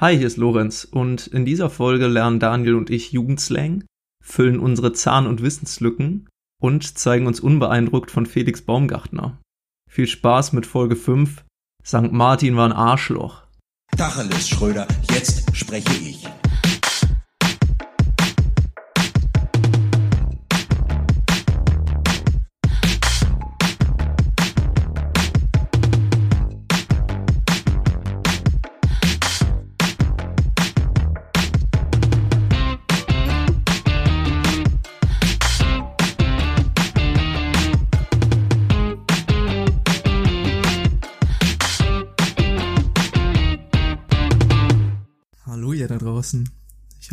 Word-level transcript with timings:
Hi, 0.00 0.16
hier 0.16 0.28
ist 0.28 0.36
Lorenz 0.36 0.84
und 0.84 1.26
in 1.26 1.44
dieser 1.44 1.70
Folge 1.70 2.06
lernen 2.06 2.38
Daniel 2.38 2.76
und 2.76 2.88
ich 2.88 3.10
Jugendslang, 3.10 3.82
füllen 4.24 4.60
unsere 4.60 4.92
Zahn- 4.92 5.26
und 5.26 5.42
Wissenslücken 5.42 6.28
und 6.62 6.96
zeigen 6.96 7.26
uns 7.26 7.40
unbeeindruckt 7.40 8.12
von 8.12 8.24
Felix 8.24 8.62
Baumgartner. 8.62 9.40
Viel 9.90 10.06
Spaß 10.06 10.52
mit 10.52 10.66
Folge 10.66 10.94
5. 10.94 11.44
St. 11.84 12.12
Martin 12.12 12.54
war 12.54 12.66
ein 12.66 12.72
Arschloch. 12.72 13.42
Tacheles, 13.96 14.48
Schröder, 14.48 14.86
jetzt 15.10 15.56
spreche 15.56 15.92
ich. 15.94 16.28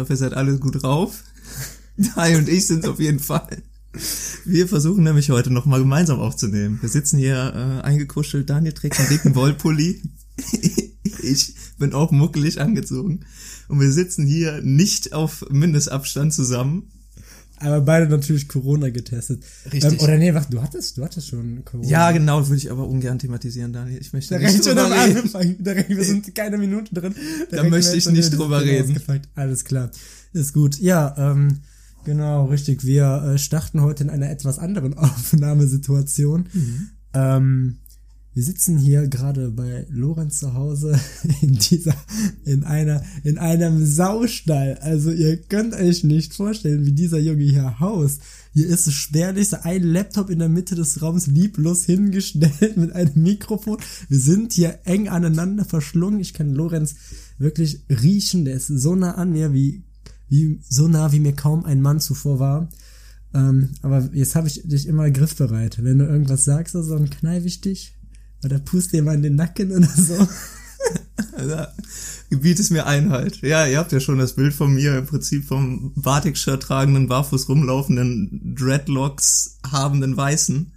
Hoffe, 0.06 0.14
ihr 0.14 0.18
seid 0.18 0.34
alle 0.34 0.60
gut 0.60 0.84
drauf. 0.84 1.24
Dai 1.98 2.38
und 2.38 2.48
ich 2.48 2.68
sind 2.68 2.86
auf 2.88 3.00
jeden 3.00 3.20
Fall. 3.20 3.64
Wir 4.46 4.68
versuchen 4.68 5.04
nämlich 5.04 5.32
heute 5.32 5.52
nochmal 5.52 5.80
gemeinsam 5.80 6.20
aufzunehmen. 6.20 6.78
Wir 6.82 6.90
sitzen 6.90 7.18
hier 7.18 7.36
äh, 7.36 7.84
eingekuschelt. 7.84 8.50
Daniel 8.50 8.74
trägt 8.74 9.00
einen 9.00 9.10
dicken 9.10 9.34
Wollpulli. 9.34 10.04
ich 11.24 11.56
bin 11.80 11.94
auch 11.94 12.12
muckelig 12.12 12.62
angezogen. 12.62 13.22
Und 13.68 13.80
wir 13.80 13.92
sitzen 13.92 14.28
hier 14.28 14.62
nicht 14.62 15.14
auf 15.14 15.46
Mindestabstand 15.50 16.34
zusammen. 16.34 16.92
Aber 17.60 17.82
beide 17.82 18.08
natürlich 18.10 18.48
Corona 18.48 18.90
getestet. 18.90 19.44
Richtig. 19.72 19.94
Ähm, 19.94 20.00
oder 20.00 20.18
nee, 20.18 20.34
warte, 20.34 20.52
du 20.52 20.62
hattest, 20.62 20.98
du 20.98 21.04
hattest 21.04 21.28
schon 21.28 21.64
Corona. 21.64 21.88
Ja, 21.88 22.12
genau, 22.12 22.46
würde 22.46 22.58
ich 22.58 22.70
aber 22.70 22.88
ungern 22.88 23.18
thematisieren, 23.18 23.72
Daniel. 23.72 24.00
Ich 24.02 24.12
möchte 24.14 24.34
Da 24.34 24.40
nicht 24.40 24.54
rennt 24.54 24.66
schon 24.66 24.78
am 24.78 24.90
drüber 24.90 25.06
reden. 25.06 25.18
Anfang. 25.18 25.56
Da 25.60 25.76
wir 25.76 26.04
sind 26.04 26.36
keine 26.36 26.58
Minute 26.58 26.94
drin. 26.94 27.16
Da 27.52 27.62
rennt 27.62 27.72
möchte 27.72 27.96
ich 27.96 28.10
nicht 28.10 28.38
drüber 28.38 28.62
reden. 28.62 29.00
Alles 29.36 29.64
klar. 29.64 29.90
Ist 30.34 30.54
gut. 30.54 30.80
Ja, 30.80 31.16
ähm, 31.18 31.60
genau, 32.04 32.46
richtig. 32.46 32.84
Wir 32.84 33.34
äh, 33.36 33.38
starten 33.38 33.82
heute 33.82 34.04
in 34.04 34.10
einer 34.10 34.30
etwas 34.30 34.60
anderen 34.60 34.94
Aufnahmesituation. 34.98 36.50
Mhm. 36.52 36.90
Ähm, 37.14 37.78
wir 38.36 38.44
sitzen 38.44 38.78
hier 38.78 39.08
gerade 39.08 39.50
bei 39.50 39.88
Lorenz 39.90 40.40
zu 40.40 40.54
Hause 40.54 41.00
in 41.42 41.54
dieser, 41.54 41.96
in 42.44 42.66
einer, 42.66 43.02
in 43.24 43.38
einem 43.38 43.86
Saustall. 43.86 44.78
Also 44.82 45.10
ihr 45.10 45.38
könnt 45.38 45.74
euch 45.74 46.04
nicht 46.04 46.34
vorstellen, 46.34 46.86
wie 46.86 46.92
dieser 46.92 47.18
Junge 47.18 47.46
hier 47.46 47.80
haust. 47.80 48.22
Hier 48.52 48.68
ist 48.68 48.92
spärlich 48.92 49.48
so 49.48 49.58
ein 49.64 49.84
Laptop 49.84 50.30
in 50.30 50.40
der 50.40 50.50
Mitte 50.50 50.76
des 50.76 51.02
Raums 51.02 51.28
lieblos 51.28 51.86
hingestellt 51.86 52.76
mit 52.76 52.92
einem 52.92 53.24
Mikrofon. 53.24 53.78
Wir 54.10 54.20
sind 54.20 54.52
hier 54.52 54.80
eng 54.84 55.08
aneinander 55.08 55.64
verschlungen. 55.64 56.20
Ich 56.20 56.34
kann 56.34 56.54
Lorenz 56.54 56.96
wirklich 57.38 57.84
riechen. 57.90 58.44
Der 58.44 58.56
ist 58.56 58.68
so 58.68 58.96
nah 58.96 59.16
an 59.16 59.32
mir, 59.32 59.54
wie, 59.54 59.86
wie, 60.28 60.60
so 60.68 60.90
nah, 60.90 61.14
wie 61.14 61.22
mir 61.22 61.34
kaum 61.34 61.64
ein 61.64 61.82
Mann 61.82 62.02
zuvor 62.02 62.40
war. 62.40 62.70
Ähm, 63.34 63.70
aber 63.82 64.10
jetzt 64.12 64.36
habe 64.36 64.50
ich 64.50 64.62
dich 64.66 64.88
immer 64.88 65.10
griffbereit. 65.10 65.82
Wenn 65.82 66.00
du 66.00 66.06
irgendwas 66.06 66.44
sagst, 66.44 66.76
also, 66.76 66.98
dann 66.98 67.10
kneif 67.10 67.46
ich 67.46 67.62
dich. 67.62 67.95
Oder 68.46 68.60
pust 68.60 68.94
dir 68.94 69.02
mal 69.04 69.16
in 69.16 69.24
den 69.24 69.36
Nacken 69.36 69.72
oder 69.72 69.88
so. 69.90 70.16
Also, 71.32 71.56
Gebiet 72.30 72.60
ist 72.60 72.72
mir 72.72 72.86
Einhalt. 72.86 73.42
Ja, 73.42 73.66
ihr 73.66 73.78
habt 73.80 73.92
ja 73.92 74.00
schon 74.00 74.18
das 74.20 74.34
Bild 74.36 74.54
von 74.54 74.74
mir 74.74 74.98
im 74.98 75.06
Prinzip 75.06 75.46
vom 75.46 75.94
Batik-Shirt 75.96 76.62
tragenden, 76.62 77.08
barfuß 77.08 77.50
rumlaufenden, 77.50 78.56
Dreadlocks 78.56 79.58
habenden 79.70 80.16
Weißen. 80.16 80.72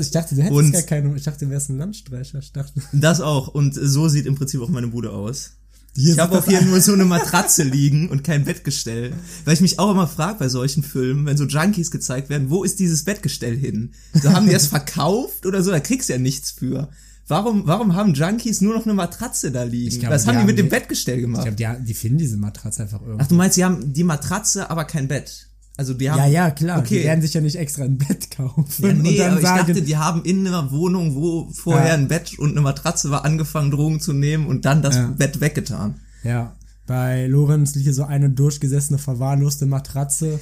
Ich 0.00 0.10
dachte, 0.10 0.34
du 0.34 0.42
hättest 0.42 0.52
Und- 0.58 0.72
gar 0.72 0.82
keine, 0.82 1.14
ich 1.16 1.22
dachte, 1.24 1.44
du 1.44 1.50
wärst 1.50 1.70
ein 1.70 1.78
Landstreicher. 1.78 2.38
Ich 2.38 2.52
dachte, 2.52 2.80
Das 2.92 3.20
auch. 3.20 3.48
Und 3.48 3.74
so 3.74 4.08
sieht 4.08 4.26
im 4.26 4.34
Prinzip 4.34 4.60
auch 4.60 4.68
meine 4.68 4.88
Bude 4.88 5.10
aus. 5.10 5.52
hier 5.96 6.14
Ich 6.14 6.18
habe 6.18 6.38
auch 6.38 6.44
hier 6.44 6.62
nur 6.62 6.80
so 6.80 6.92
eine 6.92 7.04
Matratze 7.04 7.62
liegen 7.62 8.08
und 8.08 8.22
kein 8.24 8.44
Bettgestell. 8.44 9.12
Weil 9.44 9.54
ich 9.54 9.60
mich 9.60 9.78
auch 9.78 9.90
immer 9.90 10.06
frage 10.06 10.38
bei 10.38 10.48
solchen 10.48 10.82
Filmen, 10.82 11.26
wenn 11.26 11.36
so 11.36 11.44
Junkies 11.44 11.90
gezeigt 11.90 12.28
werden, 12.30 12.50
wo 12.50 12.62
ist 12.64 12.78
dieses 12.78 13.04
Bettgestell 13.04 13.56
hin? 13.56 13.92
So 14.20 14.30
haben 14.32 14.46
die 14.46 14.54
es 14.54 14.66
verkauft 14.66 15.46
oder 15.46 15.62
so? 15.62 15.70
Da 15.70 15.80
kriegst 15.80 16.08
du 16.08 16.12
ja 16.14 16.18
nichts 16.18 16.50
für. 16.50 16.90
Warum, 17.30 17.66
warum 17.66 17.94
haben 17.94 18.12
Junkies 18.14 18.60
nur 18.60 18.74
noch 18.74 18.84
eine 18.84 18.94
Matratze 18.94 19.52
da 19.52 19.62
liegen? 19.62 19.86
Ich 19.86 20.08
Was 20.10 20.24
die 20.24 20.28
haben 20.30 20.38
die 20.40 20.44
mit 20.44 20.58
dem 20.58 20.68
Bettgestell 20.68 21.16
Ich 21.16 21.22
gemacht? 21.22 21.42
glaube, 21.56 21.56
die, 21.78 21.84
die 21.86 21.94
finden 21.94 22.18
diese 22.18 22.36
Matratze 22.36 22.82
einfach 22.82 23.00
irgendwo. 23.00 23.22
Ach, 23.22 23.28
du 23.28 23.34
meinst, 23.36 23.56
die 23.56 23.64
haben 23.64 23.92
die 23.92 24.02
Matratze, 24.04 24.68
aber 24.68 24.84
kein 24.84 25.06
Bett. 25.06 25.46
Also 25.76 25.94
die 25.94 26.10
haben. 26.10 26.18
ja, 26.18 26.26
ja, 26.26 26.50
klar. 26.50 26.80
Okay. 26.80 26.98
Die 26.98 27.04
werden 27.04 27.22
sich 27.22 27.32
ja 27.32 27.40
nicht 27.40 27.56
extra 27.56 27.84
ein 27.84 27.96
Bett 27.96 28.32
kaufen. 28.32 28.84
Ja, 28.84 28.92
nee, 28.92 29.22
aber 29.22 29.36
ich 29.36 29.42
sagen, 29.46 29.66
dachte, 29.68 29.80
die 29.82 29.96
haben 29.96 30.24
in 30.24 30.46
einer 30.46 30.72
Wohnung, 30.72 31.14
wo 31.14 31.48
vorher 31.52 31.88
Ja. 31.88 31.94
ein 31.94 32.08
Bett 32.08 32.38
und 32.38 32.50
eine 32.50 32.60
Matratze 32.60 33.10
war, 33.10 33.24
angefangen, 33.24 33.70
Drogen 33.70 34.00
zu 34.00 34.12
nehmen 34.12 34.46
und 34.46 34.64
dann 34.64 34.82
das 34.82 34.96
Ja. 34.96 35.06
Bett 35.16 35.40
weggetan. 35.40 36.00
Ja, 36.24 36.56
bei 36.86 37.26
Lorenz 37.28 37.74
liegt 37.76 37.84
hier 37.84 37.94
so 37.94 38.02
eine 38.04 38.28
durchgesessene, 38.28 38.98
verwahrloste 38.98 39.64
Matratze, 39.66 40.40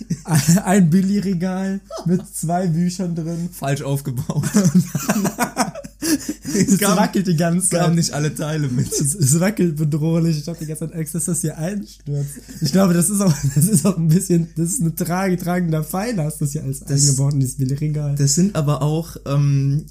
ein 0.64 0.88
Billigregal 0.88 1.80
mit 2.06 2.22
zwei 2.34 2.66
Büchern 2.66 3.14
drin. 3.14 3.50
Falsch 3.52 3.82
aufgebaut. 3.82 4.42
Es 6.00 6.78
gab- 6.78 6.98
wackelt 6.98 7.26
die 7.26 7.36
ganze 7.36 7.64
Es 7.64 7.70
gaben 7.70 7.88
Zeit. 7.88 7.94
nicht 7.96 8.12
alle 8.14 8.34
Teile 8.34 8.68
mit. 8.68 8.90
Es, 8.90 9.14
es 9.14 9.38
wackelt 9.38 9.76
bedrohlich. 9.76 10.38
Ich 10.38 10.48
habe 10.48 10.58
die 10.58 10.66
ganze 10.66 10.86
Zeit 10.88 10.94
Angst, 10.94 11.14
dass 11.14 11.24
das 11.26 11.40
hier 11.42 11.58
einstürzt. 11.58 12.30
Ich 12.60 12.72
glaube, 12.72 12.94
das 12.94 13.10
ist 13.10 13.20
auch, 13.20 13.34
das 13.54 13.68
ist 13.68 13.84
auch 13.86 13.96
ein 13.98 14.08
bisschen, 14.08 14.48
das 14.56 14.70
ist 14.70 14.80
eine 14.80 14.94
trage, 14.94 15.36
tragender 15.36 15.84
Pfeiler, 15.84 16.24
hast 16.24 16.40
du 16.40 16.44
das 16.46 16.52
hier 16.52 16.62
alles 16.64 16.82
eingebaut 16.82 17.34
in 17.34 17.40
dieses 17.40 17.56
Billigregal. 17.56 18.14
Das 18.16 18.34
sind 18.34 18.56
aber 18.56 18.82
auch 18.82 19.16
ähm, 19.26 19.84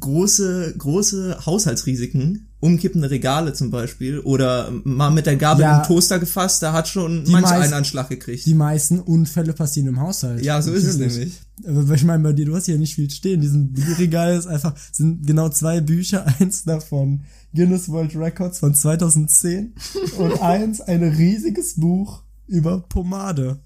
große, 0.00 0.74
große 0.78 1.44
Haushaltsrisiken. 1.46 2.48
Umkippende 2.60 3.10
Regale 3.10 3.52
zum 3.52 3.70
Beispiel. 3.70 4.20
Oder 4.20 4.72
mal 4.84 5.10
mit 5.10 5.26
der 5.26 5.36
Gabel 5.36 5.62
Ja. 5.62 5.78
im 5.82 5.86
Toaster 5.86 6.18
gefasst, 6.18 6.62
da 6.62 6.72
hat 6.72 6.88
schon 6.88 7.24
manch 7.24 7.42
meist- 7.42 7.52
einer 7.52 7.76
einen 7.76 7.84
Schlag 7.84 8.08
gekriegt. 8.08 8.46
Die 8.46 8.54
meisten 8.54 9.00
Unfälle 9.00 9.52
passieren 9.52 9.88
im 9.88 10.00
Haushalt. 10.00 10.42
Ja, 10.42 10.62
so 10.62 10.72
ist 10.72 10.84
es 10.84 10.96
nämlich. 10.96 11.34
Aber 11.66 11.92
ich 11.94 12.04
meine, 12.04 12.22
bei 12.22 12.32
dir, 12.32 12.46
du 12.46 12.56
hast 12.56 12.64
hier 12.64 12.78
nicht 12.78 12.94
viel 12.94 13.10
stehen. 13.10 13.42
Diesem 13.42 13.74
Regal 13.98 14.34
ist 14.38 14.46
einfach, 14.46 14.74
sind 14.92 15.26
genau 15.26 15.50
zwei 15.50 15.82
Bücher, 15.82 16.24
eins 16.40 16.64
davon 16.64 17.24
Guinness 17.54 17.88
World 17.90 18.16
Records 18.16 18.58
von 18.60 18.74
2010 18.74 19.74
und 20.18 20.32
eins 20.42 20.80
ein 20.80 21.02
riesiges 21.02 21.74
Buch 21.76 22.22
über 22.46 22.80
Pomade. 22.88 23.58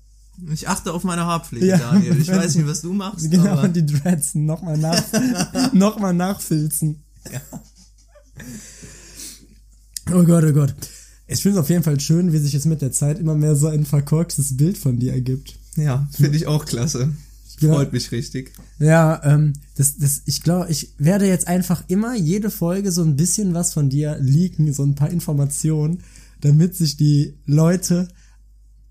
Ich 0.52 0.68
achte 0.68 0.92
auf 0.92 1.04
meine 1.04 1.24
Haarpflege, 1.26 1.66
Ja. 1.66 1.78
Daniel. 1.78 2.16
Ich 2.20 2.28
weiß 2.32 2.54
nicht, 2.56 2.66
was 2.66 2.80
du 2.82 2.92
machst, 2.92 3.28
Genau, 3.30 3.46
aber 3.52 3.62
und 3.64 3.74
die 3.76 3.84
Dreads 3.84 4.34
nochmal 4.34 4.78
nach, 4.78 5.02
noch 5.72 5.98
mal 5.98 6.12
nachfilzen. 6.12 7.02
Oh 10.12 10.22
Gott, 10.24 10.44
oh 10.44 10.52
Gott. 10.52 10.74
Ich 11.26 11.42
finde 11.42 11.58
es 11.58 11.62
auf 11.64 11.68
jeden 11.70 11.82
Fall 11.82 12.00
schön, 12.00 12.32
wie 12.32 12.38
sich 12.38 12.52
jetzt 12.54 12.64
mit 12.66 12.80
der 12.80 12.92
Zeit 12.92 13.18
immer 13.18 13.34
mehr 13.34 13.54
so 13.54 13.66
ein 13.66 13.84
verkorkstes 13.84 14.56
Bild 14.56 14.78
von 14.78 14.98
dir 14.98 15.12
ergibt. 15.12 15.58
ja, 15.76 16.08
finde 16.10 16.36
ich 16.36 16.46
auch 16.46 16.64
klasse. 16.64 17.12
Ja. 17.60 17.74
Freut 17.74 17.92
mich 17.92 18.12
richtig. 18.12 18.52
Ja, 18.78 19.20
ähm, 19.24 19.52
das, 19.76 19.96
das, 19.98 20.22
ich 20.26 20.42
glaube, 20.44 20.70
ich 20.70 20.94
werde 20.96 21.26
jetzt 21.26 21.48
einfach 21.48 21.82
immer 21.88 22.14
jede 22.14 22.50
Folge 22.50 22.92
so 22.92 23.02
ein 23.02 23.16
bisschen 23.16 23.52
was 23.52 23.72
von 23.72 23.90
dir 23.90 24.16
leaken, 24.20 24.72
so 24.72 24.84
ein 24.84 24.94
paar 24.94 25.10
Informationen, 25.10 25.98
damit 26.40 26.76
sich 26.76 26.96
die 26.96 27.34
Leute 27.46 28.06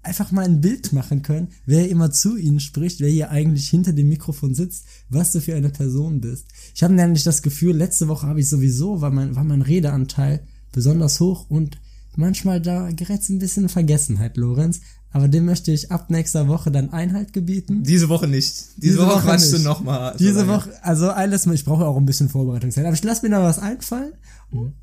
einfach 0.08 0.32
mal 0.32 0.46
ein 0.46 0.62
Bild 0.62 0.94
machen 0.94 1.22
können, 1.22 1.50
wer 1.66 1.90
immer 1.90 2.12
zu 2.12 2.38
ihnen 2.38 2.60
spricht, 2.60 3.00
wer 3.00 3.10
hier 3.10 3.30
eigentlich 3.30 3.70
hinter 3.70 3.94
dem 3.94 4.10
Mikrofon 4.10 4.56
sitzt, 4.56 4.86
was 5.10 5.32
du 5.32 5.42
für 5.42 5.56
eine 5.56 5.70
Person 5.70 6.22
bist. 6.22 6.46
Ich 6.74 6.84
habe 6.84 6.94
nämlich 6.94 7.24
das 7.24 7.42
Gefühl, 7.42 7.76
letzte 7.76 8.08
Woche 8.08 8.28
habe 8.28 8.40
ich 8.40 8.50
sowieso, 8.50 9.02
war 9.02 9.12
mein, 9.12 9.36
war 9.36 9.44
mein 9.44 9.62
Redeanteil 9.62 10.42
besonders 10.72 11.20
hoch 11.20 11.50
und 11.50 11.78
manchmal 12.16 12.62
da 12.62 12.90
gerät 12.92 13.28
ein 13.30 13.40
bisschen 13.40 13.64
in 13.64 13.70
Vergessenheit, 13.70 14.38
Lorenz. 14.38 14.82
Aber 15.12 15.28
dem 15.30 15.46
möchte 15.46 15.72
ich 15.72 15.92
ab 15.92 16.10
nächster 16.10 16.48
Woche 16.48 16.70
dann 16.70 16.92
Einhalt 16.92 17.32
gebieten. 17.32 17.84
Diese 17.84 18.10
Woche 18.10 18.28
nicht. 18.28 18.54
Diese, 18.54 18.76
Diese 18.78 18.98
Woche, 19.00 19.16
Woche 19.16 19.24
quatschst 19.24 19.54
du 19.54 19.60
nochmal. 19.60 20.16
Diese 20.20 20.48
Woche, 20.48 20.72
also 20.84 21.10
alles 21.10 21.46
mal, 21.46 21.56
ich 21.56 21.64
brauche 21.64 21.86
auch 21.86 21.98
ein 21.98 22.06
bisschen 22.06 22.30
Vorbereitungszeit, 22.30 22.86
aber 22.86 22.94
ich 22.94 23.04
lasse 23.04 23.26
mir 23.26 23.32
da 23.32 23.42
was 23.42 23.58
einfallen 23.58 24.14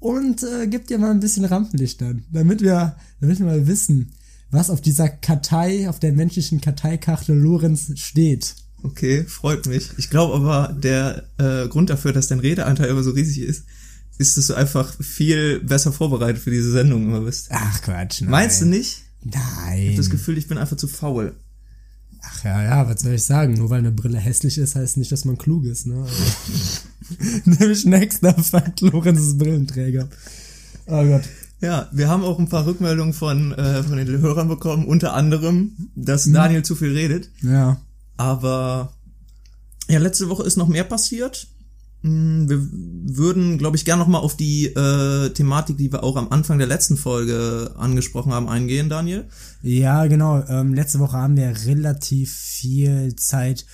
und 0.01 0.43
äh, 0.43 0.67
gib 0.67 0.87
dir 0.87 0.99
mal 0.99 1.11
ein 1.11 1.21
bisschen 1.21 1.45
Rampenlicht 1.45 2.01
dann, 2.01 2.25
damit 2.33 2.63
wir, 2.63 2.97
damit 3.21 3.39
wir 3.39 3.47
mal 3.47 3.67
wissen, 3.67 4.13
was 4.51 4.71
auf 4.71 4.81
dieser 4.81 5.09
Kartei, 5.09 5.89
auf 5.89 5.99
der 5.99 6.13
menschlichen 6.13 6.61
Karteikachtel 6.61 7.37
Lorenz 7.37 7.93
steht. 7.97 8.55
Okay, 8.83 9.25
freut 9.25 9.67
mich. 9.67 9.91
Ich 9.97 10.11
glaube 10.11 10.35
aber, 10.35 10.73
der 10.75 11.25
äh, 11.39 11.69
Grund 11.69 11.91
dafür, 11.91 12.13
dass 12.13 12.29
dein 12.29 12.41
Redeanteil 12.41 12.89
immer 12.89 13.03
so 13.03 13.13
riesig 13.13 13.43
ist, 13.43 13.65
ist, 14.19 14.37
dass 14.37 14.47
du 14.47 14.55
einfach 14.55 14.95
viel 15.01 15.61
besser 15.61 15.93
vorbereitet 15.93 16.43
für 16.43 16.51
diese 16.51 16.71
Sendung 16.71 17.05
immer 17.05 17.23
bist. 17.23 17.49
Ach 17.51 17.83
Quatsch, 17.83 18.21
nein. 18.21 18.31
Meinst 18.31 18.61
du 18.61 18.67
nicht? 18.67 19.03
Nein. 19.23 19.79
Ich 19.79 19.89
hab 19.91 19.97
das 19.97 20.11
Gefühl, 20.11 20.39
ich 20.39 20.47
bin 20.47 20.59
einfach 20.59 20.77
zu 20.77 20.87
faul. 20.87 21.35
Ach 22.23 22.45
ja, 22.45 22.63
ja, 22.63 22.89
was 22.89 23.01
soll 23.01 23.15
ich 23.15 23.25
sagen? 23.25 23.55
Nur 23.55 23.71
weil 23.71 23.81
eine 23.81 23.91
Brille 23.91 24.19
hässlich 24.19 24.59
ist, 24.59 24.77
heißt 24.77 24.97
nicht, 24.99 25.13
dass 25.13 25.25
man 25.25 25.37
klug 25.37 25.65
ist, 25.65 25.87
ne? 25.87 26.03
Also, 26.03 26.15
Nämlich 27.45 27.85
nächster 27.85 28.35
Fakt, 28.35 28.81
Lorenz 28.81 29.21
ist 29.21 29.39
Brillenträger. 29.39 30.09
Oh 30.87 31.05
Gott. 31.05 31.25
Ja, 31.65 31.89
wir 31.93 32.11
haben 32.11 32.25
auch 32.25 32.39
ein 32.39 32.51
paar 32.51 32.67
Rückmeldungen 32.67 33.15
von, 33.15 33.53
äh, 33.53 33.83
von 33.83 33.97
den 33.97 34.21
Hörern 34.21 34.49
bekommen, 34.49 34.85
unter 34.85 35.15
anderem, 35.15 35.73
dass 35.95 36.31
Daniel 36.31 36.63
zu 36.63 36.77
viel 36.77 36.93
redet. 36.93 37.31
Ja. 37.41 37.81
Aber 38.19 38.93
ja, 39.89 39.99
letzte 39.99 40.29
Woche 40.29 40.43
ist 40.43 40.59
noch 40.59 40.69
mehr 40.69 40.85
passiert. 40.85 41.47
Mm, 42.03 42.51
Wir 42.51 42.59
würden, 43.17 43.57
glaube 43.57 43.79
ich, 43.79 43.87
gerne 43.87 44.03
noch 44.03 44.09
mal 44.09 44.19
auf 44.19 44.37
die 44.37 44.67
äh, 44.67 45.31
Thematik, 45.31 45.79
die 45.79 45.91
wir 45.91 46.05
auch 46.05 46.17
am 46.17 46.29
Anfang 46.29 46.59
der 46.59 46.67
letzten 46.67 46.99
Folge 46.99 47.75
angesprochen 47.79 48.35
haben, 48.35 48.47
eingehen, 48.47 48.91
Daniel. 48.91 49.25
Ja, 49.63 50.07
genau. 50.07 50.45
Ähm, 50.47 50.75
letzte 50.75 50.99
Woche 50.99 51.17
haben 51.17 51.39
wir 51.39 51.55
relativ 51.65 52.31
viel 52.31 53.17
Zeit 53.17 53.65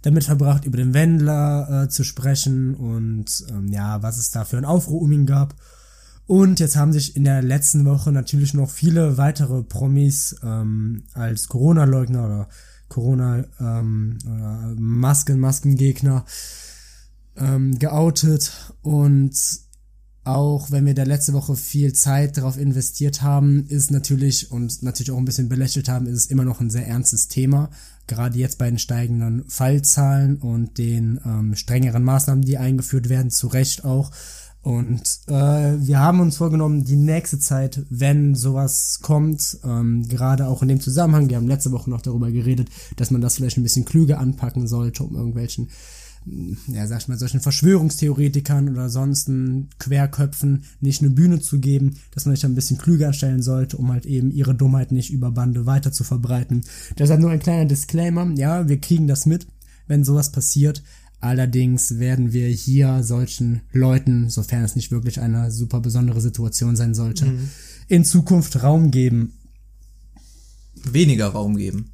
damit 0.00 0.24
verbracht, 0.24 0.64
über 0.64 0.78
den 0.78 0.94
Wendler 0.94 1.84
äh, 1.84 1.88
zu 1.90 2.04
sprechen 2.04 2.74
und 2.74 3.26
ähm, 3.50 3.68
ja, 3.68 4.02
was 4.02 4.16
es 4.16 4.30
da 4.30 4.46
für 4.46 4.56
einen 4.56 4.64
Aufruhr 4.64 5.02
um 5.02 5.12
ihn 5.12 5.26
gab. 5.26 5.54
Und 6.26 6.58
jetzt 6.60 6.76
haben 6.76 6.92
sich 6.92 7.16
in 7.16 7.24
der 7.24 7.42
letzten 7.42 7.84
Woche 7.84 8.10
natürlich 8.10 8.54
noch 8.54 8.70
viele 8.70 9.18
weitere 9.18 9.62
Promis 9.62 10.36
ähm, 10.42 11.04
als 11.12 11.48
Corona-Leugner 11.48 12.24
oder 12.24 12.48
Corona 12.88 13.44
ähm, 13.60 14.18
Masken, 14.76 15.38
Maskengegner 15.40 16.24
ähm, 17.36 17.78
geoutet 17.78 18.72
und 18.82 19.34
auch 20.24 20.70
wenn 20.70 20.86
wir 20.86 20.94
da 20.94 21.02
letzte 21.02 21.34
Woche 21.34 21.54
viel 21.54 21.92
Zeit 21.92 22.38
darauf 22.38 22.56
investiert 22.56 23.20
haben, 23.20 23.66
ist 23.66 23.90
natürlich 23.90 24.50
und 24.50 24.82
natürlich 24.82 25.10
auch 25.10 25.18
ein 25.18 25.26
bisschen 25.26 25.50
belächelt 25.50 25.90
haben, 25.90 26.06
ist 26.06 26.16
es 26.16 26.26
immer 26.26 26.44
noch 26.44 26.60
ein 26.60 26.70
sehr 26.70 26.86
ernstes 26.86 27.28
Thema. 27.28 27.68
Gerade 28.06 28.38
jetzt 28.38 28.56
bei 28.56 28.70
den 28.70 28.78
steigenden 28.78 29.44
Fallzahlen 29.48 30.36
und 30.36 30.78
den 30.78 31.20
ähm, 31.26 31.54
strengeren 31.54 32.04
Maßnahmen, 32.04 32.42
die 32.42 32.56
eingeführt 32.56 33.10
werden, 33.10 33.30
zu 33.30 33.48
Recht 33.48 33.84
auch. 33.84 34.12
Und 34.64 35.02
äh, 35.26 35.32
wir 35.32 35.98
haben 35.98 36.20
uns 36.20 36.38
vorgenommen, 36.38 36.84
die 36.84 36.96
nächste 36.96 37.38
Zeit, 37.38 37.84
wenn 37.90 38.34
sowas 38.34 39.00
kommt, 39.02 39.58
ähm, 39.62 40.08
gerade 40.08 40.46
auch 40.46 40.62
in 40.62 40.68
dem 40.68 40.80
Zusammenhang, 40.80 41.28
wir 41.28 41.36
haben 41.36 41.46
letzte 41.46 41.70
Woche 41.70 41.90
noch 41.90 42.00
darüber 42.00 42.30
geredet, 42.30 42.70
dass 42.96 43.10
man 43.10 43.20
das 43.20 43.36
vielleicht 43.36 43.58
ein 43.58 43.62
bisschen 43.62 43.84
klüger 43.84 44.18
anpacken 44.18 44.66
sollte, 44.66 45.04
um 45.04 45.16
irgendwelchen 45.16 45.68
ja, 46.68 46.86
sag 46.86 47.02
ich 47.02 47.08
mal, 47.08 47.18
solchen 47.18 47.40
Verschwörungstheoretikern 47.40 48.70
oder 48.70 48.88
sonstigen 48.88 49.68
Querköpfen 49.78 50.64
nicht 50.80 51.02
eine 51.02 51.10
Bühne 51.10 51.40
zu 51.40 51.60
geben, 51.60 51.96
dass 52.12 52.24
man 52.24 52.34
sich 52.34 52.46
ein 52.46 52.54
bisschen 52.54 52.78
klüger 52.78 53.08
anstellen 53.08 53.42
sollte, 53.42 53.76
um 53.76 53.92
halt 53.92 54.06
eben 54.06 54.30
ihre 54.30 54.54
Dummheit 54.54 54.90
nicht 54.90 55.12
über 55.12 55.30
Bande 55.30 55.66
weiter 55.66 55.92
zu 55.92 56.02
verbreiten. 56.02 56.64
Deshalb 56.98 57.20
nur 57.20 57.30
ein 57.30 57.40
kleiner 57.40 57.66
Disclaimer, 57.66 58.32
ja, 58.36 58.66
wir 58.68 58.80
kriegen 58.80 59.06
das 59.06 59.26
mit, 59.26 59.46
wenn 59.86 60.02
sowas 60.02 60.32
passiert. 60.32 60.82
Allerdings 61.24 61.98
werden 61.98 62.34
wir 62.34 62.48
hier 62.48 63.02
solchen 63.02 63.62
Leuten, 63.72 64.28
sofern 64.28 64.62
es 64.62 64.76
nicht 64.76 64.90
wirklich 64.90 65.20
eine 65.20 65.50
super 65.50 65.80
besondere 65.80 66.20
Situation 66.20 66.76
sein 66.76 66.92
sollte, 66.94 67.32
in 67.88 68.04
Zukunft 68.04 68.62
Raum 68.62 68.90
geben. 68.90 69.32
Weniger 70.84 71.28
Raum 71.28 71.56
geben. 71.56 71.92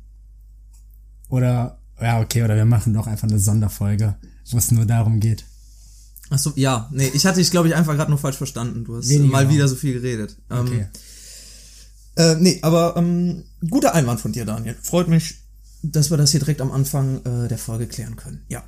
Oder, 1.28 1.78
ja, 2.02 2.20
okay, 2.20 2.42
oder 2.42 2.56
wir 2.56 2.64
machen 2.64 2.92
doch 2.92 3.06
einfach 3.06 3.28
eine 3.28 3.38
Sonderfolge, 3.38 4.16
wo 4.50 4.58
es 4.58 4.72
nur 4.72 4.84
darum 4.84 5.20
geht. 5.20 5.44
Ach 6.30 6.38
so, 6.40 6.52
ja, 6.56 6.90
nee, 6.92 7.12
ich 7.14 7.24
hatte 7.24 7.38
dich, 7.38 7.52
glaube 7.52 7.68
ich, 7.68 7.76
einfach 7.76 7.94
gerade 7.94 8.10
nur 8.10 8.18
falsch 8.18 8.36
verstanden. 8.36 8.84
Du 8.84 8.96
hast 8.96 9.08
Weniger 9.10 9.30
mal 9.30 9.44
Raum. 9.44 9.54
wieder 9.54 9.68
so 9.68 9.76
viel 9.76 9.92
geredet. 9.92 10.36
Ähm, 10.50 10.58
Okay. 10.58 10.86
Äh, 12.16 12.34
nee, 12.40 12.58
aber 12.62 12.96
ähm, 12.96 13.44
guter 13.68 13.94
Einwand 13.94 14.18
von 14.20 14.32
dir, 14.32 14.44
Daniel. 14.44 14.74
Freut 14.82 15.06
mich, 15.06 15.36
dass 15.84 16.10
wir 16.10 16.16
das 16.16 16.32
hier 16.32 16.40
direkt 16.40 16.60
am 16.60 16.72
Anfang 16.72 17.24
äh, 17.24 17.46
der 17.46 17.58
Folge 17.58 17.86
klären 17.86 18.16
können. 18.16 18.42
Ja. 18.48 18.64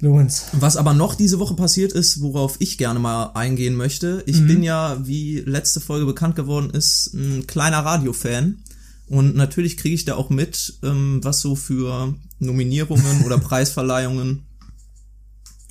Lorenz. 0.00 0.46
Was 0.52 0.76
aber 0.76 0.94
noch 0.94 1.16
diese 1.16 1.40
Woche 1.40 1.54
passiert 1.54 1.92
ist, 1.92 2.20
worauf 2.20 2.56
ich 2.60 2.78
gerne 2.78 3.00
mal 3.00 3.32
eingehen 3.34 3.74
möchte. 3.74 4.22
Ich 4.26 4.46
bin 4.46 4.62
ja, 4.62 5.04
wie 5.04 5.40
letzte 5.40 5.80
Folge 5.80 6.06
bekannt 6.06 6.36
geworden 6.36 6.70
ist, 6.70 7.12
ein 7.14 7.48
kleiner 7.48 7.84
Radiofan. 7.84 8.62
Und 9.08 9.34
natürlich 9.34 9.76
kriege 9.76 9.94
ich 9.94 10.04
da 10.04 10.14
auch 10.14 10.30
mit, 10.30 10.78
ähm, 10.84 11.20
was 11.24 11.40
so 11.40 11.56
für 11.56 12.14
Nominierungen 12.38 13.24
oder 13.24 13.38
Preisverleihungen 13.38 14.46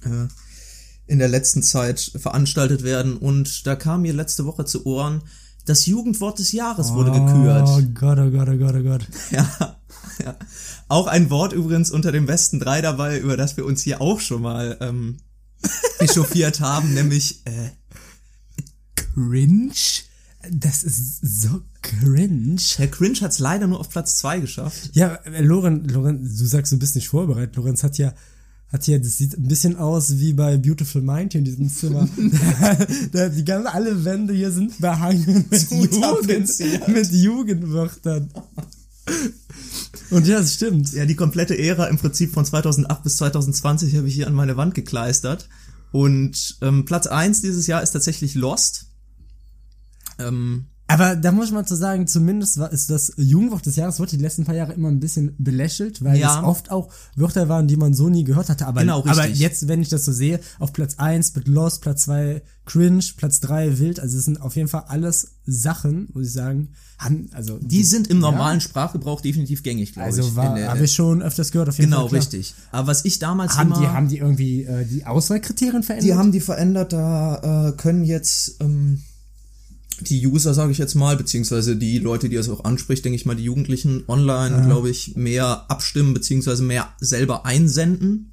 äh, 0.03 0.27
in 1.06 1.19
der 1.19 1.29
letzten 1.29 1.63
Zeit 1.63 2.12
veranstaltet 2.18 2.83
werden. 2.83 3.15
Und 3.15 3.65
da 3.65 3.75
kam 3.75 4.01
mir 4.01 4.13
letzte 4.13 4.45
Woche 4.45 4.65
zu 4.65 4.85
Ohren, 4.85 5.21
das 5.67 5.85
Jugendwort 5.85 6.39
des 6.39 6.53
Jahres 6.53 6.93
wurde 6.93 7.11
gekürt. 7.11 7.67
Oh 7.67 7.81
Gott, 7.93 8.17
oh 8.19 8.31
Gott, 8.31 8.49
oh 8.49 8.57
Gott, 8.57 8.75
oh 8.75 8.83
Gott. 8.83 9.07
Ja, 9.31 9.77
ja. 10.23 10.35
Auch 10.87 11.07
ein 11.07 11.29
Wort 11.29 11.53
übrigens 11.53 11.91
unter 11.91 12.11
den 12.11 12.25
besten 12.25 12.59
drei 12.59 12.81
dabei, 12.81 13.19
über 13.19 13.37
das 13.37 13.57
wir 13.57 13.65
uns 13.65 13.81
hier 13.81 14.01
auch 14.01 14.19
schon 14.19 14.41
mal 14.41 14.77
ähm, 14.79 15.17
echauffiert 15.99 16.61
haben, 16.61 16.93
nämlich 16.93 17.41
äh, 17.45 17.69
Cringe. 18.95 19.73
Das 20.49 20.83
ist 20.83 21.19
so 21.21 21.61
cringe. 21.81 22.61
Herr 22.77 22.87
Cringe 22.87 23.19
hat 23.19 23.31
es 23.31 23.39
leider 23.39 23.67
nur 23.67 23.81
auf 23.81 23.89
Platz 23.89 24.15
zwei 24.15 24.39
geschafft. 24.39 24.91
Ja, 24.93 25.15
äh, 25.25 25.41
Lorenz, 25.41 25.91
Lorenz, 25.91 26.37
du 26.37 26.45
sagst, 26.45 26.71
du 26.71 26.79
bist 26.79 26.95
nicht 26.95 27.09
vorbereitet. 27.09 27.57
Lorenz 27.57 27.83
hat 27.83 27.97
ja, 27.97 28.13
hat 28.71 28.83
hier, 28.83 28.99
das 28.99 29.17
sieht 29.17 29.37
ein 29.37 29.47
bisschen 29.47 29.77
aus 29.77 30.17
wie 30.17 30.33
bei 30.33 30.57
Beautiful 30.57 31.01
Mind 31.01 31.31
hier 31.31 31.39
in 31.39 31.45
diesem 31.45 31.69
Zimmer. 31.69 32.07
da, 33.11 33.29
die 33.29 33.45
ganzen, 33.45 33.67
alle 33.67 34.03
Wände 34.03 34.33
hier 34.33 34.51
sind 34.51 34.77
behangen 34.79 35.45
mit, 35.49 35.71
Jugend, 35.71 36.87
mit 36.87 37.11
Jugendwörtern. 37.11 38.29
Und 40.09 40.27
ja, 40.27 40.39
es 40.39 40.55
stimmt. 40.55 40.93
Ja, 40.93 41.05
die 41.05 41.15
komplette 41.15 41.57
Ära 41.57 41.87
im 41.87 41.97
Prinzip 41.97 42.33
von 42.33 42.45
2008 42.45 43.03
bis 43.03 43.17
2020 43.17 43.95
habe 43.95 44.07
ich 44.07 44.15
hier 44.15 44.27
an 44.27 44.33
meine 44.33 44.57
Wand 44.57 44.75
gekleistert. 44.75 45.47
Und 45.91 46.57
ähm, 46.61 46.85
Platz 46.85 47.07
eins 47.07 47.41
dieses 47.41 47.67
Jahr 47.67 47.81
ist 47.81 47.91
tatsächlich 47.91 48.35
Lost. 48.35 48.87
Ähm, 50.19 50.65
Aber 50.89 51.18
da 51.18 51.34
muss 51.34 51.48
ich 51.48 51.51
mal 51.51 51.66
zu 51.66 51.75
sagen, 51.75 52.07
zumindest 52.07 52.57
war, 52.60 52.72
ist 52.72 52.89
das 52.89 53.12
Jugendwort 53.18 53.66
des 53.66 53.75
Jahres, 53.75 54.00
wurde 54.00 54.12
die 54.16 54.24
letzten 54.24 54.45
paar 54.45 54.56
Jahre 54.56 54.72
immer 54.72 54.88
ein 54.88 55.01
bisschen 55.01 55.36
belächelt, 55.38 56.01
weil 56.01 56.18
Ja. 56.18 56.39
es 56.39 56.45
oft 56.45 56.72
auch 56.72 56.89
Wörter 57.18 57.50
waren, 57.50 57.68
die 57.68 57.75
man 57.75 57.94
so 57.94 58.07
nie 58.07 58.24
gehört 58.24 58.48
hatte. 58.50 58.66
Aber, 58.68 58.81
Genau, 58.81 59.04
aber 59.06 59.28
jetzt, 59.28 59.68
wenn 59.68 59.81
ich 59.81 59.89
das 59.89 60.06
so 60.06 60.13
sehe, 60.13 60.39
auf 60.60 60.72
Platz 60.72 60.95
eins 60.98 61.36
mit 61.36 61.50
Lost, 61.50 61.81
Platz 61.81 62.04
zwei 62.04 62.42
Cringe, 62.66 63.04
Platz 63.18 63.42
drei 63.42 63.80
Wild, 63.80 64.00
also 64.00 64.18
es 64.18 64.24
sind 64.25 64.39
auf 64.42 64.56
jeden 64.56 64.69
Fall 64.69 64.86
alles 64.88 65.31
Sachen, 65.45 66.07
muss 66.13 66.28
ich 66.28 66.34
sagen, 66.34 66.69
haben, 67.00 67.30
also 67.34 67.60
die 67.62 67.84
sind 67.84 68.07
im 68.07 68.19
normalen 68.19 68.62
Sprachgebrauch 68.62 69.19
definitiv 69.22 69.63
gängig, 69.63 69.94
glaube 69.94 70.10
ich. 70.10 70.16
also 70.16 70.30
in 70.30 70.36
war, 70.38 70.56
der- 70.56 70.69
habe 70.69 70.86
ich 70.86 70.94
schon 70.94 71.22
öfters 71.22 71.51
gehört, 71.51 71.68
auf 71.69 71.78
jeden 71.78 71.89
Genau, 71.92 72.04
Fall. 72.04 72.10
klar. 72.10 72.22
richtig. 72.22 72.56
Aber 72.72 72.88
was 72.88 73.04
ich 73.04 73.19
damals 73.19 73.57
Haben 73.57 73.72
immer... 73.74 73.81
die, 73.81 73.88
haben 73.88 74.07
die 74.07 74.18
irgendwie 74.19 74.63
äh, 74.63 74.86
die 74.86 75.06
Auswahlkriterien 75.06 75.84
verändert? 75.84 76.07
Die 76.10 76.13
haben 76.16 76.31
die 76.31 76.39
verändert, 76.39 76.94
da 76.94 77.68
äh, 77.69 77.72
können 77.74 78.04
jetzt 78.06 78.56
ähm, 78.62 79.01
die 80.01 80.25
User, 80.27 80.53
sage 80.53 80.71
ich 80.71 80.77
jetzt 80.77 80.95
mal, 80.95 81.17
beziehungsweise 81.17 81.75
die 81.75 81.99
Leute, 81.99 82.29
die 82.29 82.35
es 82.35 82.49
auch 82.49 82.63
anspricht, 82.63 83.03
denke 83.05 83.15
ich 83.15 83.25
mal, 83.25 83.36
die 83.36 83.43
Jugendlichen 83.43 84.03
online, 84.07 84.63
glaube 84.65 84.89
ich, 84.89 85.15
mehr 85.15 85.65
abstimmen, 85.69 86.13
beziehungsweise 86.13 86.63
mehr 86.63 86.88
selber 87.00 87.45
einsenden. 87.45 88.31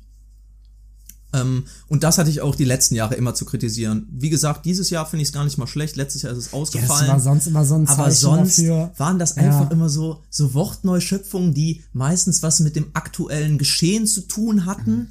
Ähm, 1.32 1.64
und 1.88 2.04
das 2.04 2.18
hatte 2.18 2.30
ich 2.30 2.40
auch 2.42 2.54
die 2.54 2.64
letzten 2.64 2.94
Jahre 2.94 3.14
immer 3.16 3.34
zu 3.34 3.44
kritisieren. 3.44 4.06
Wie 4.12 4.30
gesagt, 4.30 4.64
dieses 4.66 4.90
Jahr 4.90 5.04
finde 5.04 5.22
ich 5.22 5.28
es 5.28 5.32
gar 5.32 5.44
nicht 5.44 5.58
mal 5.58 5.66
schlecht. 5.66 5.96
Letztes 5.96 6.22
Jahr 6.22 6.32
ist 6.32 6.38
es 6.38 6.52
ja, 6.52 6.58
ausgefallen. 6.58 7.06
das 7.06 7.08
war 7.08 7.20
sonst 7.20 7.46
immer 7.48 7.64
so 7.64 7.74
ein 7.74 7.88
aber 7.88 8.04
Zeichen 8.04 8.14
sonst 8.20 8.58
dafür. 8.58 8.92
waren 8.98 9.18
das 9.18 9.34
Ja. 9.36 9.42
einfach 9.42 9.70
immer 9.70 9.88
so, 9.88 10.22
so 10.30 10.54
Wortneuschöpfungen, 10.54 11.52
die 11.52 11.82
meistens 11.92 12.42
was 12.42 12.60
mit 12.60 12.76
dem 12.76 12.86
aktuellen 12.94 13.58
Geschehen 13.58 14.06
zu 14.06 14.22
tun 14.22 14.64
hatten, 14.64 15.10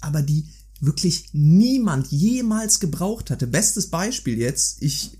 aber 0.00 0.22
die 0.22 0.46
wirklich 0.80 1.26
niemand 1.32 2.08
jemals 2.08 2.80
gebraucht 2.80 3.30
hatte. 3.30 3.46
Bestes 3.46 3.88
Beispiel 3.90 4.38
jetzt, 4.38 4.82
ich 4.82 5.16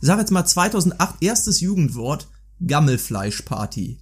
sage 0.00 0.20
jetzt 0.20 0.30
mal 0.30 0.44
2008 0.46 1.16
erstes 1.22 1.60
Jugendwort, 1.60 2.28
Gammelfleischparty. 2.66 3.98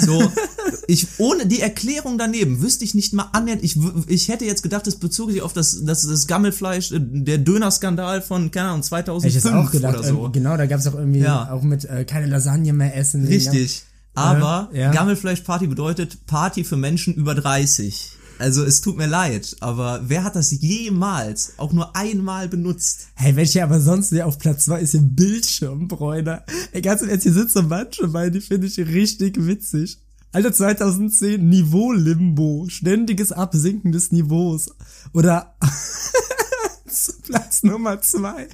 So, 0.00 0.32
ich, 0.86 1.06
ohne 1.18 1.46
die 1.46 1.60
Erklärung 1.60 2.16
daneben 2.16 2.62
wüsste 2.62 2.84
ich 2.84 2.94
nicht 2.94 3.12
mal 3.12 3.28
annähernd, 3.32 3.62
ich, 3.62 3.78
ich 4.06 4.28
hätte 4.28 4.46
jetzt 4.46 4.62
gedacht, 4.62 4.86
das 4.86 4.96
bezog 4.96 5.30
sich 5.30 5.42
auf 5.42 5.52
das, 5.52 5.84
das, 5.84 6.06
das 6.06 6.26
Gammelfleisch, 6.26 6.92
äh, 6.92 7.00
der 7.00 7.38
Dönerskandal 7.38 8.22
von, 8.22 8.50
keine 8.50 8.68
Ahnung, 8.68 8.78
Hätte 8.82 8.88
2005 8.88 9.26
ich 9.28 9.34
jetzt 9.34 9.52
auch 9.52 9.70
gedacht. 9.70 9.98
oder 9.98 10.08
so. 10.08 10.24
ähm, 10.26 10.32
Genau, 10.32 10.56
da 10.56 10.64
gab 10.66 10.80
es 10.80 10.86
auch 10.86 10.94
irgendwie 10.94 11.20
Ja. 11.20 11.50
auch 11.52 11.62
mit 11.62 11.84
äh, 11.84 12.04
keine 12.06 12.26
Lasagne 12.26 12.72
mehr 12.72 12.96
essen. 12.96 13.26
Richtig. 13.26 13.82
Aber 14.14 14.70
Ja. 14.72 14.90
Gammelfleischparty 14.92 15.66
bedeutet 15.66 16.24
Party 16.26 16.64
für 16.64 16.76
Menschen 16.76 17.12
über 17.14 17.34
30. 17.34 18.12
Also 18.44 18.62
es 18.62 18.82
tut 18.82 18.98
mir 18.98 19.06
leid, 19.06 19.56
aber 19.60 20.02
wer 20.04 20.22
hat 20.22 20.36
das 20.36 20.50
jemals 20.50 21.54
auch 21.56 21.72
nur 21.72 21.96
einmal 21.96 22.46
benutzt? 22.46 23.06
Hey, 23.14 23.36
welche 23.36 23.64
aber 23.64 23.80
sonst 23.80 24.10
hier 24.10 24.26
auf 24.26 24.38
Platz 24.38 24.66
zwei 24.66 24.80
ist 24.80 24.90
hier 24.90 25.00
Bildschirmbräuner. 25.00 26.44
Ey, 26.72 26.82
ganz 26.82 27.00
im 27.00 27.08
Ernst, 27.08 27.22
hier 27.22 27.32
sind 27.32 27.50
so 27.50 27.62
manche 27.62 28.06
bei, 28.06 28.28
die 28.28 28.42
finde 28.42 28.66
ich 28.66 28.76
richtig 28.76 29.38
witzig. 29.46 29.98
Alter, 30.32 30.52
2010, 30.52 31.48
Niveau-Limbo. 31.48 32.66
Ständiges 32.68 33.32
Absinken 33.32 33.92
des 33.92 34.12
Niveaus. 34.12 34.68
Oder 35.14 35.56
Platz 37.22 37.62
Nummer 37.62 38.02
zwei 38.02 38.48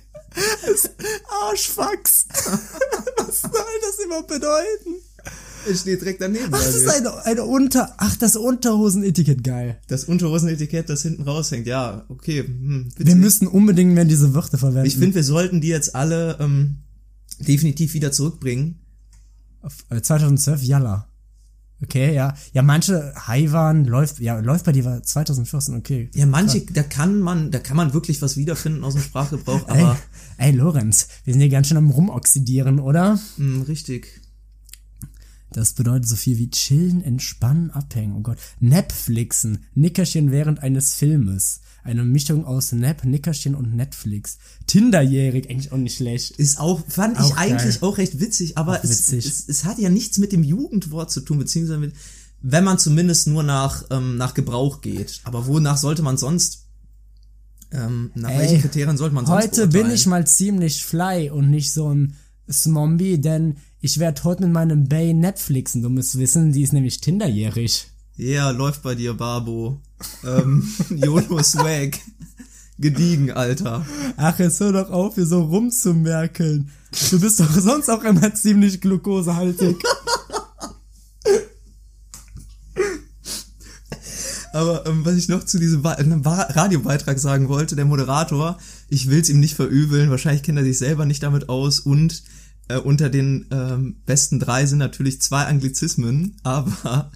ist 0.73 0.92
Arschfax. 1.42 2.26
Was 3.16 3.40
soll 3.40 3.80
das 3.82 3.99
immer 4.04 4.23
bedeuten? 4.23 5.02
Es 5.69 5.81
steht 5.81 6.00
direkt 6.00 6.21
daneben. 6.21 6.47
Ach, 6.52 6.62
das 6.62 6.75
ist 6.75 6.88
eine, 6.88 7.25
eine 7.25 7.45
Unter... 7.45 7.95
Ach, 7.99 8.17
das 8.17 8.37
Unterhosenetikett, 8.37 9.43
geil. 9.45 9.79
das 9.88 10.05
Unterhosenetikett, 10.05 10.88
das 10.88 11.02
hinten 11.02 11.23
raushängt. 11.23 11.67
Ja, 11.67 12.05
okay. 12.09 12.45
Hm, 12.45 12.88
Wir 12.97 13.17
müssen 13.17 13.47
unbedingt 13.47 13.93
mehr 13.95 14.05
diese 14.05 14.35
Wörter 14.35 14.59
verwenden. 14.59 14.87
ich 14.87 14.97
finde, 14.97 15.17
wir 15.17 15.25
sollten 15.25 15.61
die 15.61 15.69
jetzt 15.69 15.95
alle 15.95 16.37
ähm, 16.40 16.79
definitiv 17.40 17.95
wieder 17.95 18.12
zurückbringen. 18.12 18.81
Auf, 19.62 19.75
äh, 19.90 20.00
2012 20.00 20.62
Yalla. 20.62 21.07
Okay, 21.83 22.14
ja. 22.14 22.35
Ja, 22.52 22.61
manche 22.62 23.14
Haiwan 23.26 23.87
läuft, 23.87 24.21
ja, 24.21 24.38
läuft 24.40 24.67
bei 24.67 24.73
dir 24.73 24.85
war 24.85 25.02
2014, 25.02 25.76
okay. 25.76 26.11
Ja, 26.14 26.26
manche, 26.26 26.61
da 26.67 26.83
kann 26.83 27.21
man, 27.21 27.50
da 27.50 27.59
kann 27.59 27.76
man 27.76 27.95
wirklich 27.95 28.21
was 28.21 28.37
wiederfinden 28.37 28.85
aus 28.85 28.93
dem 28.95 29.02
Sprachgebrauch, 29.02 29.67
Ey, 29.69 29.83
aber 29.83 29.99
ey, 30.37 30.50
Lorenz, 30.52 31.09
wir 31.25 31.33
sind 31.33 31.40
hier 31.40 31.49
ganz 31.50 31.69
schön 31.69 31.79
am 31.79 31.88
Rumoxidieren, 31.90 32.81
oder? 32.81 33.19
mh, 33.38 33.64
richtig. 33.64 34.21
Das 35.52 35.73
bedeutet 35.73 36.09
so 36.09 36.16
viel 36.16 36.38
wie 36.38 36.50
chillen, 36.50 37.02
entspannen, 37.02 37.71
abhängen. 37.71 38.14
Oh 38.16 38.21
Gott. 38.21 38.38
Netflixen. 38.61 39.64
Nickerchen 39.75 40.30
während 40.30 40.62
eines 40.62 40.95
Filmes. 40.95 41.61
Eine 41.83 42.04
Mischung 42.04 42.45
aus 42.45 42.73
Nap, 42.73 43.04
Nickerchen 43.04 43.54
und 43.54 43.75
Netflix. 43.75 44.38
Tinderjährig, 44.66 45.50
eigentlich 45.50 45.73
auch 45.73 45.78
nicht 45.78 45.97
schlecht. 45.97 46.33
Ist 46.33 46.61
auch, 46.61 46.83
fand 46.87 47.19
Auch 47.19 47.30
ich 47.30 47.37
eigentlich 47.37 47.80
geil. 47.80 47.88
auch 47.88 47.99
recht 47.99 48.21
witzig, 48.21 48.59
aber 48.59 48.78
Auch 48.78 48.85
es, 48.85 48.90
witzig. 48.90 49.26
Es, 49.26 49.49
es 49.49 49.64
hat 49.64 49.78
ja 49.78 49.88
nichts 49.88 50.19
mit 50.19 50.33
dem 50.33 50.45
Jugendwort 50.45 51.11
zu 51.11 51.21
tun, 51.23 51.38
beziehungsweise 51.38 51.80
mit, 51.80 51.95
wenn 52.42 52.64
man 52.64 52.78
zumindest 52.78 53.26
nur 53.26 53.42
nach, 53.42 53.85
ähm, 53.90 54.19
nach 54.19 54.35
Gebrauch 54.35 54.83
geht. 54.83 55.21
Aber 55.25 55.47
wonach 55.47 55.78
sollte 55.78 56.02
man 56.02 56.16
sonst, 56.16 56.66
ähm, 57.73 58.11
nach 58.14 58.30
Ey, 58.30 58.38
welchen 58.38 58.61
Kriterien 58.61 58.97
sollte 58.97 59.14
man 59.14 59.26
sonst 59.26 59.42
Heute 59.42 59.69
bin 59.69 59.90
ich 59.90 60.07
mal 60.07 60.26
ziemlich 60.26 60.85
fly 60.85 61.30
und 61.30 61.50
nicht 61.50 61.73
so 61.73 61.92
ein 61.92 62.16
Smombie, 62.50 63.21
denn 63.21 63.57
ich 63.80 63.99
werde 63.99 64.25
heute 64.25 64.42
mit 64.44 64.52
meinem 64.52 64.88
Bay 64.88 65.14
Netflixen. 65.14 65.82
Du 65.82 65.88
musst 65.88 66.18
wissen, 66.18 66.52
die 66.52 66.62
ist 66.62 66.72
nämlich 66.72 67.00
Tinderjährig. 67.00 67.88
Ja, 68.16 68.50
läuft 68.50 68.82
bei 68.82 68.94
dir, 68.94 69.14
Babo. 69.14 69.80
ähm, 70.25 70.68
YOLO 70.90 71.42
Swag. 71.42 71.99
Gediegen, 72.78 73.30
Alter. 73.30 73.84
Ach, 74.16 74.38
jetzt 74.38 74.60
hör 74.60 74.72
doch 74.72 74.90
auf, 74.90 75.14
hier 75.14 75.26
so 75.26 75.42
rumzumerkeln. 75.42 76.70
Du 77.10 77.20
bist 77.20 77.38
doch 77.40 77.50
sonst 77.52 77.88
auch 77.90 78.02
immer 78.04 78.34
ziemlich 78.34 78.80
glukosehaltig. 78.80 79.76
Aber 84.52 84.84
ähm, 84.87 85.04
was 85.04 85.14
ich 85.16 85.28
noch 85.28 85.44
zu 85.44 85.58
diesem 85.60 85.82
Ba- 85.82 85.92
Radiobeitrag 85.94 87.18
sagen 87.20 87.49
wollte, 87.49 87.76
der 87.76 87.84
Moderator, 87.84 88.58
ich 88.88 89.08
will's 89.08 89.28
ihm 89.28 89.38
nicht 89.38 89.54
verübeln, 89.54 90.10
wahrscheinlich 90.10 90.42
kennt 90.42 90.58
er 90.58 90.64
sich 90.64 90.78
selber 90.78 91.06
nicht 91.06 91.22
damit 91.22 91.49
aus 91.49 91.78
und 91.80 92.22
äh, 92.70 92.78
unter 92.78 93.08
den 93.10 93.46
ähm, 93.50 93.96
besten 94.06 94.38
drei 94.38 94.66
sind 94.66 94.78
natürlich 94.78 95.20
zwei 95.20 95.44
Anglizismen, 95.44 96.36
aber 96.42 97.10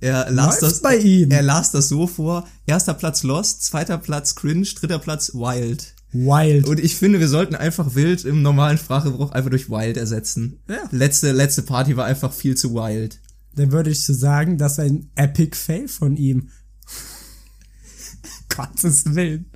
er 0.00 0.30
las 0.30 0.60
das 0.60 0.80
bei 0.80 0.96
ihm? 0.96 1.30
er 1.30 1.42
las 1.42 1.70
das 1.70 1.88
so 1.88 2.06
vor, 2.06 2.46
erster 2.66 2.94
Platz 2.94 3.22
Lost, 3.22 3.62
zweiter 3.62 3.98
Platz 3.98 4.34
Cringe, 4.34 4.66
dritter 4.66 4.98
Platz 4.98 5.34
Wild. 5.34 5.94
Wild. 6.12 6.68
Und 6.68 6.78
ich 6.78 6.94
finde, 6.94 7.18
wir 7.18 7.28
sollten 7.28 7.56
einfach 7.56 7.94
wild 7.96 8.24
im 8.24 8.42
normalen 8.42 8.78
Sprachgebrauch 8.78 9.32
einfach 9.32 9.50
durch 9.50 9.68
wild 9.68 9.96
ersetzen. 9.96 10.60
Ja. 10.68 10.88
Letzte, 10.92 11.32
letzte 11.32 11.62
Party 11.62 11.96
war 11.96 12.04
einfach 12.04 12.32
viel 12.32 12.56
zu 12.56 12.74
wild. 12.74 13.20
Dann 13.56 13.72
würde 13.72 13.90
ich 13.90 14.04
so 14.04 14.12
sagen, 14.12 14.58
das 14.58 14.72
ist 14.74 14.80
ein 14.80 15.10
Epic 15.16 15.56
Fail 15.56 15.88
von 15.88 16.16
ihm. 16.16 16.50
Gottes 18.54 19.14
Willen. 19.14 19.50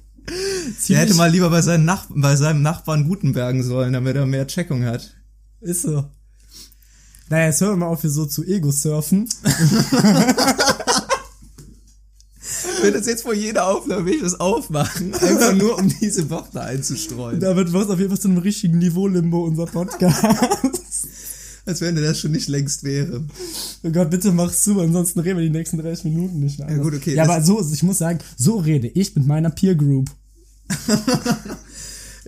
Er 0.88 0.98
hätte 0.98 1.14
mal 1.14 1.30
lieber 1.30 1.48
bei, 1.50 1.62
seinen 1.62 1.84
Nach 1.84 2.06
bei 2.10 2.36
seinem 2.36 2.62
Nachbarn 2.62 3.08
Gutenbergen 3.08 3.62
sollen, 3.62 3.92
damit 3.92 4.16
er 4.16 4.26
mehr 4.26 4.46
Checkung 4.46 4.84
hat. 4.84 5.17
Ist 5.60 5.82
so. 5.82 6.04
Naja, 7.30 7.46
jetzt 7.46 7.60
hören 7.60 7.72
wir 7.72 7.86
mal 7.86 7.92
auf, 7.92 8.00
hier 8.00 8.10
so 8.10 8.26
zu 8.26 8.44
Ego-Surfen. 8.44 9.28
Wenn 12.80 12.94
das 12.94 13.06
jetzt 13.06 13.22
vor 13.24 13.34
jeder 13.34 13.66
Aufnahme 13.66 14.06
will 14.06 14.14
ich 14.14 14.22
das 14.22 14.38
aufmachen, 14.40 15.12
einfach 15.14 15.52
nur 15.54 15.78
um 15.78 15.92
diese 16.00 16.30
Worte 16.30 16.60
einzustreuen. 16.60 17.40
Damit 17.40 17.72
wird 17.72 17.84
es 17.84 17.90
auf 17.90 17.98
jeden 17.98 18.10
Fall 18.10 18.20
zu 18.20 18.28
einem 18.28 18.38
richtigen 18.38 18.78
Niveau-Limbo, 18.78 19.44
unser 19.44 19.66
Podcast. 19.66 20.24
Als 21.66 21.82
wenn 21.82 21.96
das 21.96 22.18
schon 22.18 22.30
nicht 22.30 22.48
längst 22.48 22.82
wäre. 22.82 23.26
Oh 23.82 23.90
Gott, 23.90 24.08
bitte 24.08 24.32
mach's 24.32 24.62
zu, 24.62 24.80
ansonsten 24.80 25.20
reden 25.20 25.38
wir 25.38 25.44
die 25.44 25.50
nächsten 25.50 25.76
30 25.76 26.04
Minuten 26.04 26.40
nicht 26.40 26.58
mehr. 26.58 26.70
Ja, 26.70 26.78
gut, 26.78 26.94
okay, 26.94 27.14
Ja, 27.14 27.24
aber 27.24 27.42
so, 27.42 27.60
ich 27.70 27.82
muss 27.82 27.98
sagen, 27.98 28.20
so 28.38 28.56
rede 28.56 28.86
ich 28.88 29.14
mit 29.14 29.26
meiner 29.26 29.50
Peer 29.50 29.74
Group. 29.74 30.08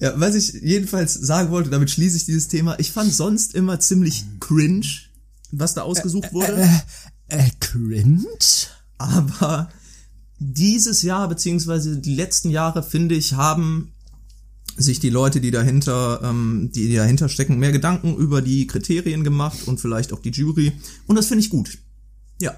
Ja, 0.00 0.18
was 0.18 0.34
ich 0.34 0.54
jedenfalls 0.62 1.14
sagen 1.14 1.50
wollte, 1.50 1.70
damit 1.70 1.90
schließe 1.90 2.16
ich 2.16 2.24
dieses 2.24 2.48
Thema. 2.48 2.78
Ich 2.78 2.90
fand 2.90 3.12
sonst 3.12 3.54
immer 3.54 3.80
ziemlich 3.80 4.24
cringe, 4.40 4.86
was 5.52 5.74
da 5.74 5.82
ausgesucht 5.82 6.32
wurde. 6.32 6.56
Äh, 7.28 7.38
äh, 7.38 7.50
cringe? 7.60 8.24
Aber 8.96 9.68
dieses 10.38 11.02
Jahr, 11.02 11.28
beziehungsweise 11.28 11.98
die 11.98 12.14
letzten 12.14 12.50
Jahre, 12.50 12.82
finde 12.82 13.14
ich, 13.14 13.34
haben 13.34 13.92
sich 14.76 15.00
die 15.00 15.10
Leute, 15.10 15.42
die 15.42 15.50
dahinter, 15.50 16.20
ähm, 16.24 16.70
die 16.74 16.94
dahinter 16.94 17.28
stecken, 17.28 17.58
mehr 17.58 17.72
Gedanken 17.72 18.16
über 18.16 18.40
die 18.40 18.66
Kriterien 18.66 19.22
gemacht 19.22 19.66
und 19.66 19.80
vielleicht 19.80 20.14
auch 20.14 20.20
die 20.20 20.30
Jury. 20.30 20.72
Und 21.06 21.16
das 21.16 21.26
finde 21.26 21.44
ich 21.44 21.50
gut. 21.50 21.78
Ja. 22.40 22.56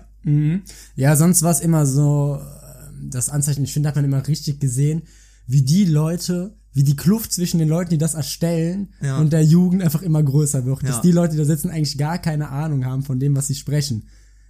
Ja, 0.94 1.16
sonst 1.16 1.42
war 1.42 1.50
es 1.50 1.60
immer 1.60 1.86
so, 1.86 2.38
ähm, 2.40 3.10
das 3.10 3.28
Anzeichen, 3.28 3.64
ich 3.64 3.72
finde, 3.72 3.88
hat 3.88 3.96
man 3.96 4.04
immer 4.04 4.26
richtig 4.28 4.60
gesehen, 4.60 5.02
wie 5.48 5.62
die 5.62 5.84
Leute, 5.84 6.54
wie 6.74 6.82
die 6.84 6.96
Kluft 6.96 7.32
zwischen 7.32 7.58
den 7.58 7.68
Leuten, 7.68 7.90
die 7.90 7.98
das 7.98 8.14
erstellen 8.14 8.88
Ja. 9.00 9.18
und 9.18 9.32
der 9.32 9.44
Jugend 9.44 9.82
einfach 9.82 10.02
immer 10.02 10.22
größer 10.22 10.64
wird. 10.64 10.82
Ja. 10.82 10.88
Dass 10.88 11.00
die 11.02 11.12
Leute, 11.12 11.32
die 11.32 11.38
da 11.38 11.44
sitzen, 11.44 11.70
eigentlich 11.70 11.98
gar 11.98 12.18
keine 12.18 12.48
Ahnung 12.48 12.84
haben 12.84 13.02
von 13.02 13.20
dem, 13.20 13.36
was 13.36 13.46
sie 13.48 13.54
sprechen. 13.54 14.04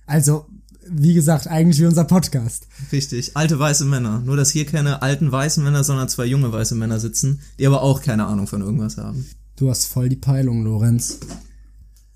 Also, 0.07 0.47
wie 0.89 1.15
gesagt, 1.15 1.47
eigentlich 1.49 1.81
wie 1.81 1.87
unser 1.87 2.05
Podcast. 2.05 2.67
Richtig. 2.91 3.37
Alte 3.37 3.59
weiße 3.59 3.85
Männer. 3.85 4.21
Nur, 4.21 4.37
dass 4.37 4.51
hier 4.51 4.67
keine 4.67 5.03
alten 5.03 5.31
weißen 5.31 5.63
Männer, 5.63 5.85
sondern 5.85 6.09
zwei 6.09 6.27
junge 6.27 6.53
weiße 6.53 6.75
Männer 6.75 6.99
sitzen, 7.01 7.41
die 7.59 7.67
aber 7.67 7.83
auch 7.83 8.03
keine 8.03 8.27
Ahnung 8.27 8.47
von 8.47 8.61
irgendwas 8.63 8.97
haben. 8.97 9.25
Du 9.57 9.71
hast 9.71 9.87
voll 9.87 10.09
die 10.09 10.17
Peilung, 10.17 10.65
Lorenz. 10.65 11.19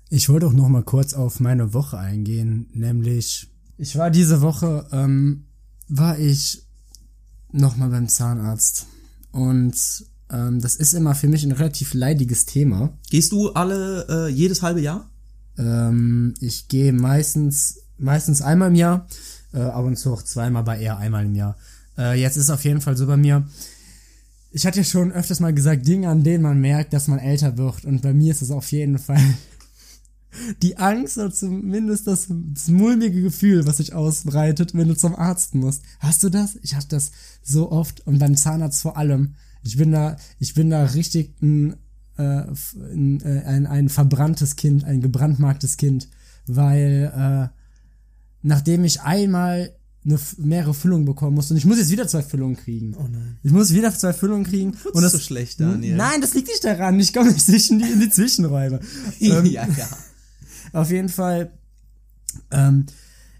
Ich 0.09 0.29
wollte 0.29 0.47
auch 0.47 0.53
noch 0.53 0.69
mal 0.69 0.83
kurz 0.83 1.13
auf 1.13 1.39
meine 1.39 1.73
Woche 1.73 1.97
eingehen, 1.97 2.67
nämlich 2.73 3.49
ich 3.77 3.95
war 3.97 4.09
diese 4.09 4.41
Woche 4.41 4.87
ähm, 4.91 5.45
war 5.89 6.17
ich 6.17 6.65
noch 7.51 7.75
mal 7.77 7.89
beim 7.89 8.07
Zahnarzt 8.09 8.87
und 9.31 9.75
ähm, 10.29 10.61
das 10.61 10.75
ist 10.75 10.93
immer 10.93 11.15
für 11.15 11.27
mich 11.27 11.43
ein 11.43 11.51
relativ 11.51 11.93
leidiges 11.93 12.45
Thema. 12.45 12.97
Gehst 13.09 13.31
du 13.31 13.51
alle, 13.51 14.05
äh, 14.09 14.29
jedes 14.29 14.61
halbe 14.61 14.81
Jahr? 14.81 15.09
Ähm, 15.57 16.33
ich 16.39 16.67
gehe 16.67 16.93
meistens 16.93 17.79
meistens 17.97 18.41
einmal 18.41 18.69
im 18.69 18.75
Jahr, 18.75 19.07
äh, 19.53 19.59
ab 19.59 19.85
und 19.85 19.97
zu 19.97 20.13
auch 20.13 20.23
zweimal, 20.23 20.61
aber 20.61 20.77
eher 20.77 20.97
einmal 20.97 21.25
im 21.25 21.35
Jahr. 21.35 21.57
Äh, 21.97 22.19
jetzt 22.19 22.37
ist 22.37 22.49
auf 22.49 22.63
jeden 22.63 22.81
Fall 22.81 22.95
so 22.95 23.07
bei 23.07 23.17
mir. 23.17 23.47
Ich 24.51 24.65
hatte 24.65 24.79
ja 24.79 24.83
schon 24.83 25.11
öfters 25.11 25.39
mal 25.39 25.53
gesagt, 25.53 25.87
Dinge, 25.87 26.09
an 26.09 26.23
denen 26.23 26.43
man 26.43 26.59
merkt, 26.59 26.93
dass 26.93 27.07
man 27.07 27.19
älter 27.19 27.57
wird. 27.57 27.85
Und 27.85 28.01
bei 28.01 28.13
mir 28.13 28.31
ist 28.31 28.41
es 28.41 28.51
auf 28.51 28.71
jeden 28.71 28.97
Fall 28.97 29.21
die 30.61 30.77
Angst 30.77 31.17
oder 31.17 31.31
zumindest 31.31 32.07
das, 32.07 32.27
das 32.29 32.67
mulmige 32.67 33.21
Gefühl, 33.21 33.65
was 33.65 33.77
sich 33.77 33.93
ausbreitet, 33.93 34.75
wenn 34.75 34.87
du 34.87 34.95
zum 34.95 35.15
Arzt 35.15 35.55
musst. 35.55 35.83
Hast 35.99 36.23
du 36.23 36.29
das? 36.29 36.57
Ich 36.61 36.75
hatte 36.75 36.89
das 36.89 37.11
so 37.41 37.71
oft 37.71 38.05
und 38.05 38.19
beim 38.19 38.35
Zahnarzt 38.35 38.81
vor 38.81 38.97
allem. 38.97 39.35
Ich 39.63 39.77
bin 39.77 39.91
da, 39.91 40.17
ich 40.39 40.53
bin 40.53 40.69
da 40.69 40.83
richtig 40.83 41.41
ein, 41.41 41.73
äh, 42.17 42.23
ein, 42.23 43.21
äh, 43.21 43.43
ein, 43.45 43.65
ein 43.65 43.89
verbranntes 43.89 44.55
Kind, 44.55 44.83
ein 44.83 45.01
gebrandmarktes 45.01 45.77
Kind, 45.77 46.09
weil 46.45 47.11
äh, 47.15 47.57
nachdem 48.41 48.83
ich 48.83 49.01
einmal 49.01 49.73
eine, 50.05 50.19
mehrere 50.37 50.73
Füllungen 50.73 51.05
bekommen 51.05 51.35
musste 51.35 51.53
und 51.53 51.57
ich 51.57 51.65
muss 51.65 51.77
jetzt 51.77 51.91
wieder 51.91 52.07
zwei 52.07 52.21
Füllungen 52.21 52.55
kriegen. 52.55 52.95
Oh 52.95 53.07
nein. 53.11 53.37
Ich 53.43 53.51
muss 53.51 53.73
wieder 53.73 53.93
zwei 53.93 54.13
Füllungen 54.13 54.45
kriegen. 54.45 54.77
und 54.93 55.01
das 55.01 55.11
so 55.11 55.19
schlecht, 55.19 55.59
Daniel. 55.59 55.97
Nein, 55.97 56.21
das 56.21 56.33
liegt 56.33 56.47
nicht 56.47 56.63
daran. 56.63 56.99
Ich 56.99 57.13
komme 57.13 57.31
nicht 57.31 57.45
zwischen 57.45 57.79
die, 57.79 57.91
in 57.91 57.99
die 57.99 58.09
Zwischenräume. 58.09 58.79
ähm, 59.19 59.45
ja, 59.45 59.67
ja. 59.67 59.87
Auf 60.73 60.91
jeden 60.91 61.09
Fall 61.09 61.51
ähm, 62.51 62.85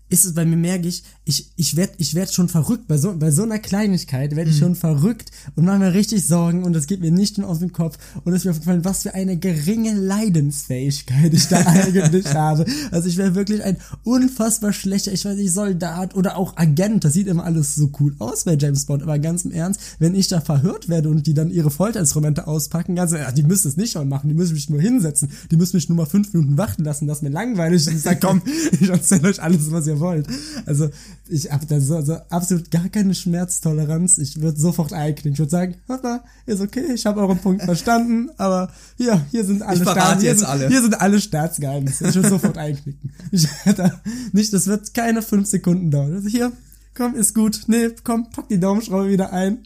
ist 0.10 0.26
es 0.26 0.34
bei 0.34 0.46
mir, 0.46 0.56
merke 0.58 0.88
ich, 0.88 1.04
ich, 1.26 1.50
ich 1.58 1.76
werde 1.76 1.94
ich 1.98 2.14
werd 2.16 2.34
schon 2.34 2.48
verrückt. 2.50 2.88
Bei 2.88 2.98
so, 2.98 3.14
bei 3.18 3.32
so 3.32 3.44
einer 3.44 3.60
Kleinigkeit 3.60 4.36
werde 4.36 4.50
Mhm. 4.50 4.54
ich 4.56 4.60
schon 4.60 4.76
verrückt 4.76 5.32
und 5.56 5.66
mache 5.66 5.80
mir 5.80 5.94
richtig 5.94 6.26
Sorgen 6.26 6.64
und 6.64 6.74
das 6.74 6.88
geht 6.88 7.02
mir 7.02 7.12
nicht 7.12 7.38
aus 7.44 7.60
dem 7.60 7.74
Kopf. 7.74 7.98
Und 8.24 8.32
es 8.34 8.40
ist 8.40 8.46
mir 8.46 8.52
aufgefallen, 8.52 8.86
was 8.86 9.04
für 9.04 9.14
eine 9.14 9.38
geringe 9.38 9.94
Leidensfähigkeit 9.94 11.34
ich 11.34 11.48
da 11.48 11.58
eigentlich 11.66 12.34
habe. 12.34 12.66
Also 12.92 13.10
ich 13.10 13.18
wäre 13.18 13.36
wirklich 13.36 13.64
ein 13.64 13.78
unfassbar 14.04 14.74
schlechter, 14.74 15.12
ich 15.12 15.26
weiß 15.26 15.36
nicht, 15.38 15.52
Soldat 15.52 16.16
oder 16.16 16.38
auch 16.38 16.56
Agent. 16.58 17.04
Das 17.04 17.14
sieht 17.14 17.28
immer 17.28 17.44
alles 17.44 17.76
so 17.76 17.92
cool 18.00 18.16
aus 18.20 18.46
bei 18.46 18.56
James 18.56 18.86
Bond. 18.86 19.04
Aber 19.04 19.20
ganz 19.20 19.46
im 19.46 19.52
Ernst, 19.52 19.80
wenn 20.00 20.16
ich 20.16 20.28
da 20.28 20.42
verhört 20.42 20.90
werde 20.90 21.10
und 21.10 21.28
die 21.28 21.34
dann 21.34 21.50
ihre 21.50 21.70
Folterinstrumente 21.72 22.48
auspacken, 22.48 22.96
ganz, 22.96 23.12
ja, 23.12 23.32
die 23.32 23.44
müssen 23.44 23.68
es 23.68 23.78
nicht 23.78 23.92
schon 23.94 24.08
machen, 24.08 24.30
die 24.30 24.36
müssen 24.36 24.54
mich 24.54 24.70
nur 24.70 24.82
hinsetzen, 24.82 25.30
die 25.52 25.58
müssen 25.58 25.76
mich 25.76 25.90
nur 25.90 25.98
mal 25.98 26.06
fünf 26.06 26.34
Minuten 26.34 26.58
warten 26.58 26.84
lassen, 26.84 27.08
dass 27.08 27.22
mir 27.22 27.30
langweilig 27.30 27.82
ist. 27.88 27.94
Ich 27.94 28.02
sag, 28.02 28.22
komm, 28.22 28.42
ich 28.80 28.90
erzähle 28.90 29.30
euch 29.30 29.42
alles, 29.42 29.72
was 29.72 29.88
ihr 29.88 29.97
wollt. 30.00 30.28
Also 30.66 30.90
ich 31.28 31.52
habe 31.52 31.66
da 31.66 31.80
so, 31.80 32.02
so 32.02 32.16
absolut 32.30 32.72
gar 32.72 32.90
keine 32.90 33.14
Schmerztoleranz. 33.16 34.18
Ich 34.18 34.42
würde 34.42 34.60
sofort 34.60 34.94
einknicken. 34.94 35.34
Ich 35.34 35.40
würde 35.40 35.52
sagen, 35.52 35.76
Papa, 35.88 36.24
ist 36.46 36.62
okay, 36.62 36.94
ich 36.94 37.06
habe 37.06 37.20
euren 37.22 37.38
Punkt 37.40 37.64
verstanden, 37.64 38.30
aber 38.38 38.72
hier, 38.98 39.26
hier 39.32 39.46
sind 39.46 39.62
alle 39.62 39.78
Ich 39.78 39.84
verrate 39.84 40.02
Staats- 40.02 40.22
hier 40.22 40.30
jetzt 40.32 40.40
sind, 40.40 40.48
alle. 40.50 40.68
Hier 40.68 40.82
sind 40.82 41.02
alle 41.02 41.22
Staatsgeheimnisse. 41.22 42.08
Ich 42.08 42.16
würde 42.16 42.30
sofort 42.30 42.58
einknicken. 42.58 43.12
Ich 43.32 43.48
hätte 43.64 44.00
nicht, 44.32 44.54
das 44.54 44.68
wird 44.68 44.94
keine 44.94 45.22
fünf 45.22 45.48
Sekunden 45.48 45.92
dauern. 45.92 46.14
Also 46.14 46.30
hier, 46.30 46.52
komm, 46.96 47.16
ist 47.16 47.36
gut. 47.36 47.62
Nee, 47.68 47.90
komm, 48.04 48.30
pack 48.32 48.48
die 48.50 48.60
Daumenschraube 48.60 49.10
wieder 49.10 49.34
ein. 49.34 49.60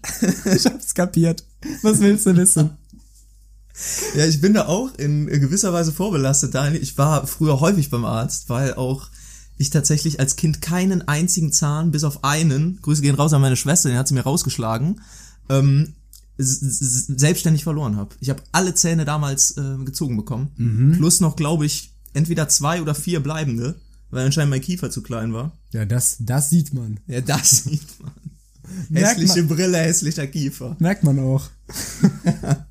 Ich 0.54 0.66
hab's 0.66 0.94
kapiert. 0.94 1.44
Was 1.84 2.00
willst 2.00 2.26
du 2.26 2.36
wissen? 2.36 2.72
Ja, 4.16 4.26
ich 4.26 4.42
bin 4.42 4.54
da 4.54 4.68
auch 4.68 4.94
in 4.98 5.26
gewisser 5.28 5.74
Weise 5.74 5.92
vorbelastet, 5.92 6.54
Daniel. 6.54 6.84
Ich 6.84 6.98
war 6.98 7.26
früher 7.26 7.60
häufig 7.62 7.90
beim 7.90 8.06
Arzt, 8.06 8.50
weil 8.50 8.74
auch 8.76 9.10
ich 9.62 9.70
tatsächlich 9.70 10.20
als 10.20 10.36
Kind 10.36 10.62
keinen 10.62 11.08
einzigen 11.08 11.51
Zahn, 11.51 11.91
bis 11.91 12.03
auf 12.03 12.24
einen, 12.24 12.80
Grüße 12.82 13.01
gehen 13.01 13.15
raus 13.15 13.34
an 13.34 13.41
meine 13.41 13.56
Schwester, 13.56 13.89
den 13.89 13.98
hat 13.98 14.08
sie 14.08 14.13
mir 14.13 14.22
rausgeschlagen, 14.22 15.01
ähm, 15.50 15.94
selbstständig 16.38 17.63
verloren 17.63 17.96
habe. 17.98 18.15
Ich 18.20 18.30
habe 18.30 18.41
alle 18.51 18.74
Zähne 18.74 19.06
damals 19.06 19.58
äh, 19.58 19.77
gezogen 19.86 20.18
bekommen. 20.18 20.96
Plus 20.98 21.20
noch, 21.20 21.36
glaube 21.36 21.65
ich, 21.65 21.94
entweder 22.13 22.50
zwei 22.50 22.82
oder 22.82 22.96
vier 22.96 23.20
bleibende, 23.22 23.75
weil 24.10 24.25
anscheinend 24.25 24.50
mein 24.51 24.62
Kiefer 24.62 24.89
zu 24.89 25.01
klein 25.03 25.34
war. 25.34 25.58
Ja, 25.72 25.86
das, 25.86 26.18
das 26.20 26.50
sieht 26.50 26.74
man. 26.74 27.00
Ja, 27.08 27.22
das 27.22 27.63
sieht 27.65 27.88
man. 28.01 28.12
Hässliche 28.94 29.44
man- 29.44 29.48
Brille, 29.56 29.77
hässlicher 29.77 30.27
Kiefer. 30.27 30.75
Merkt 30.80 31.03
man 31.03 31.20
auch. 31.20 31.50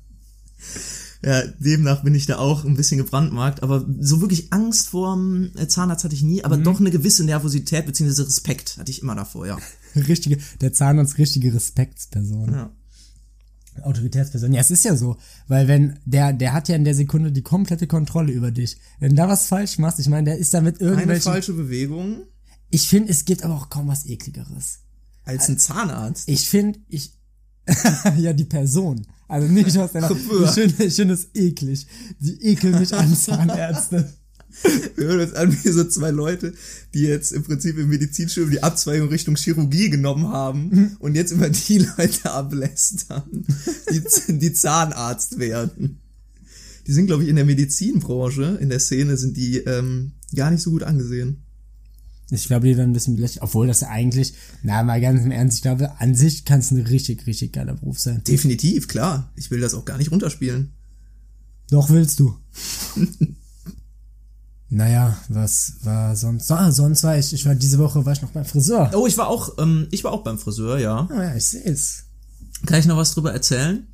Ja, 1.23 1.43
demnach 1.59 2.03
bin 2.03 2.15
ich 2.15 2.25
da 2.25 2.37
auch 2.39 2.65
ein 2.65 2.75
bisschen 2.75 2.97
gebrandmarkt, 2.97 3.61
aber 3.61 3.85
so 3.99 4.21
wirklich 4.21 4.51
Angst 4.51 4.89
vorm 4.89 5.51
äh, 5.55 5.67
Zahnarzt 5.67 6.03
hatte 6.03 6.15
ich 6.15 6.23
nie, 6.23 6.39
Mhm. 6.39 6.45
aber 6.45 6.57
doch 6.57 6.79
eine 6.79 6.89
gewisse 6.91 7.23
Nervosität 7.23 7.85
bzw. 7.85 8.23
Respekt 8.23 8.77
hatte 8.77 8.89
ich 8.91 9.01
immer 9.03 9.13
davor, 9.15 9.45
ja. 9.45 9.57
Richtige, 9.95 10.37
der 10.61 10.73
Zahnarzt 10.73 11.17
richtige 11.19 11.53
Respektsperson. 11.53 12.51
ja. 12.53 12.71
Autoritätsperson. 13.83 14.51
Ja, 14.53 14.59
es 14.61 14.69
ist 14.71 14.83
ja 14.83 14.95
so, 14.97 15.17
weil 15.47 15.67
wenn 15.67 15.97
der, 16.05 16.33
der 16.33 16.51
hat 16.53 16.67
ja 16.67 16.75
in 16.75 16.83
der 16.83 16.93
Sekunde 16.95 17.31
die 17.31 17.41
komplette 17.41 17.87
Kontrolle 17.87 18.31
über 18.33 18.51
dich. 18.51 18.77
Wenn 18.99 19.15
da 19.15 19.29
was 19.29 19.45
falsch 19.47 19.77
machst, 19.77 19.99
ich 19.99 20.09
meine, 20.09 20.25
der 20.25 20.37
ist 20.37 20.53
damit 20.53 20.81
Eine 20.81 20.89
irgendwelche. 20.91 21.21
falsche 21.23 21.53
Bewegung 21.53 22.23
Ich 22.69 22.87
finde, 22.87 23.09
es 23.11 23.23
gibt 23.25 23.43
aber 23.43 23.55
auch 23.55 23.69
kaum 23.69 23.87
was 23.87 24.05
ekligeres. 24.05 24.79
als 25.23 25.47
ein 25.47 25.57
Zahnarzt. 25.57 26.27
Ich 26.27 26.49
finde, 26.49 26.79
ich 26.89 27.13
ja 28.17 28.33
die 28.33 28.43
Person, 28.43 29.07
also 29.31 29.47
nicht 29.47 29.77
aus 29.77 29.91
der. 29.93 30.01
Chauffeur. 30.01 30.43
Ich 30.45 30.51
finde, 30.51 30.83
ich 30.83 30.95
finde 30.95 31.13
es 31.13 31.27
eklig. 31.33 31.87
Die 32.19 32.41
ekeln 32.47 32.77
mich 32.79 32.93
an 32.93 33.15
Zahnärzte. 33.15 34.11
Wir 34.95 35.05
hören 35.07 35.21
uns 35.21 35.33
an 35.33 35.51
wie 35.63 35.69
so 35.69 35.85
zwei 35.85 36.11
Leute, 36.11 36.53
die 36.93 37.03
jetzt 37.03 37.31
im 37.31 37.41
Prinzip 37.43 37.77
im 37.77 37.87
Medizinstudium 37.87 38.51
die 38.51 38.61
Abzweigung 38.61 39.07
Richtung 39.07 39.35
Chirurgie 39.37 39.89
genommen 39.89 40.27
haben 40.27 40.69
Mhm. 40.69 40.91
und 40.99 41.15
jetzt 41.15 41.31
über 41.31 41.49
die 41.49 41.77
Leute 41.97 42.31
ablästern, 42.31 43.23
die, 43.89 44.37
die 44.37 44.53
Zahnarzt 44.53 45.39
werden. 45.39 46.01
Die 46.85 46.91
sind, 46.91 47.05
glaube 47.07 47.23
ich, 47.23 47.29
in 47.29 47.37
der 47.37 47.45
Medizinbranche, 47.45 48.57
in 48.59 48.67
der 48.69 48.79
Szene 48.79 49.15
sind 49.15 49.37
die 49.37 49.59
ähm, 49.59 50.11
gar 50.35 50.51
nicht 50.51 50.61
so 50.63 50.71
gut 50.71 50.83
angesehen. 50.83 51.43
Ich 52.33 52.45
glaube, 52.45 52.65
die 52.65 52.77
werden 52.77 52.91
ein 52.91 52.93
bisschen 52.93 53.17
belächelt, 53.17 53.43
obwohl 53.43 53.67
das 53.67 53.83
eigentlich, 53.83 54.33
na 54.63 54.83
mal 54.83 55.01
ganz 55.01 55.21
im 55.23 55.31
Ernst, 55.31 55.57
ich 55.57 55.61
glaube, 55.61 55.99
an 55.99 56.15
sich 56.15 56.45
kann 56.45 56.61
es 56.61 56.71
ein 56.71 56.81
richtig, 56.81 57.27
richtig 57.27 57.51
geiler 57.51 57.75
Beruf 57.75 57.99
sein. 57.99 58.23
Definitiv, 58.23 58.87
klar. 58.87 59.31
Ich 59.35 59.51
will 59.51 59.59
das 59.59 59.73
auch 59.73 59.83
gar 59.83 59.97
nicht 59.97 60.11
runterspielen. 60.11 60.71
Doch 61.69 61.89
willst 61.89 62.21
du. 62.21 62.37
naja, 64.69 65.17
was 65.27 65.73
war 65.83 66.15
sonst? 66.15 66.49
Ah, 66.51 66.71
sonst 66.71 67.03
war 67.03 67.17
ich, 67.17 67.33
ich 67.33 67.45
war 67.45 67.55
diese 67.55 67.79
Woche, 67.79 68.05
war 68.05 68.13
ich 68.13 68.21
noch 68.21 68.31
beim 68.31 68.45
Friseur. 68.45 68.91
Oh, 68.93 69.07
ich 69.07 69.17
war 69.17 69.27
auch, 69.27 69.57
ähm, 69.57 69.87
ich 69.91 70.05
war 70.05 70.13
auch 70.13 70.23
beim 70.23 70.39
Friseur, 70.39 70.79
ja. 70.79 71.09
Ah 71.11 71.23
ja, 71.23 71.35
ich 71.35 71.45
seh's. 71.45 72.05
Kann 72.65 72.79
ich 72.79 72.85
noch 72.85 72.97
was 72.97 73.13
drüber 73.13 73.33
erzählen? 73.33 73.87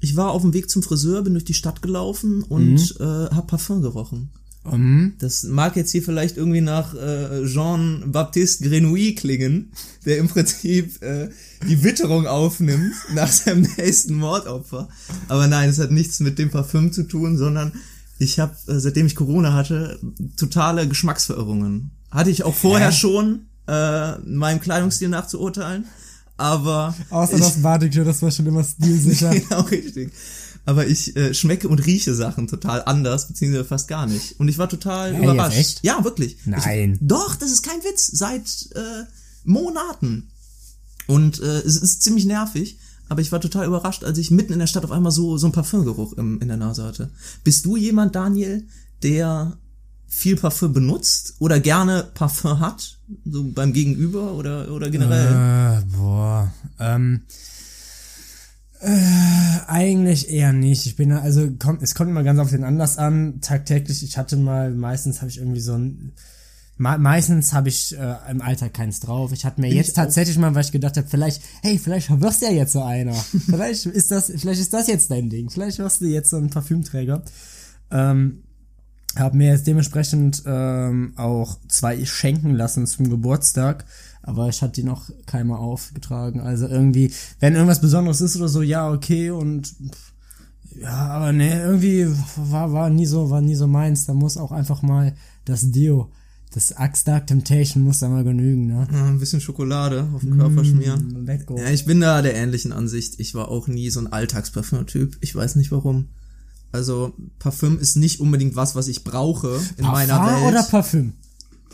Ich 0.00 0.16
war 0.16 0.32
auf 0.32 0.42
dem 0.42 0.52
Weg 0.52 0.68
zum 0.68 0.82
Friseur, 0.82 1.22
bin 1.22 1.34
durch 1.34 1.44
die 1.44 1.54
Stadt 1.54 1.80
gelaufen 1.80 2.42
und 2.42 2.96
äh, 2.98 3.04
hab 3.04 3.46
Parfum 3.46 3.82
gerochen. 3.82 4.30
Um, 4.64 5.14
Das 5.18 5.42
mag 5.42 5.74
jetzt 5.74 5.90
hier 5.90 6.02
vielleicht 6.02 6.36
irgendwie 6.36 6.60
nach 6.60 6.94
äh, 6.94 7.44
Jean-Baptiste 7.46 8.68
Grenouille 8.68 9.14
klingen, 9.14 9.72
der 10.06 10.18
im 10.18 10.28
Prinzip 10.28 11.02
äh, 11.02 11.30
die 11.68 11.82
Witterung 11.82 12.26
aufnimmt 12.26 12.94
nach 13.14 13.30
seinem 13.30 13.66
nächsten 13.76 14.14
Mordopfer. 14.14 14.88
Aber 15.28 15.48
nein, 15.48 15.68
es 15.68 15.80
hat 15.80 15.90
nichts 15.90 16.20
mit 16.20 16.38
dem 16.38 16.50
Parfüm 16.50 16.92
zu 16.92 17.02
tun, 17.02 17.36
sondern 17.36 17.72
ich 18.18 18.38
habe, 18.38 18.54
äh, 18.68 18.78
seitdem 18.78 19.06
ich 19.06 19.16
Corona 19.16 19.52
hatte, 19.52 19.98
totale 20.36 20.86
Geschmacksverirrungen. 20.86 21.90
Hatte 22.10 22.30
ich 22.30 22.44
auch 22.44 22.54
vorher 22.54 22.90
Hä? 22.90 22.96
schon, 22.96 23.46
äh, 23.66 24.18
meinem 24.18 24.60
Kleidungsstil 24.60 25.08
nachzuurteilen. 25.08 25.86
Aber 26.36 26.94
außer 27.10 27.34
ich, 27.34 27.40
das 27.40 27.62
Batik, 27.62 27.92
das 27.92 28.22
war 28.22 28.30
schon 28.30 28.46
immer 28.46 28.64
stilsicher. 28.64 29.30
genau 29.48 29.62
richtig. 29.62 30.12
Aber 30.64 30.86
ich 30.86 31.16
äh, 31.16 31.34
schmecke 31.34 31.68
und 31.68 31.84
rieche 31.84 32.14
Sachen 32.14 32.46
total 32.46 32.82
anders, 32.84 33.28
beziehungsweise 33.28 33.64
fast 33.64 33.88
gar 33.88 34.06
nicht. 34.06 34.38
Und 34.38 34.48
ich 34.48 34.58
war 34.58 34.68
total 34.68 35.14
Hey, 35.14 35.24
überrascht. 35.24 35.80
Ja, 35.82 36.04
wirklich. 36.04 36.36
Nein. 36.44 36.94
Ich, 36.94 36.98
doch, 37.02 37.34
das 37.34 37.50
ist 37.50 37.62
kein 37.62 37.82
Witz. 37.82 38.06
Seit 38.12 38.68
äh, 38.74 39.04
Monaten. 39.44 40.30
Und 41.08 41.40
äh, 41.40 41.58
es 41.60 41.76
ist 41.76 42.02
ziemlich 42.02 42.26
nervig. 42.26 42.78
Aber 43.08 43.20
ich 43.20 43.32
war 43.32 43.40
total 43.40 43.66
überrascht, 43.66 44.04
als 44.04 44.16
ich 44.18 44.30
mitten 44.30 44.52
in 44.54 44.58
der 44.60 44.66
Stadt 44.66 44.84
auf 44.84 44.92
einmal 44.92 45.12
so 45.12 45.36
so 45.36 45.46
ein 45.46 45.52
Parfümgeruch 45.52 46.14
im, 46.14 46.40
in 46.40 46.48
der 46.48 46.56
Nase 46.56 46.84
hatte. 46.84 47.10
Bist 47.44 47.66
du 47.66 47.76
jemand, 47.76 48.14
Daniel, 48.14 48.64
der 49.02 49.58
viel 50.06 50.36
Parfüm 50.36 50.72
benutzt 50.72 51.34
oder 51.38 51.58
gerne 51.60 52.08
Parfüm 52.14 52.60
hat, 52.60 52.98
so 53.24 53.44
beim 53.44 53.72
Gegenüber 53.72 54.32
oder 54.32 54.70
oder 54.72 54.90
generell? 54.90 55.82
Äh, 55.82 55.96
boah, 55.96 56.52
ähm, 56.78 57.22
äh, 58.82 59.60
eigentlich 59.68 60.28
eher 60.28 60.52
nicht. 60.52 60.86
Ich 60.86 60.96
bin 60.96 61.12
also 61.12 61.48
kommt, 61.58 61.82
es 61.82 61.94
kommt 61.94 62.10
immer 62.10 62.24
ganz 62.24 62.40
auf 62.40 62.50
den 62.50 62.64
Anlass 62.64 62.98
an. 62.98 63.40
Tagtäglich, 63.40 64.02
ich 64.02 64.18
hatte 64.18 64.36
mal, 64.36 64.72
meistens 64.72 65.20
habe 65.20 65.30
ich 65.30 65.38
irgendwie 65.38 65.60
so 65.60 65.74
ein, 65.74 66.12
me 66.78 66.98
meistens 66.98 67.52
habe 67.52 67.68
ich 67.68 67.96
äh, 67.96 68.16
im 68.28 68.42
Alltag 68.42 68.74
keins 68.74 68.98
drauf. 68.98 69.32
Ich 69.32 69.44
hatte 69.44 69.60
mir 69.60 69.68
Bin 69.68 69.76
jetzt 69.76 69.88
ich 69.88 69.92
auch. 69.92 70.04
tatsächlich 70.04 70.36
mal, 70.36 70.54
weil 70.54 70.64
ich 70.64 70.72
gedacht 70.72 70.96
habe, 70.96 71.06
vielleicht, 71.06 71.42
hey, 71.62 71.78
vielleicht 71.78 72.20
wirst 72.20 72.42
du 72.42 72.46
ja 72.46 72.52
jetzt 72.52 72.72
so 72.72 72.82
einer. 72.82 73.14
vielleicht 73.46 73.86
ist 73.86 74.10
das, 74.10 74.32
vielleicht 74.34 74.60
ist 74.60 74.72
das 74.72 74.88
jetzt 74.88 75.10
dein 75.10 75.30
Ding. 75.30 75.48
Vielleicht 75.48 75.78
wirst 75.78 76.00
du 76.00 76.06
jetzt 76.06 76.30
so 76.30 76.38
ein 76.38 76.50
Parfümträger. 76.50 77.22
Ähm, 77.92 78.42
habe 79.16 79.36
mir 79.36 79.52
jetzt 79.52 79.66
dementsprechend 79.66 80.42
ähm, 80.46 81.12
auch 81.16 81.58
zwei 81.68 82.04
schenken 82.04 82.54
lassen 82.54 82.86
zum 82.86 83.10
Geburtstag, 83.10 83.84
aber 84.22 84.48
ich 84.48 84.62
hatte 84.62 84.74
die 84.74 84.84
noch 84.84 85.10
keiner 85.26 85.58
aufgetragen. 85.58 86.40
Also 86.40 86.66
irgendwie, 86.66 87.12
wenn 87.40 87.54
irgendwas 87.54 87.80
Besonderes 87.80 88.20
ist 88.20 88.36
oder 88.36 88.48
so, 88.48 88.62
ja, 88.62 88.90
okay 88.90 89.30
und 89.30 89.74
ja, 90.80 91.08
aber 91.08 91.32
nee, 91.32 91.52
irgendwie 91.52 92.06
war, 92.36 92.72
war 92.72 92.90
nie 92.90 93.06
so, 93.06 93.30
war 93.30 93.40
nie 93.40 93.54
so 93.54 93.66
meins. 93.66 94.06
Da 94.06 94.14
muss 94.14 94.36
auch 94.36 94.52
einfach 94.52 94.82
mal 94.82 95.14
das 95.44 95.70
Deo, 95.70 96.10
das 96.54 96.72
Axe 96.76 97.04
Dark 97.04 97.26
Temptation 97.26 97.82
muss 97.82 97.98
da 97.98 98.08
mal 98.08 98.24
genügen, 98.24 98.66
ne? 98.68 98.86
Ja, 98.90 99.06
ein 99.06 99.18
bisschen 99.18 99.40
Schokolade 99.40 100.08
auf 100.14 100.22
den 100.22 100.38
Körper 100.38 100.64
schmieren. 100.64 101.26
Let 101.26 101.46
go. 101.46 101.58
Ja, 101.58 101.68
ich 101.70 101.84
bin 101.84 102.00
da 102.00 102.22
der 102.22 102.34
ähnlichen 102.34 102.72
Ansicht. 102.72 103.20
Ich 103.20 103.34
war 103.34 103.48
auch 103.48 103.68
nie 103.68 103.90
so 103.90 104.00
ein 104.00 104.12
Alltagsparfüm-Typ. 104.12 105.16
Ich 105.20 105.34
weiß 105.34 105.56
nicht 105.56 105.72
warum. 105.72 106.08
Also 106.72 107.12
Parfüm 107.38 107.78
ist 107.78 107.96
nicht 107.96 108.20
unbedingt 108.20 108.56
was, 108.56 108.74
was 108.74 108.88
ich 108.88 109.04
brauche 109.04 109.60
in 109.76 109.84
meiner 109.84 110.16
Parfum 110.16 110.42
Welt. 110.42 110.54
oder 110.54 110.62
Parfüm? 110.62 111.12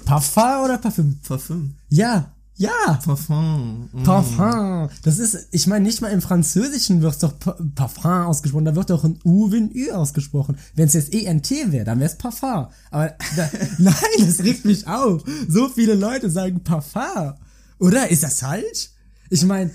Parfum 0.05 0.65
oder 0.65 0.79
Parfüm? 0.79 1.19
Parfüm. 1.23 1.75
Ja, 1.89 2.33
ja. 2.59 3.01
Parfum. 3.05 3.89
Mm. 3.93 4.03
Parfum. 4.03 4.89
Das 5.03 5.19
ist, 5.19 5.49
ich 5.53 5.67
meine, 5.67 5.87
nicht 5.87 6.01
mal 6.03 6.09
im 6.09 6.21
Französischen 6.21 7.01
wird 7.01 7.23
doch 7.23 7.39
Pa- 7.39 7.57
Parfum 7.75 8.27
ausgesprochen, 8.27 8.65
da 8.67 8.77
wird 8.77 8.91
doch 8.91 9.05
ein 9.05 9.19
U 9.25 9.51
wie 9.51 9.57
ein 9.59 9.71
Ü 9.75 9.91
ausgesprochen. 9.93 10.59
Wenn 10.75 10.89
es 10.89 10.93
jetzt 10.95 11.15
ENT 11.15 11.51
wäre, 11.73 11.85
dann 11.85 11.99
wäre 12.01 12.11
es 12.11 12.19
Parfum. 12.19 12.67
Aber 12.91 13.15
da, 13.37 13.51
nein, 13.79 13.95
das 14.21 14.41
regt 14.41 14.65
mich 14.65 14.87
auf. 14.87 15.23
So 15.49 15.69
viele 15.69 15.95
Leute 15.95 16.29
sagen 16.31 16.63
Parfum. 16.63 17.35
Oder? 17.79 18.11
Ist 18.11 18.23
das 18.25 18.41
falsch? 18.41 18.91
Ich 19.31 19.45
meine, 19.45 19.71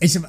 ich 0.00 0.14
äh, 0.16 0.20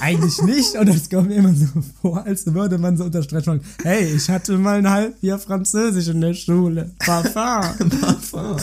eigentlich 0.00 0.40
nicht 0.42 0.74
und 0.76 0.88
es 0.88 1.08
kommt 1.10 1.28
mir 1.28 1.36
immer 1.36 1.54
so 1.54 1.66
vor, 2.00 2.24
als 2.24 2.46
würde 2.46 2.78
man 2.78 2.96
so 2.96 3.04
unterstreichen, 3.04 3.60
hey, 3.82 4.04
ich 4.14 4.28
hatte 4.28 4.56
mal 4.58 4.78
ein 4.78 4.88
Halbjahr 4.90 5.38
Französisch 5.38 6.08
in 6.08 6.20
der 6.20 6.34
Schule. 6.34 6.94
Parfum. 6.98 7.88
Parfum. 8.00 8.56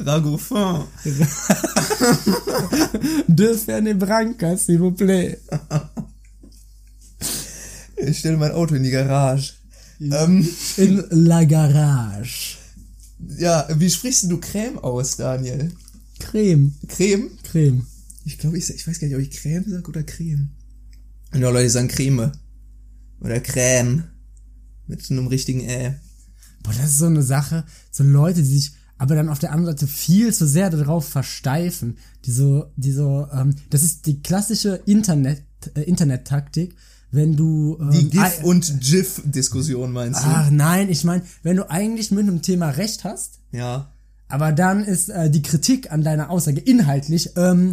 Ragoufin. 0.00 0.86
De 3.28 3.54
Ferne 3.54 3.94
Branca, 3.94 4.56
s'il 4.56 4.78
vous 4.78 4.92
plaît. 4.92 5.38
Ich 7.96 8.18
stelle 8.18 8.36
mein 8.38 8.52
Auto 8.52 8.74
in 8.74 8.82
die 8.82 8.90
Garage. 8.90 9.52
Ähm, 10.00 10.48
In 10.78 11.04
la 11.10 11.44
Garage. 11.44 12.56
ja, 13.38 13.66
wie 13.74 13.90
sprichst 13.90 14.30
du 14.30 14.38
Creme 14.40 14.78
aus, 14.78 15.16
Daniel? 15.16 15.70
Creme. 16.18 16.72
Creme? 16.88 17.30
Creme. 17.42 17.86
Ich 18.24 18.38
glaube, 18.38 18.56
ich, 18.58 18.68
ich 18.70 18.86
weiß 18.86 18.98
gar 18.98 19.06
nicht, 19.08 19.16
ob 19.16 19.22
ich 19.22 19.30
Creme 19.30 19.64
sag 19.68 19.86
oder 19.88 20.02
Creme. 20.02 20.48
Ja, 21.34 21.50
Leute 21.50 21.68
sagen 21.70 21.88
Creme. 21.88 22.32
Oder 23.20 23.40
Creme. 23.40 24.04
Mit 24.86 25.10
einem 25.10 25.26
richtigen 25.26 25.60
Ä. 25.60 25.94
Boah, 26.62 26.72
das 26.74 26.86
ist 26.92 26.98
so 26.98 27.06
eine 27.06 27.22
Sache. 27.22 27.64
So 27.90 28.02
Leute, 28.02 28.42
die 28.42 28.48
sich 28.58 28.72
aber 29.00 29.14
dann 29.14 29.30
auf 29.30 29.38
der 29.38 29.52
anderen 29.52 29.74
Seite 29.78 29.86
viel 29.90 30.32
zu 30.34 30.46
sehr 30.46 30.68
darauf 30.68 31.08
versteifen. 31.08 31.96
Die 32.26 32.32
so, 32.32 32.66
die 32.76 32.92
so, 32.92 33.26
ähm, 33.32 33.54
das 33.70 33.82
ist 33.82 34.04
die 34.04 34.20
klassische 34.22 34.78
Internet, 34.84 35.42
äh, 35.74 35.80
Internet-Taktik, 35.80 36.74
wenn 37.10 37.34
du. 37.34 37.78
Ähm, 37.80 37.90
Die 37.92 38.10
GIF- 38.10 38.44
und 38.44 38.78
GIF-Diskussion 38.78 39.90
meinst 39.90 40.20
du? 40.20 40.26
Ach 40.26 40.50
nein, 40.50 40.90
ich 40.90 41.04
meine, 41.04 41.22
wenn 41.42 41.56
du 41.56 41.70
eigentlich 41.70 42.10
mit 42.10 42.28
einem 42.28 42.42
Thema 42.42 42.68
recht 42.68 43.04
hast, 43.04 43.38
Ja. 43.52 43.90
aber 44.28 44.52
dann 44.52 44.84
ist 44.84 45.08
äh, 45.08 45.30
die 45.30 45.40
Kritik 45.40 45.90
an 45.90 46.02
deiner 46.04 46.28
Aussage 46.28 46.60
inhaltlich, 46.60 47.30
ähm, 47.36 47.72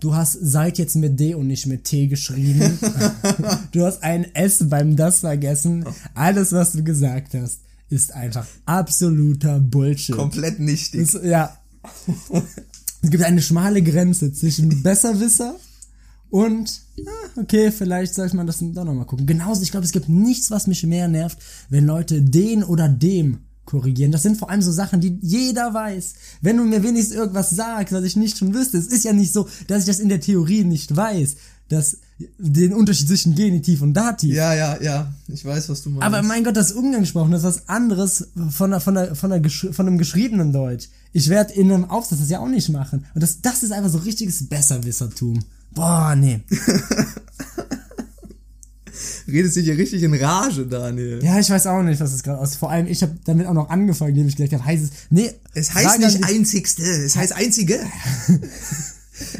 Du 0.00 0.14
hast 0.14 0.34
seid 0.40 0.78
jetzt 0.78 0.94
mit 0.94 1.18
D 1.18 1.34
und 1.34 1.48
nicht 1.48 1.66
mit 1.66 1.82
T 1.82 2.06
geschrieben. 2.06 2.78
du 3.72 3.84
hast 3.84 4.04
ein 4.04 4.32
S 4.32 4.62
beim 4.68 4.94
das 4.94 5.18
vergessen. 5.20 5.84
Alles, 6.14 6.52
was 6.52 6.70
du 6.70 6.84
gesagt 6.84 7.34
hast, 7.34 7.62
ist 7.90 8.12
einfach 8.14 8.46
absoluter 8.66 9.60
Bullshit. 9.60 10.14
Komplett 10.14 10.60
nichtig. 10.60 11.00
Es, 11.00 11.18
ja. 11.22 11.56
es 13.02 13.10
gibt 13.10 13.24
eine 13.24 13.42
schmale 13.42 13.82
Grenze 13.82 14.32
zwischen 14.32 14.82
Besserwisser 14.82 15.56
und, 16.30 16.82
ah, 17.06 17.40
okay, 17.40 17.70
vielleicht 17.70 18.14
sollte 18.14 18.36
man 18.36 18.46
das 18.46 18.58
doch 18.58 18.84
nochmal 18.84 19.06
gucken. 19.06 19.26
Genauso, 19.26 19.62
ich 19.62 19.70
glaube, 19.70 19.86
es 19.86 19.92
gibt 19.92 20.08
nichts, 20.08 20.50
was 20.50 20.66
mich 20.66 20.84
mehr 20.84 21.08
nervt, 21.08 21.38
wenn 21.70 21.86
Leute 21.86 22.20
den 22.20 22.62
oder 22.62 22.88
dem 22.88 23.38
korrigieren. 23.64 24.12
Das 24.12 24.22
sind 24.22 24.38
vor 24.38 24.50
allem 24.50 24.62
so 24.62 24.72
Sachen, 24.72 25.00
die 25.00 25.18
jeder 25.20 25.74
weiß. 25.74 26.14
Wenn 26.40 26.56
du 26.56 26.64
mir 26.64 26.82
wenigstens 26.82 27.16
irgendwas 27.16 27.50
sagst, 27.50 27.92
was 27.92 28.04
ich 28.04 28.16
nicht 28.16 28.38
schon 28.38 28.54
wüsste, 28.54 28.78
es 28.78 28.86
ist 28.86 29.04
ja 29.04 29.12
nicht 29.12 29.32
so, 29.32 29.48
dass 29.66 29.80
ich 29.80 29.86
das 29.86 30.00
in 30.00 30.08
der 30.08 30.20
Theorie 30.20 30.64
nicht 30.64 30.94
weiß, 30.94 31.36
dass 31.68 31.98
den 32.38 32.74
Unterschied 32.74 33.06
zwischen 33.06 33.34
Genitiv 33.34 33.82
und 33.82 33.94
Dativ. 33.94 34.34
Ja, 34.34 34.52
ja, 34.54 34.80
ja. 34.82 35.14
Ich 35.28 35.44
weiß, 35.44 35.68
was 35.68 35.82
du 35.82 35.90
meinst. 35.90 36.04
Aber 36.04 36.22
mein 36.22 36.42
Gott, 36.42 36.56
das 36.56 36.74
das 36.74 36.76
ist 36.76 37.14
was 37.14 37.68
anderes 37.68 38.28
von, 38.50 38.70
der, 38.70 38.80
von, 38.80 38.94
der, 38.94 39.14
von, 39.14 39.30
der, 39.30 39.42
von 39.50 39.86
einem 39.86 39.98
geschriebenen 39.98 40.52
Deutsch. 40.52 40.88
Ich 41.12 41.28
werde 41.28 41.52
in 41.54 41.70
einem 41.70 41.84
Aufsatz 41.84 42.18
das 42.18 42.30
ja 42.30 42.40
auch 42.40 42.48
nicht 42.48 42.68
machen. 42.70 43.06
Und 43.14 43.22
das, 43.22 43.40
das 43.40 43.62
ist 43.62 43.70
einfach 43.72 43.90
so 43.90 43.98
richtiges 43.98 44.48
Besserwissertum. 44.48 45.44
Boah, 45.72 46.16
nee. 46.16 46.40
Redest 49.28 49.56
dich 49.56 49.64
hier 49.64 49.76
richtig 49.76 50.02
in 50.02 50.14
Rage, 50.14 50.66
Daniel. 50.66 51.22
Ja, 51.22 51.38
ich 51.38 51.50
weiß 51.50 51.66
auch 51.66 51.82
nicht, 51.82 52.00
was 52.00 52.14
es 52.14 52.22
gerade 52.22 52.40
aus. 52.40 52.56
Vor 52.56 52.70
allem, 52.70 52.86
ich 52.86 53.02
habe 53.02 53.12
damit 53.24 53.46
auch 53.46 53.52
noch 53.52 53.68
angefangen, 53.68 54.10
indem 54.10 54.28
ich 54.28 54.36
gesagt 54.36 54.54
habe, 54.54 54.64
heißt 54.64 54.84
es. 54.84 54.90
Nee, 55.10 55.30
Es 55.54 55.74
heißt 55.74 56.00
nicht 56.00 56.24
einzigste, 56.24 56.82
es 56.82 57.14
heißt 57.16 57.34
einzige. 57.34 57.78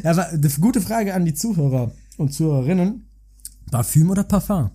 Ja, 0.03 0.11
aber 0.11 0.27
eine 0.27 0.49
gute 0.59 0.81
Frage 0.81 1.13
an 1.13 1.23
die 1.23 1.33
Zuhörer 1.33 1.93
und 2.19 2.33
Zuhörerinnen. 2.33 3.07
Parfüm 3.71 4.09
oder 4.09 4.23
Parfum? 4.23 4.71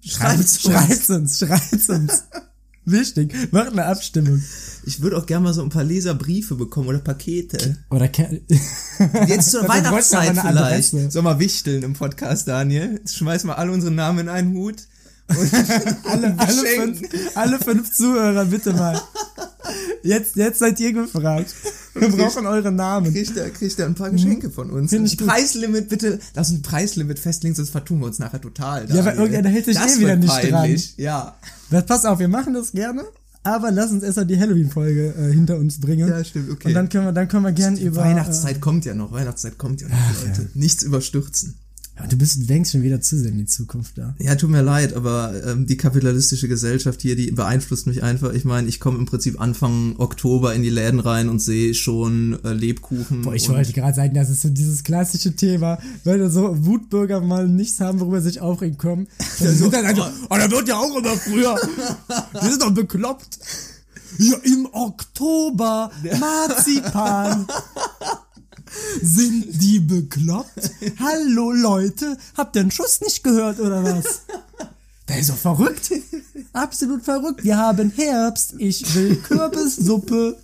Schreibt's 0.00 0.64
uns. 0.64 0.72
Schreibt's 0.72 1.10
uns, 1.10 1.38
schreibt's 1.38 1.88
uns. 1.88 2.24
Wichtig, 2.86 3.34
macht 3.50 3.68
eine 3.68 3.86
Abstimmung. 3.86 4.42
Ich 4.84 5.00
würde 5.00 5.16
auch 5.16 5.24
gerne 5.24 5.44
mal 5.44 5.54
so 5.54 5.62
ein 5.62 5.70
paar 5.70 5.84
Leserbriefe 5.84 6.54
bekommen 6.54 6.88
oder 6.88 6.98
Pakete. 6.98 7.78
Oder 7.90 8.08
Ke 8.08 8.42
Jetzt 9.26 9.52
zur 9.52 9.66
Weihnachtszeit 9.68 10.38
vielleicht. 10.38 10.90
Sollen 11.10 11.24
wir 11.24 11.38
wichteln 11.38 11.82
im 11.82 11.94
Podcast, 11.94 12.46
Daniel? 12.46 12.96
Jetzt 12.98 13.16
schmeißen 13.16 13.48
wir 13.48 13.56
alle 13.56 13.72
unsere 13.72 13.92
Namen 13.92 14.20
in 14.20 14.28
einen 14.28 14.52
Hut. 14.54 14.86
Alle, 15.28 16.38
alle, 16.38 16.66
fünf, 16.66 17.00
alle 17.34 17.58
fünf 17.58 17.92
Zuhörer, 17.92 18.44
bitte 18.44 18.72
mal. 18.72 19.00
Jetzt, 20.02 20.36
jetzt 20.36 20.58
seid 20.58 20.78
ihr 20.80 20.92
gefragt. 20.92 21.54
Wir 21.94 22.08
brauchen 22.10 22.46
eure 22.46 22.70
Namen. 22.70 23.12
Kriegt 23.12 23.36
er, 23.36 23.50
kriegt 23.50 23.78
er 23.78 23.86
ein 23.86 23.94
paar 23.94 24.10
Geschenke 24.10 24.50
von 24.50 24.70
uns. 24.70 24.90
Find 24.90 25.06
ich. 25.06 25.16
Preislimit, 25.16 25.88
bitte. 25.88 26.18
Lass 26.34 26.50
uns 26.50 26.58
ein 26.58 26.62
Preislimit 26.62 27.18
festlegen, 27.18 27.54
sonst 27.54 27.70
vertun 27.70 28.00
wir 28.00 28.06
uns 28.06 28.18
nachher 28.18 28.40
total. 28.40 28.88
Ja, 28.90 29.04
weil 29.04 29.16
irgendeiner 29.16 29.48
hält 29.48 29.64
sich 29.64 29.76
das 29.76 29.96
eh 29.96 30.00
wieder 30.00 30.16
nicht 30.16 30.28
peinlich. 30.28 30.94
Ja. 30.98 31.36
Das, 31.70 31.86
pass 31.86 32.04
auf, 32.04 32.18
wir 32.18 32.28
machen 32.28 32.54
das 32.54 32.72
gerne. 32.72 33.04
Aber 33.42 33.70
lass 33.70 33.90
uns 33.90 34.02
erst 34.02 34.16
mal 34.16 34.24
die 34.24 34.38
Halloween-Folge 34.38 35.14
äh, 35.18 35.32
hinter 35.32 35.56
uns 35.56 35.78
bringen. 35.78 36.08
Ja, 36.08 36.24
stimmt, 36.24 36.50
okay. 36.50 36.68
Und 36.68 36.74
dann 36.74 36.88
können 36.88 37.06
wir, 37.06 37.12
dann 37.12 37.28
können 37.28 37.44
wir 37.44 37.52
gern 37.52 37.76
über. 37.76 38.02
Weihnachtszeit 38.02 38.60
kommt 38.60 38.86
ja 38.86 38.94
noch. 38.94 39.12
Weihnachtszeit 39.12 39.58
kommt 39.58 39.82
ja 39.82 39.88
noch, 39.88 40.26
Leute. 40.26 40.48
Nichts 40.54 40.82
überstürzen. 40.82 41.58
Äh, 41.96 42.08
du 42.08 42.16
bist, 42.16 42.48
denkst 42.48 42.72
schon 42.72 42.82
wieder 42.82 43.00
zu 43.00 43.18
sehr 43.18 43.30
in 43.30 43.38
die 43.38 43.46
Zukunft 43.46 43.98
da. 43.98 44.14
Ja, 44.18 44.34
tut 44.34 44.50
mir 44.50 44.62
leid, 44.62 44.94
aber 44.94 45.32
ähm, 45.46 45.66
die 45.66 45.76
kapitalistische 45.76 46.48
Gesellschaft 46.48 47.02
hier, 47.02 47.16
die 47.16 47.30
beeinflusst 47.30 47.86
mich 47.86 48.02
einfach. 48.02 48.32
Ich 48.32 48.44
meine, 48.44 48.68
ich 48.68 48.80
komme 48.80 48.98
im 48.98 49.06
Prinzip 49.06 49.40
Anfang 49.40 49.94
Oktober 49.98 50.54
in 50.54 50.62
die 50.62 50.70
Läden 50.70 51.00
rein 51.00 51.28
und 51.28 51.40
sehe 51.40 51.74
schon 51.74 52.38
äh, 52.44 52.52
Lebkuchen. 52.52 53.22
Boah, 53.22 53.34
ich 53.34 53.48
wollte 53.48 53.72
gerade 53.72 53.94
sagen, 53.94 54.14
das 54.14 54.30
ist 54.30 54.42
so 54.42 54.48
dieses 54.48 54.82
klassische 54.82 55.36
Thema, 55.36 55.78
weil 56.04 56.18
da 56.18 56.28
so 56.28 56.66
Wutbürger 56.66 57.20
mal 57.20 57.48
nichts 57.48 57.80
haben, 57.80 58.00
worüber 58.00 58.20
sie 58.20 58.30
sich 58.30 58.40
aufregen 58.40 58.78
können. 58.78 59.06
Und 59.40 59.56
so, 59.56 59.70
dann 59.70 59.84
einfach, 59.84 60.10
oh, 60.30 60.36
da 60.36 60.50
wird 60.50 60.68
ja 60.68 60.76
auch 60.76 60.96
immer 60.96 61.16
früher. 61.16 61.56
Die 62.42 62.46
sind 62.46 62.62
doch 62.62 62.72
bekloppt. 62.72 63.38
Ja, 64.18 64.36
im 64.44 64.68
Oktober, 64.72 65.90
Marzipan. 66.20 67.46
Sind 69.02 69.62
die 69.62 69.80
bekloppt? 69.80 70.70
Hallo 70.98 71.52
Leute, 71.52 72.16
habt 72.36 72.56
ihr 72.56 72.62
den 72.62 72.70
Schuss 72.70 73.00
nicht 73.00 73.22
gehört 73.22 73.60
oder 73.60 73.82
was? 73.84 74.22
Der 75.08 75.18
ist 75.18 75.30
doch 75.30 75.36
verrückt. 75.36 75.92
Absolut 76.52 77.02
verrückt. 77.02 77.44
Wir 77.44 77.58
haben 77.58 77.90
Herbst. 77.90 78.54
Ich 78.58 78.94
will 78.94 79.16
Kürbissuppe. 79.16 80.38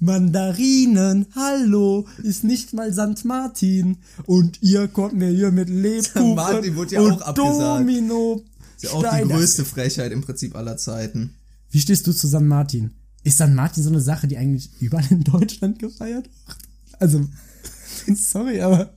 Mandarinen, 0.00 1.26
hallo, 1.34 2.06
ist 2.22 2.42
nicht 2.42 2.72
mal 2.72 2.92
St. 2.92 3.24
Martin. 3.24 3.98
Und 4.24 4.62
ihr 4.62 4.88
kommt 4.88 5.14
mir 5.14 5.28
hier 5.28 5.52
mit 5.52 5.68
Lebkuchen 5.68 6.34
Martin 6.34 6.74
wurde 6.74 6.94
ja 6.94 7.00
und 7.00 7.12
auch 7.12 7.20
abgesagt. 7.22 7.80
Domino. 7.80 8.42
ist 8.76 8.84
ja 8.84 8.90
auch 8.90 9.02
die 9.02 9.08
Steiner. 9.08 9.34
größte 9.34 9.64
Frechheit 9.64 10.12
im 10.12 10.22
Prinzip 10.22 10.56
aller 10.56 10.76
Zeiten. 10.78 11.34
Wie 11.70 11.80
stehst 11.80 12.06
du 12.06 12.12
zu 12.12 12.26
St. 12.26 12.40
Martin? 12.40 12.92
Ist 13.22 13.34
St. 13.36 13.48
Martin 13.50 13.82
so 13.82 13.90
eine 13.90 14.00
Sache, 14.00 14.26
die 14.26 14.36
eigentlich 14.38 14.70
überall 14.80 15.06
in 15.10 15.22
Deutschland 15.24 15.78
gefeiert 15.78 16.24
wird? 16.24 16.56
Also, 16.98 17.26
sorry, 18.14 18.60
aber 18.60 18.94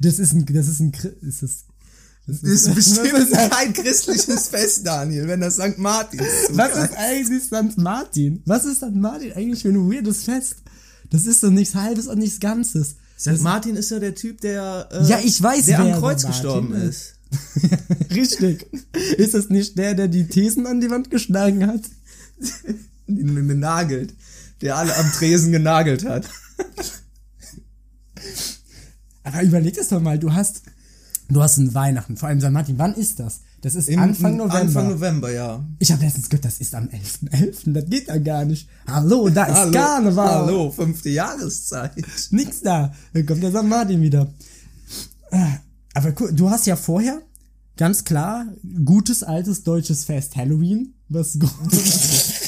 das 0.00 0.18
ist 0.18 0.32
ein, 0.32 0.46
das 0.46 0.68
ist 0.68 0.80
ein, 0.80 0.92
ist 1.22 1.42
das, 1.42 1.64
das 2.26 2.42
Ist 2.42 2.74
bestimmt 2.74 3.12
was 3.14 3.28
ist, 3.30 3.50
kein 3.50 3.72
christliches 3.72 4.48
Fest, 4.48 4.86
Daniel, 4.86 5.26
wenn 5.28 5.40
das 5.40 5.54
St. 5.54 5.78
Martin 5.78 6.20
ist. 6.20 6.56
was 6.56 6.76
ist 6.84 6.96
eigentlich 6.96 7.42
St. 7.44 7.78
Martin? 7.78 8.42
Was 8.46 8.64
ist 8.64 8.76
St. 8.78 8.94
Martin 8.94 9.32
eigentlich 9.32 9.62
für 9.62 9.68
ein 9.70 9.90
weirdes 9.90 10.24
Fest? 10.24 10.56
Das 11.10 11.26
ist 11.26 11.42
doch 11.42 11.50
nichts 11.50 11.74
Halbes 11.74 12.06
und 12.06 12.18
nichts 12.18 12.40
Ganzes. 12.40 12.96
St. 13.18 13.40
Martin 13.40 13.76
ist 13.76 13.90
ja 13.90 13.98
der 13.98 14.14
Typ, 14.14 14.40
der, 14.40 14.88
äh, 14.90 15.06
Ja, 15.06 15.20
ich 15.22 15.40
weiß, 15.42 15.66
der 15.66 15.78
am 15.78 16.00
Kreuz 16.00 16.24
gestorben 16.26 16.72
ist. 16.74 17.14
ist. 17.30 18.10
Richtig. 18.10 18.66
Ist 19.16 19.34
das 19.34 19.48
nicht 19.48 19.78
der, 19.78 19.94
der 19.94 20.08
die 20.08 20.26
Thesen 20.26 20.66
an 20.66 20.80
die 20.80 20.90
Wand 20.90 21.10
geschlagen 21.10 21.66
hat? 21.66 21.82
Genagelt. 23.16 24.14
Der 24.60 24.76
alle 24.76 24.96
am 24.96 25.10
Tresen 25.12 25.50
genagelt 25.52 26.04
hat. 26.06 26.28
Aber 29.24 29.42
überleg 29.42 29.74
das 29.76 29.88
doch 29.88 30.00
mal, 30.00 30.18
du 30.18 30.32
hast, 30.32 30.62
du 31.28 31.42
hast 31.42 31.56
ein 31.58 31.74
Weihnachten, 31.74 32.16
vor 32.16 32.28
allem 32.28 32.40
St. 32.40 32.50
Martin. 32.50 32.78
Wann 32.78 32.94
ist 32.94 33.20
das? 33.20 33.40
Das 33.60 33.74
ist 33.76 33.88
Im- 33.88 34.00
Anfang 34.00 34.36
November. 34.36 34.60
Anfang 34.60 34.88
November, 34.88 35.30
ja. 35.32 35.64
Ich 35.78 35.92
habe 35.92 36.04
letztens 36.04 36.28
gehört, 36.28 36.44
das 36.44 36.58
ist 36.58 36.74
am 36.74 36.88
11.11. 36.88 37.72
Das 37.72 37.84
geht 37.88 38.08
ja 38.08 38.18
gar 38.18 38.44
nicht. 38.44 38.68
Hallo, 38.88 39.28
da 39.28 39.44
ist 39.44 39.72
Karneval. 39.72 40.28
Hallo, 40.46 40.70
fünfte 40.72 41.10
Jahreszeit. 41.10 41.92
Nix 42.30 42.60
da. 42.60 42.92
Dann 43.12 43.24
kommt 43.26 43.42
der 43.42 43.50
St. 43.52 43.62
Martin 43.64 44.02
wieder. 44.02 44.32
Aber 45.94 46.10
du 46.12 46.50
hast 46.50 46.66
ja 46.66 46.74
vorher 46.74 47.22
ganz 47.76 48.04
klar 48.04 48.46
gutes 48.84 49.22
altes 49.22 49.62
deutsches 49.62 50.04
Fest 50.04 50.34
Halloween, 50.36 50.94
was 51.08 51.38
groß, 51.38 52.41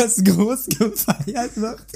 was 0.00 0.24
groß 0.24 0.66
gefeiert 0.66 1.56
wird, 1.56 1.86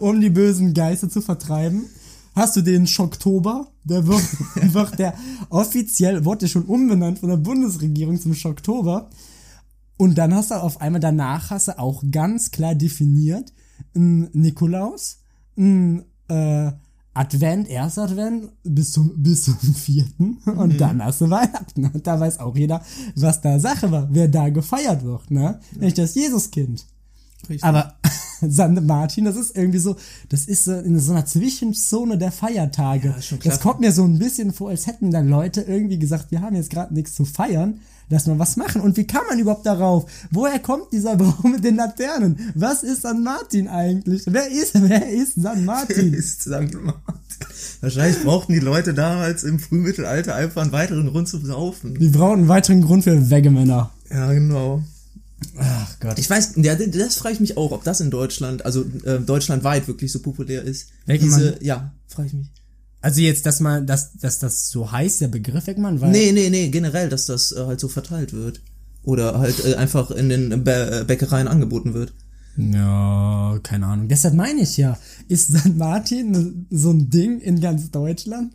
um 0.00 0.20
die 0.20 0.30
bösen 0.30 0.74
Geister 0.74 1.08
zu 1.08 1.20
vertreiben. 1.20 1.86
Hast 2.34 2.56
du 2.56 2.62
den 2.62 2.86
Schocktober? 2.86 3.68
Der 3.84 4.06
wird, 4.06 4.22
wird 4.74 4.98
der 4.98 5.14
offiziell, 5.48 6.24
wurde 6.24 6.48
schon 6.48 6.64
umbenannt 6.64 7.18
von 7.18 7.28
der 7.28 7.36
Bundesregierung 7.36 8.20
zum 8.20 8.34
Schocktober. 8.34 9.10
Und 9.96 10.16
dann 10.16 10.34
hast 10.34 10.50
du 10.50 10.54
auf 10.54 10.80
einmal 10.80 11.00
danach 11.00 11.50
hast 11.50 11.68
du 11.68 11.78
auch 11.78 12.02
ganz 12.10 12.50
klar 12.50 12.74
definiert, 12.74 13.52
ein 13.94 14.30
Nikolaus, 14.32 15.18
ein 15.58 16.04
äh, 16.28 16.72
Advent, 17.12 17.68
erster 17.68 18.04
Advent 18.04 18.50
bis 18.62 18.92
zum, 18.92 19.12
bis 19.20 19.44
zum 19.44 19.58
vierten 19.74 20.38
und 20.46 20.80
dann 20.80 21.04
hast 21.04 21.20
du 21.20 21.28
Weihnachten. 21.28 21.86
Und 21.86 22.06
da 22.06 22.18
weiß 22.20 22.38
auch 22.38 22.56
jeder, 22.56 22.82
was 23.16 23.40
da 23.40 23.58
Sache 23.58 23.90
war, 23.90 24.08
wer 24.10 24.28
da 24.28 24.48
gefeiert 24.48 25.04
wird, 25.04 25.30
ne? 25.30 25.60
Nicht 25.78 25.98
das 25.98 26.14
Jesuskind. 26.14 26.86
Richtig. 27.50 27.64
Aber 27.64 27.94
St. 28.48 28.80
Martin, 28.82 29.24
das 29.24 29.36
ist 29.36 29.56
irgendwie 29.56 29.80
so, 29.80 29.96
das 30.28 30.46
ist 30.46 30.64
so 30.64 30.72
in 30.72 30.98
so 30.98 31.12
einer 31.12 31.26
Zwischenzone 31.26 32.16
der 32.16 32.32
Feiertage. 32.32 33.08
Ja, 33.08 33.36
das 33.44 33.60
kommt 33.60 33.80
mir 33.80 33.92
so 33.92 34.04
ein 34.04 34.18
bisschen 34.18 34.52
vor, 34.52 34.70
als 34.70 34.86
hätten 34.86 35.10
dann 35.10 35.28
Leute 35.28 35.62
irgendwie 35.62 35.98
gesagt, 35.98 36.30
wir 36.30 36.40
haben 36.40 36.56
jetzt 36.56 36.70
gerade 36.70 36.94
nichts 36.94 37.14
zu 37.14 37.24
feiern, 37.24 37.80
lass 38.08 38.26
mal 38.26 38.38
was 38.38 38.56
machen. 38.56 38.80
Und 38.80 38.96
wie 38.96 39.06
kann 39.06 39.22
man 39.28 39.38
überhaupt 39.38 39.66
darauf? 39.66 40.10
Woher 40.30 40.58
kommt 40.58 40.92
dieser 40.92 41.16
Baum 41.18 41.52
mit 41.52 41.64
den 41.64 41.76
Laternen? 41.76 42.52
Was 42.54 42.82
ist 42.82 43.00
St. 43.00 43.18
Martin 43.22 43.68
eigentlich? 43.68 44.22
Wer 44.26 44.48
ist, 44.48 44.72
wer 44.88 45.08
ist 45.10 45.32
St. 45.32 45.64
Martin? 45.64 46.14
ist 46.14 46.42
St. 46.42 46.48
Martin. 46.50 46.94
Wahrscheinlich 47.80 48.22
brauchten 48.22 48.52
die 48.52 48.60
Leute 48.60 48.94
damals 48.94 49.44
im 49.44 49.58
Frühmittelalter 49.58 50.34
einfach 50.34 50.62
einen 50.62 50.72
weiteren 50.72 51.08
Grund 51.08 51.28
zum 51.28 51.44
Saufen. 51.44 51.98
Die 51.98 52.08
brauchen 52.08 52.40
einen 52.40 52.48
weiteren 52.48 52.82
Grund 52.82 53.04
für 53.04 53.30
Wegemänner. 53.30 53.90
Ja, 54.10 54.32
genau. 54.32 54.82
Ach 55.58 56.00
Gott. 56.00 56.18
Ich 56.18 56.28
weiß, 56.28 56.54
ja, 56.56 56.74
das 56.74 57.16
frage 57.16 57.34
ich 57.34 57.40
mich 57.40 57.56
auch, 57.56 57.72
ob 57.72 57.84
das 57.84 58.00
in 58.00 58.10
Deutschland, 58.10 58.64
also 58.64 58.84
äh, 59.04 59.18
deutschlandweit 59.20 59.88
wirklich 59.88 60.12
so 60.12 60.20
populär 60.20 60.62
ist. 60.62 60.88
Wegmann. 61.06 61.28
Diese, 61.30 61.58
ja, 61.64 61.94
frage 62.08 62.28
ich 62.28 62.34
mich. 62.34 62.50
Also 63.02 63.20
jetzt, 63.20 63.46
dass 63.46 63.60
man, 63.60 63.86
dass, 63.86 64.12
dass 64.18 64.38
das 64.38 64.68
so 64.68 64.92
heißt, 64.92 65.22
der 65.22 65.28
Begriff 65.28 65.66
Wegmann, 65.66 66.00
weil. 66.00 66.10
Nee, 66.10 66.32
nee, 66.32 66.50
nee, 66.50 66.68
generell, 66.68 67.08
dass 67.08 67.26
das 67.26 67.52
äh, 67.52 67.64
halt 67.64 67.80
so 67.80 67.88
verteilt 67.88 68.32
wird. 68.32 68.62
Oder 69.02 69.38
halt 69.38 69.64
äh, 69.64 69.76
einfach 69.76 70.10
in 70.10 70.28
den 70.28 70.64
Bä 70.64 71.04
Bäckereien 71.04 71.48
angeboten 71.48 71.94
wird. 71.94 72.12
Ja, 72.56 73.58
keine 73.62 73.86
Ahnung. 73.86 74.08
Deshalb 74.08 74.34
meine 74.34 74.60
ich 74.60 74.76
ja, 74.76 74.98
ist 75.28 75.56
St. 75.56 75.76
Martin 75.76 76.66
so 76.70 76.90
ein 76.90 77.08
Ding 77.08 77.40
in 77.40 77.60
ganz 77.60 77.90
Deutschland? 77.90 78.54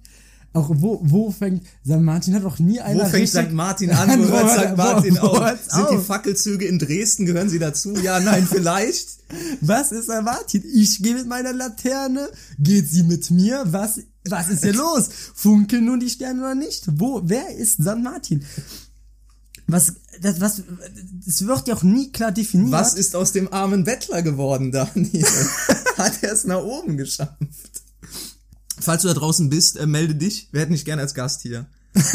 Auch 0.56 0.70
wo, 0.70 1.02
wo 1.04 1.32
fängt 1.32 1.65
St. 1.86 2.00
Martin 2.00 2.34
hat 2.34 2.46
auch 2.46 2.60
nie 2.60 2.80
einer 2.80 3.04
Wo 3.04 3.10
fängt 3.10 3.28
St. 3.28 3.52
Martin 3.52 3.91
an? 3.91 4.08
Wo 4.24 4.30
hört 4.30 4.52
St. 4.52 4.78
Martin 4.78 5.18
wo 5.22 5.28
auf? 5.28 5.60
Sind 5.68 5.88
die? 5.91 5.98
Fackelzüge 5.98 6.65
in 6.65 6.80
Dresden, 6.80 7.26
gehören 7.26 7.50
sie 7.50 7.60
dazu? 7.60 7.94
Ja, 7.98 8.22
nein, 8.22 8.48
vielleicht. 8.50 9.18
Was 9.60 9.91
ist 9.91 10.06
St. 10.06 10.22
Martin? 10.24 10.63
Ich 10.74 11.04
gehe 11.04 11.13
mit 11.15 11.28
meiner 11.28 11.52
Laterne, 11.52 12.30
geht 12.58 12.89
sie 12.89 13.04
mit 13.04 13.30
mir? 13.32 13.65
Was, 13.65 14.00
was 14.30 14.48
ist 14.48 14.63
hier 14.63 14.74
los? 14.74 15.10
Funkeln 15.34 15.84
nun 15.84 16.00
die 16.00 16.10
Sterne 16.10 16.39
oder 16.39 16.56
nicht? 16.56 16.86
Wo, 16.88 17.22
wer 17.26 17.50
ist 17.50 17.74
St. 17.74 17.98
Martin? 18.02 18.46
Was, 19.68 19.96
das, 20.22 20.39
was, 20.39 20.62
es 21.28 21.46
wird 21.46 21.68
ja 21.68 21.76
auch 21.76 21.84
nie 21.84 22.13
klar 22.13 22.32
definiert. 22.32 22.72
Was 22.72 22.94
ist 22.94 23.13
aus 23.18 23.34
dem 23.34 23.52
armen 23.52 23.84
Bettler 23.84 24.22
geworden, 24.22 24.72
Daniel? 24.72 25.26
Hat 25.98 26.24
er 26.24 26.32
es 26.32 26.46
nach 26.46 26.63
oben 26.63 26.96
geschafft? 26.96 27.74
Falls 28.79 29.01
du 29.01 29.07
da 29.07 29.13
draußen 29.13 29.49
bist, 29.49 29.77
äh, 29.77 29.85
melde 29.85 30.15
dich. 30.15 30.47
Wir 30.51 30.61
hätten 30.61 30.73
dich 30.73 30.85
gerne 30.85 31.01
als 31.01 31.13
Gast 31.13 31.41
hier. 31.41 31.65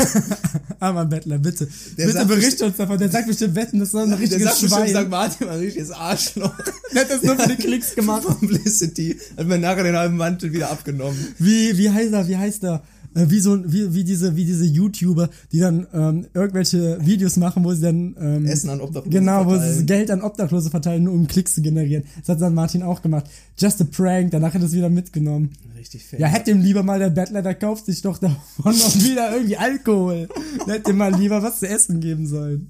Armer 0.80 1.06
Bettler, 1.06 1.38
bitte. 1.38 1.66
Der 1.96 2.06
bitte 2.06 2.18
sagt 2.18 2.28
berichte 2.28 2.66
uns 2.66 2.76
davon. 2.76 2.98
Der 2.98 3.10
sagt 3.10 3.26
bestimmt 3.26 3.54
Wetten, 3.54 3.80
das 3.80 3.88
ist 3.88 3.94
ein 3.94 4.10
Der 4.10 4.18
richtiges 4.18 4.44
sagt 4.44 4.60
bestimmt, 4.60 4.90
Schwein. 4.90 5.04
St. 5.04 5.10
Martin 5.10 5.46
war 5.46 5.54
ein 5.54 5.60
richtiges 5.60 5.90
Arschloch. 5.90 6.54
Der 6.94 7.02
hat 7.02 7.10
das 7.10 7.22
nur 7.22 7.38
für 7.38 7.48
die 7.48 7.56
Klicks 7.56 7.94
gemacht. 7.94 8.22
Publicity. 8.26 9.18
Hat 9.36 9.46
mir 9.46 9.58
nachher 9.58 9.84
den 9.84 9.96
halben 9.96 10.16
Mantel 10.16 10.52
wieder 10.52 10.70
abgenommen. 10.70 11.16
Wie, 11.38 11.78
wie 11.78 11.90
heißt 11.90 12.12
er, 12.12 12.28
wie 12.28 12.36
heißt 12.36 12.64
er? 12.64 12.82
Äh, 13.14 13.26
Wie 13.28 13.40
so, 13.40 13.54
ein- 13.54 13.72
wie, 13.72 13.92
wie 13.92 14.04
diese, 14.04 14.36
wie 14.36 14.44
diese 14.44 14.64
YouTuber, 14.64 15.30
die 15.50 15.58
dann 15.58 15.86
ähm, 15.92 16.26
irgendwelche 16.32 16.98
Videos 17.04 17.36
machen, 17.36 17.64
wo 17.64 17.72
sie 17.74 17.80
dann 17.82 18.14
ähm, 18.20 18.46
Essen 18.46 18.70
an 18.70 18.80
Obdachlose 18.80 19.10
Genau, 19.10 19.46
wo 19.46 19.54
sie 19.54 19.58
verteilen. 19.58 19.86
Geld 19.86 20.10
an 20.12 20.22
Obdachlose 20.22 20.70
verteilen, 20.70 21.04
nur 21.04 21.14
um 21.14 21.26
Klicks 21.26 21.54
zu 21.54 21.60
generieren. 21.62 22.04
Das 22.24 22.28
hat 22.28 22.38
St. 22.48 22.54
Martin 22.54 22.82
auch 22.84 23.02
gemacht. 23.02 23.26
Just 23.58 23.80
a 23.80 23.84
prank, 23.84 24.30
danach 24.30 24.54
hat 24.54 24.62
er 24.62 24.66
es 24.66 24.72
wieder 24.72 24.88
mitgenommen. 24.90 25.50
Richtig 25.76 26.04
fair. 26.04 26.20
Ja, 26.20 26.28
hätte 26.28 26.52
ihm 26.52 26.60
lieber 26.60 26.82
mal 26.84 26.98
der 27.00 27.10
Bettler, 27.10 27.42
der 27.42 27.54
kauft 27.56 27.86
sich 27.86 28.00
doch 28.02 28.18
davon 28.18 28.76
noch 28.78 28.94
wieder 28.96 29.32
irgendwie 29.34 29.56
Alkohol. 29.56 30.28
Hätte 30.66 30.90
ihm 30.90 30.98
mal 30.98 31.12
lieber 31.14 31.42
was 31.42 31.58
zu 31.60 31.66
essen 31.68 32.00
geben 32.00 32.26
sollen. 32.28 32.68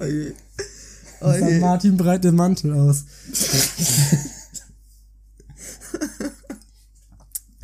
Oje. 0.00 0.32
St. 1.18 1.22
Oje. 1.22 1.58
Martin 1.60 1.96
breit 1.96 2.22
den 2.24 2.36
Mantel 2.36 2.72
aus. 2.72 3.04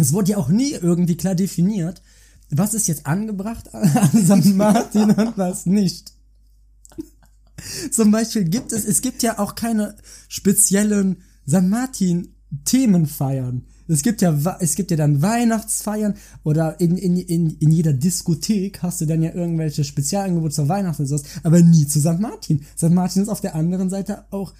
es 0.00 0.12
wurde 0.12 0.32
ja 0.32 0.36
auch 0.38 0.48
nie 0.48 0.72
irgendwie 0.72 1.16
klar 1.16 1.34
definiert, 1.34 2.02
was 2.50 2.74
ist 2.74 2.88
jetzt 2.88 3.06
angebracht 3.06 3.72
an 3.74 4.10
St. 4.24 4.54
Martin 4.54 5.10
und 5.10 5.38
was 5.38 5.66
nicht. 5.66 6.12
Zum 7.90 8.10
Beispiel 8.10 8.44
gibt 8.44 8.72
es, 8.72 8.84
es 8.84 9.02
gibt 9.02 9.22
ja 9.22 9.38
auch 9.38 9.54
keine 9.54 9.96
speziellen 10.28 11.22
St. 11.46 11.62
Martin 11.62 12.34
Themenfeiern. 12.64 13.66
Es 13.86 14.02
gibt 14.02 14.22
ja, 14.22 14.36
es 14.60 14.76
gibt 14.76 14.92
ja 14.92 14.96
dann 14.96 15.20
Weihnachtsfeiern 15.20 16.14
oder 16.44 16.78
in, 16.78 16.96
in, 16.96 17.16
in, 17.16 17.50
in 17.58 17.70
jeder 17.72 17.92
Diskothek 17.92 18.82
hast 18.82 19.00
du 19.00 19.06
dann 19.06 19.22
ja 19.22 19.34
irgendwelche 19.34 19.82
Spezialangebote 19.82 20.54
zur 20.54 20.68
Weihnachten 20.68 21.02
und 21.02 21.08
sowas, 21.08 21.24
aber 21.42 21.60
nie 21.60 21.86
zu 21.86 22.00
St. 22.00 22.20
Martin. 22.20 22.64
St. 22.76 22.90
Martin 22.90 23.22
ist 23.22 23.28
auf 23.28 23.40
der 23.40 23.56
anderen 23.56 23.90
Seite 23.90 24.24
auch 24.30 24.54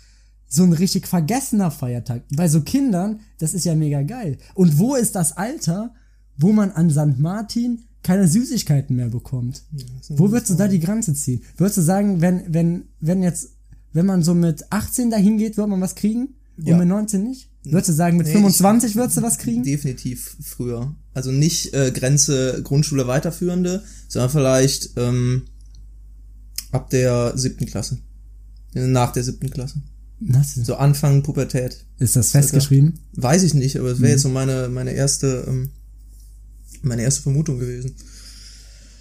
so 0.50 0.64
ein 0.64 0.72
richtig 0.72 1.06
vergessener 1.06 1.70
Feiertag. 1.70 2.24
Bei 2.34 2.48
so 2.48 2.60
Kindern, 2.60 3.20
das 3.38 3.54
ist 3.54 3.64
ja 3.64 3.74
mega 3.74 4.02
geil. 4.02 4.36
Und 4.54 4.78
wo 4.78 4.96
ist 4.96 5.14
das 5.14 5.36
Alter, 5.36 5.94
wo 6.36 6.52
man 6.52 6.72
an 6.72 6.90
St. 6.90 7.18
Martin 7.18 7.84
keine 8.02 8.26
Süßigkeiten 8.26 8.96
mehr 8.96 9.08
bekommt? 9.08 9.62
Wo 10.08 10.30
würdest 10.32 10.50
du 10.50 10.54
da 10.56 10.66
die 10.66 10.80
Grenze 10.80 11.14
ziehen? 11.14 11.42
Würdest 11.56 11.78
du 11.78 11.82
sagen, 11.82 12.20
wenn, 12.20 12.42
wenn, 12.52 12.88
wenn 12.98 13.22
jetzt, 13.22 13.50
wenn 13.92 14.06
man 14.06 14.24
so 14.24 14.34
mit 14.34 14.64
18 14.72 15.10
dahin 15.10 15.38
geht, 15.38 15.56
wird 15.56 15.68
man 15.68 15.80
was 15.80 15.94
kriegen? 15.94 16.34
Ja. 16.56 16.74
Und 16.74 16.80
mit 16.80 16.88
19 16.88 17.22
nicht? 17.22 17.48
Würdest 17.62 17.90
du 17.90 17.92
sagen, 17.92 18.16
mit 18.16 18.26
Nee, 18.26 18.32
25 18.32 18.96
würdest 18.96 19.18
du 19.18 19.22
was 19.22 19.38
kriegen? 19.38 19.62
Definitiv 19.62 20.36
früher. 20.42 20.96
Also 21.14 21.30
nicht 21.30 21.74
äh, 21.74 21.92
Grenze 21.92 22.62
Grundschule 22.64 23.06
weiterführende, 23.06 23.84
sondern 24.08 24.30
vielleicht 24.30 24.90
ähm, 24.96 25.44
ab 26.72 26.90
der 26.90 27.36
siebten 27.38 27.66
Klasse. 27.66 27.98
Nach 28.72 29.12
der 29.12 29.22
siebten 29.24 29.50
Klasse. 29.50 29.82
Was 30.20 30.54
So 30.54 30.76
Anfang 30.76 31.22
Pubertät. 31.22 31.84
ist 31.98 32.14
das 32.16 32.30
festgeschrieben? 32.32 32.98
Weiß 33.14 33.42
ich 33.42 33.54
nicht, 33.54 33.76
aber 33.78 33.88
es 33.90 33.98
wäre 34.00 34.08
Mhm. 34.08 34.12
jetzt 34.12 34.22
so 34.22 34.28
meine, 34.28 34.68
meine 34.68 34.92
erste, 34.92 35.44
ähm, 35.48 35.70
meine 36.82 37.02
erste 37.02 37.22
Vermutung 37.22 37.58
gewesen. 37.58 37.94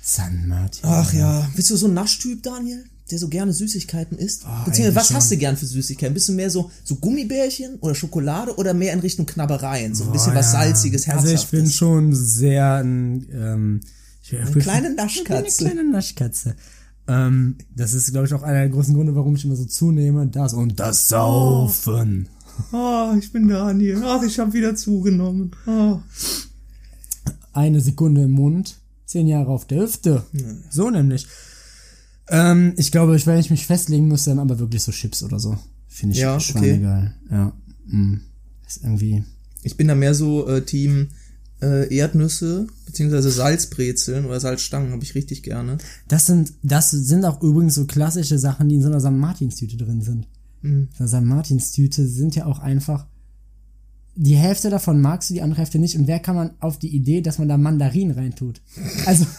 St. 0.04 0.46
Martin. 0.48 0.80
Ach 0.84 1.14
ja, 1.14 1.50
bist 1.56 1.70
du 1.70 1.76
so 1.76 1.88
ein 1.88 1.94
Naschtyp, 1.94 2.42
Daniel? 2.44 2.84
Der 3.12 3.18
so 3.20 3.28
gerne 3.28 3.52
Süßigkeiten 3.54 4.18
isst? 4.20 4.44
Oh, 4.46 4.66
Beziehungsweise, 4.66 4.96
was 4.96 5.14
hast 5.14 5.24
schon. 5.30 5.38
du 5.38 5.38
gern 5.40 5.58
für 5.58 5.66
Süßigkeiten? 5.66 6.14
Bist 6.14 6.30
du 6.30 6.34
mehr 6.34 6.50
so, 6.52 6.70
so 6.84 6.96
Gummibärchen 6.96 7.76
oder 7.80 7.96
Schokolade 7.96 8.56
oder 8.56 8.74
mehr 8.76 8.94
in 8.94 9.00
Richtung 9.00 9.26
Knabbereien? 9.26 9.96
So 9.96 10.04
ein 10.06 10.12
bisschen 10.12 10.34
Oh, 10.34 10.36
was 10.36 10.54
ja. 10.54 10.60
Salziges, 10.64 11.08
Also 11.08 11.28
Herzhaftes? 11.28 11.44
ich 11.44 11.48
bin 11.50 11.70
schon 11.72 12.14
sehr 12.16 12.76
ein, 12.76 13.26
ähm, 13.34 13.82
ich, 14.24 14.38
eine 14.38 14.52
kleine 14.52 14.94
Naschkatze. 14.94 15.34
Eine 15.66 15.74
kleine 15.74 15.90
Naschkatze. 15.92 16.56
Ähm, 17.10 17.56
das 17.76 17.94
ist, 17.94 18.12
glaube 18.12 18.28
ich, 18.28 18.34
auch 18.36 18.44
einer 18.44 18.60
der 18.60 18.70
großen 18.70 18.94
Gründe, 18.94 19.16
warum 19.16 19.36
ich 19.36 19.44
immer 19.44 19.56
so 19.56 19.66
zunehme. 19.66 20.28
Das 20.28 20.54
und 20.54 20.80
das 20.80 21.10
Saufen. 21.10 22.30
Ah, 22.72 23.16
ich 23.18 23.32
bin 23.32 23.48
Daniel. 23.48 24.04
Ach, 24.06 24.22
ich 24.22 24.38
habe 24.38 24.54
wieder 24.54 24.76
zugenommen. 24.76 25.52
Ah. 25.66 26.00
Eine 27.52 27.82
Sekunde 27.82 28.24
im 28.24 28.32
Mund, 28.32 28.78
zehn 29.06 29.28
Jahre 29.28 29.50
auf 29.50 29.66
der 29.66 29.82
Hüfte. 29.82 30.24
So 30.70 30.92
nämlich. 30.92 31.26
Ähm, 32.28 32.74
ich 32.78 32.92
glaube, 32.92 33.16
ich, 33.16 33.26
wenn 33.26 33.40
ich 33.40 33.50
mich 33.50 33.66
festlegen 33.66 34.08
müsste, 34.08 34.30
dann 34.30 34.40
aber 34.40 34.60
wirklich 34.60 34.84
so 34.84 34.92
Chips 34.92 35.24
oder 35.24 35.40
so. 35.40 35.58
Finde 35.88 36.14
ich 36.14 36.22
Ja, 36.22 36.40
schweinegeil. 36.40 37.16
Ja. 37.32 37.54
Mm. 37.88 38.22
Ist 38.68 38.84
irgendwie. 38.84 39.24
Ich 39.64 39.78
bin 39.78 39.88
da 39.88 39.96
mehr 39.96 40.14
so 40.14 40.48
äh, 40.48 40.62
Team 40.62 41.08
äh, 41.62 41.94
Erdnüsse 41.96 42.68
beziehungsweise 42.86 43.30
Salzbrezeln 43.32 44.26
oder 44.26 44.40
Salzstangen 44.40 44.92
habe 44.92 45.04
ich 45.04 45.14
richtig 45.16 45.44
gerne. 45.44 45.78
Das 46.08 46.26
sind, 46.26 46.54
das 46.64 46.90
sind 46.92 47.26
auch 47.26 47.42
übrigens 47.44 47.76
so 47.76 47.86
klassische 47.86 48.40
Sachen, 48.40 48.70
die 48.70 48.76
in 48.76 48.82
so 48.82 48.88
einer 48.88 49.00
St. 49.00 49.12
Martins-Tüte 49.12 49.78
drin 49.78 50.02
sind. 50.02 50.28
Mhm. 50.62 50.88
So 50.98 51.06
St. 51.08 51.22
Martins-Tüte 51.22 52.08
sind 52.08 52.36
ja 52.36 52.46
auch 52.46 52.60
einfach, 52.60 53.06
die 54.16 54.36
Hälfte 54.36 54.70
davon 54.70 55.02
magst 55.02 55.30
du, 55.30 55.34
die 55.36 55.42
andere 55.42 55.60
Hälfte 55.60 55.80
nicht. 55.80 55.96
Und 55.98 56.08
wer 56.08 56.20
kann 56.20 56.36
man 56.36 56.52
auf 56.60 56.80
die 56.80 56.94
Idee, 56.96 57.22
dass 57.22 57.38
man 57.40 57.48
da 57.48 57.58
Mandarinen 57.58 58.12
reintut? 58.18 58.62
Also, 59.06 59.26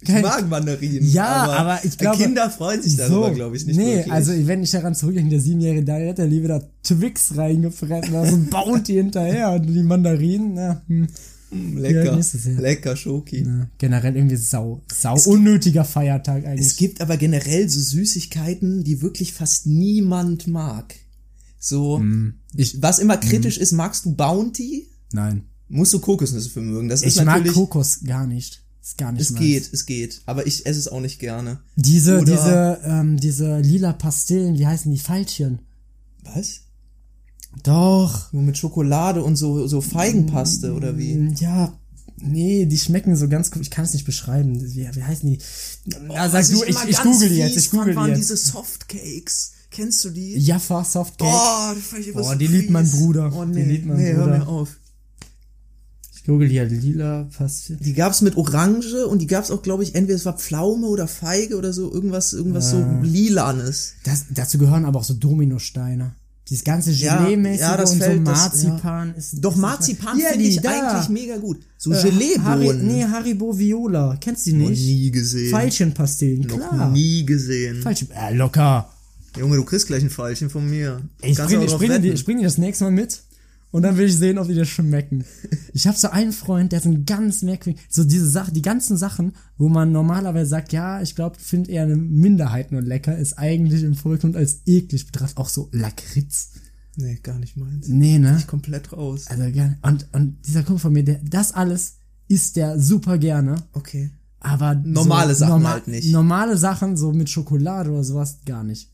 Ich 0.00 0.08
mag 0.22 0.48
Mandarinen. 0.48 1.10
Ja, 1.10 1.50
aber 1.50 1.84
ich 1.84 1.98
glaube- 1.98 2.18
Kinder 2.18 2.48
freuen 2.50 2.80
sich 2.80 2.96
darüber, 2.96 3.32
glaube 3.32 3.56
ich, 3.56 3.66
nicht 3.66 3.76
Nee, 3.76 3.96
wirklich. 3.96 4.12
also 4.12 4.32
wenn 4.46 4.62
ich 4.62 4.70
daran 4.70 4.94
zurückdenke, 4.94 5.30
der 5.30 5.40
siebenjährige 5.40 5.84
Daniel 5.84 6.10
hat 6.10 6.18
der 6.18 6.28
Liebe 6.28 6.46
da 6.46 6.62
Twix 6.84 7.36
reingefressen, 7.36 8.12
da 8.12 8.24
so 8.24 8.36
ein 8.36 8.46
Bounty 8.46 8.92
hinterher 8.94 9.50
und 9.52 9.66
die 9.66 9.82
Mandarinen, 9.82 10.54
na, 10.54 10.82
hm, 10.86 11.08
Mm, 11.50 11.76
Ja, 11.78 11.80
lecker, 11.90 12.16
nicht 12.16 12.28
so 12.28 12.38
sehr. 12.38 12.60
lecker 12.60 12.96
Schoki. 12.96 13.42
na, 13.46 13.70
generell 13.78 14.16
irgendwie 14.16 14.36
sau, 14.36 14.82
sau 14.92 15.18
unnötiger 15.30 15.84
Feiertag 15.84 16.44
eigentlich. 16.44 16.66
Es 16.66 16.76
gibt 16.76 17.00
aber 17.00 17.16
generell 17.16 17.68
so 17.68 17.80
Süßigkeiten, 17.80 18.84
die 18.84 19.00
wirklich 19.02 19.32
fast 19.32 19.66
niemand 19.66 20.46
mag. 20.46 20.94
So, 21.58 21.98
Mm. 21.98 22.34
was 22.78 22.98
immer 22.98 23.16
kritisch 23.16 23.58
ist, 23.58 23.72
magst 23.72 24.04
du 24.04 24.14
Bounty? 24.14 24.88
Nein. 25.12 25.44
Musst 25.68 25.92
du 25.92 25.98
Kokosnüsse 26.00 26.48
für 26.50 26.60
mögen. 26.60 26.88
Das 26.88 27.02
Ich 27.02 27.08
ist 27.08 27.16
mag 27.16 27.26
natürlich, 27.26 27.52
Kokos 27.54 28.00
gar 28.04 28.26
nicht. 28.26 28.62
Ist 28.82 28.96
gar 28.96 29.12
nicht 29.12 29.20
es 29.22 29.30
meins. 29.32 29.44
geht, 29.44 29.70
es 29.72 29.84
geht. 29.86 30.22
Aber 30.24 30.46
ich 30.46 30.64
esse 30.64 30.78
es 30.78 30.88
auch 30.88 31.00
nicht 31.00 31.18
gerne. 31.18 31.58
Diese, 31.76 32.20
Oder- 32.20 32.32
diese, 32.32 32.80
ähm, 32.84 33.16
diese 33.18 33.58
lila 33.60 33.92
Pastillen, 33.92 34.58
wie 34.58 34.66
heißen 34.66 34.90
die? 34.90 34.98
Veilchen. 34.98 35.58
Was? 36.24 36.60
Doch. 37.62 38.32
Nur 38.32 38.42
mit 38.42 38.58
Schokolade 38.58 39.22
und 39.22 39.36
so, 39.36 39.66
so 39.66 39.80
Feigenpaste 39.80 40.74
oder 40.74 40.96
wie? 40.98 41.14
Mm, 41.14 41.34
Ja, 41.38 41.72
nee, 42.20 42.66
die 42.66 42.78
schmecken 42.78 43.16
so 43.16 43.28
ganz 43.28 43.50
gut. 43.50 43.62
Ich 43.62 43.70
kann 43.70 43.84
es 43.84 43.92
nicht 43.94 44.04
beschreiben. 44.04 44.60
Wie, 44.60 44.88
wie 44.92 45.02
heißen 45.02 45.28
die? 45.28 45.38
Na, 46.06 46.28
sag 46.28 46.46
du, 46.48 46.62
ich, 46.64 46.70
ich 46.70 46.96
ganz 46.96 47.02
google 47.02 47.28
die 47.28 47.36
jetzt. 47.36 47.56
Ich 47.56 47.70
google 47.70 47.90
die 47.92 47.96
waren 47.96 48.08
jetzt. 48.10 48.18
diese 48.18 48.36
Softcakes. 48.36 49.52
Kennst 49.70 50.04
du 50.04 50.10
die? 50.10 50.36
Jaffa 50.38 50.84
Softcake. 50.84 51.28
Oh, 51.30 51.74
das 51.74 51.84
fand 51.84 52.00
ich 52.02 52.08
immer 52.08 52.22
Boah, 52.22 52.32
so 52.32 52.38
die 52.38 52.46
liebt 52.46 52.70
mein. 52.70 52.90
Bruder. 52.90 53.32
Oh, 53.34 53.44
Die 53.44 53.52
nee, 53.52 53.64
liebt 53.64 53.86
mein 53.86 53.96
nee, 53.98 54.12
hör 54.12 54.24
Bruder. 54.24 54.38
mir 54.38 54.48
auf. 54.48 54.68
Ich 56.14 56.24
google 56.24 56.48
hier 56.48 56.64
lila 56.66 57.28
Pastillen. 57.36 57.80
Die 57.82 57.94
gab's 57.94 58.20
mit 58.20 58.36
Orange 58.36 59.06
und 59.06 59.20
die 59.20 59.26
gab's 59.26 59.50
auch, 59.50 59.62
glaube 59.62 59.82
ich, 59.82 59.94
entweder 59.94 60.16
es 60.16 60.26
war 60.26 60.36
Pflaume 60.36 60.86
oder 60.86 61.08
Feige 61.08 61.56
oder 61.56 61.72
so, 61.72 61.90
irgendwas, 61.92 62.34
irgendwas 62.34 62.70
so 62.70 62.84
lilanes. 63.02 63.94
Das, 64.04 64.26
dazu 64.30 64.58
gehören 64.58 64.84
aber 64.84 65.00
auch 65.00 65.04
so 65.04 65.14
Dominosteine. 65.14 66.14
Dieses 66.48 66.64
ganze 66.64 66.90
Ja, 66.92 67.18
Gelee-mäßige 67.24 67.60
ja, 67.60 67.76
das 67.76 67.92
und 67.92 67.98
so 67.98 68.04
fällt- 68.04 68.26
das- 68.26 68.38
Marzipan 68.38 69.14
ist. 69.14 69.34
Doch 69.44 69.54
Marzipan 69.56 70.18
finde 70.18 70.44
ich 70.44 70.60
da. 70.60 70.70
eigentlich 70.70 71.08
mega 71.10 71.36
gut. 71.36 71.58
So 71.76 71.92
Äh, 71.92 71.96
Harry, 71.96 72.10
Geleebohnen. 72.10 72.86
nee, 72.86 73.04
Haribo 73.04 73.58
Viola. 73.58 74.16
Kennst 74.20 74.46
du 74.46 74.50
die 74.52 74.56
Noch 74.56 74.70
nicht? 74.70 74.82
nie 74.84 75.10
gesehen. 75.10 75.52
Veilchenpastillen, 75.52 76.40
Noch 76.42 76.56
klar. 76.56 76.90
nie 76.90 77.24
gesehen. 77.26 77.82
Veilchen, 77.84 78.08
äh, 78.12 78.34
locker. 78.34 78.88
Junge, 79.38 79.56
du 79.56 79.64
kriegst 79.64 79.86
gleich 79.86 80.02
ein 80.02 80.10
Pfeilchen 80.10 80.48
von 80.50 80.68
mir. 80.68 81.02
Ey, 81.20 81.32
ich 81.32 81.36
bring, 81.38 81.60
ich, 81.62 81.76
bring 81.76 82.02
ich 82.12 82.24
bring 82.24 82.38
dir 82.38 82.44
das 82.44 82.58
nächste 82.58 82.84
Mal 82.84 82.90
mit 82.92 83.20
Und 83.70 83.82
dann 83.82 83.96
will 83.98 84.06
ich 84.06 84.16
sehen, 84.16 84.38
ob 84.38 84.48
die 84.48 84.54
dir 84.54 84.64
schmecken. 84.64 85.24
Ich 85.74 85.86
habe 85.86 85.96
so 85.96 86.08
einen 86.08 86.32
Freund, 86.32 86.72
der 86.72 86.80
ist 86.80 86.86
ein 86.86 87.04
ganz 87.04 87.42
merkwürdig, 87.42 87.82
so 87.90 88.02
diese 88.02 88.28
Sachen, 88.28 88.54
die 88.54 88.62
ganzen 88.62 88.96
Sachen, 88.96 89.34
wo 89.58 89.68
man 89.68 89.92
normalerweise 89.92 90.48
sagt, 90.48 90.72
ja, 90.72 91.02
ich 91.02 91.14
glaube, 91.14 91.36
finde 91.38 91.70
eher 91.70 91.82
eine 91.82 91.96
Minderheit 91.96 92.72
nur 92.72 92.80
lecker, 92.80 93.16
ist 93.16 93.38
eigentlich 93.38 93.82
im 93.82 93.94
Volksmund 93.94 94.36
als 94.36 94.62
eklig 94.66 95.06
betrachtet. 95.06 95.36
Auch 95.36 95.48
so 95.48 95.68
Lakritz. 95.72 96.52
Nee, 96.96 97.20
gar 97.22 97.38
nicht 97.38 97.56
meins. 97.56 97.86
Nee, 97.88 98.18
ne? 98.18 98.42
Komplett 98.46 98.92
raus. 98.92 99.26
Also 99.28 99.52
gerne. 99.52 99.78
Und, 99.82 100.08
und 100.12 100.38
dieser 100.46 100.62
Kumpel 100.62 100.80
von 100.80 100.92
mir, 100.92 101.04
der, 101.04 101.20
das 101.22 101.52
alles 101.52 101.98
isst 102.26 102.56
der 102.56 102.80
super 102.80 103.18
gerne. 103.18 103.56
Okay. 103.72 104.10
Aber 104.40 104.74
Normale 104.74 105.34
Sachen 105.34 105.68
halt 105.68 105.88
nicht. 105.88 106.10
Normale 106.10 106.56
Sachen, 106.56 106.96
so 106.96 107.12
mit 107.12 107.28
Schokolade 107.28 107.90
oder 107.90 108.04
sowas, 108.04 108.38
gar 108.44 108.64
nicht. 108.64 108.90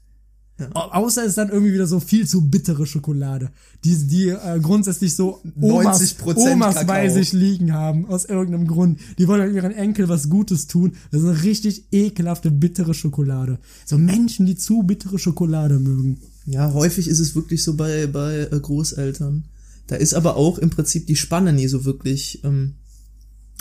Au- 0.75 0.90
Außer 1.05 1.23
es 1.23 1.31
ist 1.31 1.38
dann 1.38 1.49
irgendwie 1.51 1.73
wieder 1.73 1.87
so 1.88 1.99
viel 1.99 2.29
zu 2.29 2.49
bittere 2.49 2.87
Schokolade, 2.87 3.51
die, 3.85 3.97
die 4.07 4.29
äh, 4.29 4.61
grundsätzlich 4.62 5.14
so 5.17 5.40
Omas, 5.61 6.01
90% 6.01 6.37
Omas 6.37 6.75
Kakao. 6.77 6.87
bei 6.87 7.09
sich 7.09 7.33
liegen 7.33 7.73
haben, 7.73 8.07
aus 8.07 8.25
irgendeinem 8.25 8.69
Grund. 8.69 9.01
Die 9.19 9.27
wollen 9.27 9.53
ihren 9.55 9.73
Enkel 9.73 10.09
was 10.09 10.29
Gutes 10.31 10.69
tun. 10.69 10.93
Das 11.11 11.23
ist 11.23 11.29
eine 11.29 11.43
richtig 11.43 11.85
ekelhafte, 11.90 12.51
bittere 12.53 12.95
Schokolade. 12.95 13.59
So 13.85 13.99
Menschen, 13.99 14.47
die 14.47 14.55
zu 14.55 14.85
bittere 14.85 15.19
Schokolade 15.19 15.79
mögen. 15.81 16.21
Ja, 16.47 16.73
häufig 16.73 17.09
ist 17.09 17.19
es 17.21 17.35
wirklich 17.35 17.64
so 17.64 17.75
bei, 17.75 18.07
bei 18.07 18.49
äh, 18.51 18.61
Großeltern. 18.61 19.45
Da 19.88 19.97
ist 19.97 20.14
aber 20.14 20.37
auch 20.37 20.59
im 20.59 20.71
Prinzip 20.71 21.07
die 21.09 21.17
Spanne 21.17 21.53
nie 21.53 21.67
so 21.67 21.85
wirklich 21.85 22.45
ähm, 22.45 22.75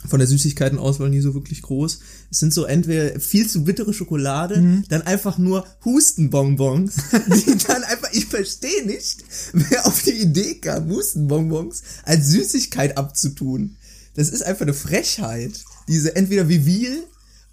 von 0.07 0.19
der 0.19 0.27
Süßigkeitenauswahl 0.27 1.09
nie 1.09 1.21
so 1.21 1.33
wirklich 1.33 1.61
groß. 1.61 1.99
Es 2.31 2.39
sind 2.39 2.53
so 2.53 2.65
entweder 2.65 3.19
viel 3.19 3.47
zu 3.47 3.63
bittere 3.63 3.93
Schokolade, 3.93 4.83
dann 4.89 5.01
einfach 5.03 5.37
nur 5.37 5.65
Hustenbonbons, 5.85 6.95
die 7.27 7.57
dann 7.67 7.83
einfach, 7.83 8.09
ich 8.11 8.25
verstehe 8.25 8.85
nicht, 8.85 9.23
wer 9.53 9.85
auf 9.87 10.01
die 10.03 10.11
Idee 10.11 10.55
kam, 10.55 10.89
Hustenbonbons 10.89 11.83
als 12.03 12.27
Süßigkeit 12.29 12.97
abzutun. 12.97 13.77
Das 14.15 14.29
ist 14.29 14.43
einfach 14.43 14.63
eine 14.63 14.73
Frechheit. 14.73 15.51
Diese 15.87 16.15
entweder 16.15 16.47
Vivil 16.47 17.03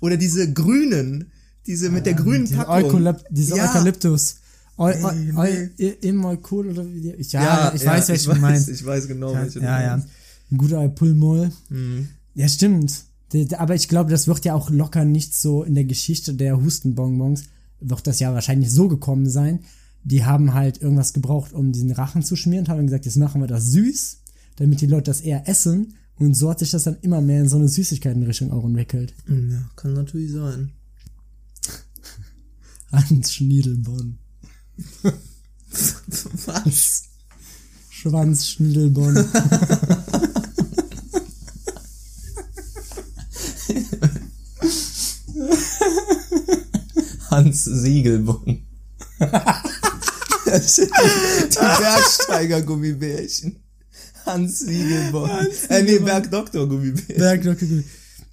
oder 0.00 0.16
diese 0.16 0.52
grünen, 0.52 1.30
diese 1.66 1.90
mit 1.90 2.06
der 2.06 2.14
grünen 2.14 2.44
Diese, 2.44 2.56
Packung. 2.56 2.84
Eukalypt, 2.84 3.24
diese 3.30 3.56
Ja. 3.56 3.68
Eukalyptus. 3.70 4.36
Eu, 4.78 4.86
eu, 4.86 5.10
eu, 5.36 6.38
cool 6.50 6.68
oder 6.68 6.86
wie 6.90 7.00
die, 7.02 7.10
ich, 7.12 7.32
ja, 7.32 7.70
ich 7.74 7.84
weiß, 7.84 8.08
welche 8.08 8.30
ich 8.30 8.34
du 8.34 8.40
meinst. 8.40 8.68
Ich 8.70 8.84
weiß 8.84 9.08
genau, 9.08 9.34
Ja, 9.34 9.42
welche 9.42 9.58
du 9.58 9.64
ja, 9.64 9.82
ja. 9.82 9.94
Ein 10.50 10.56
guter 10.56 10.88
Pulmol. 10.88 11.52
Mhm. 11.68 12.08
Ja, 12.34 12.48
stimmt. 12.48 13.04
Aber 13.56 13.74
ich 13.74 13.88
glaube, 13.88 14.10
das 14.10 14.26
wird 14.26 14.44
ja 14.44 14.54
auch 14.54 14.70
locker 14.70 15.04
nicht 15.04 15.34
so 15.34 15.62
in 15.62 15.74
der 15.74 15.84
Geschichte 15.84 16.34
der 16.34 16.60
Hustenbonbons, 16.60 17.44
wird 17.80 18.06
das 18.06 18.20
ja 18.20 18.34
wahrscheinlich 18.34 18.72
so 18.72 18.88
gekommen 18.88 19.28
sein. 19.28 19.60
Die 20.02 20.24
haben 20.24 20.54
halt 20.54 20.82
irgendwas 20.82 21.12
gebraucht, 21.12 21.52
um 21.52 21.72
diesen 21.72 21.92
Rachen 21.92 22.22
zu 22.22 22.34
schmieren, 22.34 22.68
haben 22.68 22.86
gesagt, 22.86 23.04
jetzt 23.04 23.16
machen 23.16 23.40
wir 23.40 23.48
das 23.48 23.70
süß, 23.70 24.22
damit 24.56 24.80
die 24.80 24.86
Leute 24.86 25.10
das 25.10 25.20
eher 25.20 25.48
essen. 25.48 25.94
Und 26.16 26.34
so 26.34 26.50
hat 26.50 26.58
sich 26.58 26.70
das 26.70 26.84
dann 26.84 26.98
immer 27.02 27.20
mehr 27.20 27.40
in 27.40 27.48
so 27.48 27.56
eine 27.56 27.68
Süßigkeitenrichtung 27.68 28.52
auch 28.52 28.64
entwickelt. 28.64 29.14
Ja, 29.28 29.70
kann 29.76 29.94
natürlich 29.94 30.32
sein. 30.32 30.72
Hans 32.92 33.32
Schniedelbonn. 33.32 34.18
Was? 36.46 37.04
Schwanz 37.90 38.48
Schniedelbonn. 38.48 39.16
Hans 47.30 47.64
sind 47.64 48.04
die, 48.04 48.24
die 51.48 51.58
Bergsteiger-Gummibärchen. 51.58 53.56
Hans 54.26 54.60
Siegelbon. 54.60 55.30
Äh, 55.68 55.82
nee, 55.82 55.98
Bergdoktor-Gummibärchen. 55.98 57.16
Bergdoktor. 57.16 57.68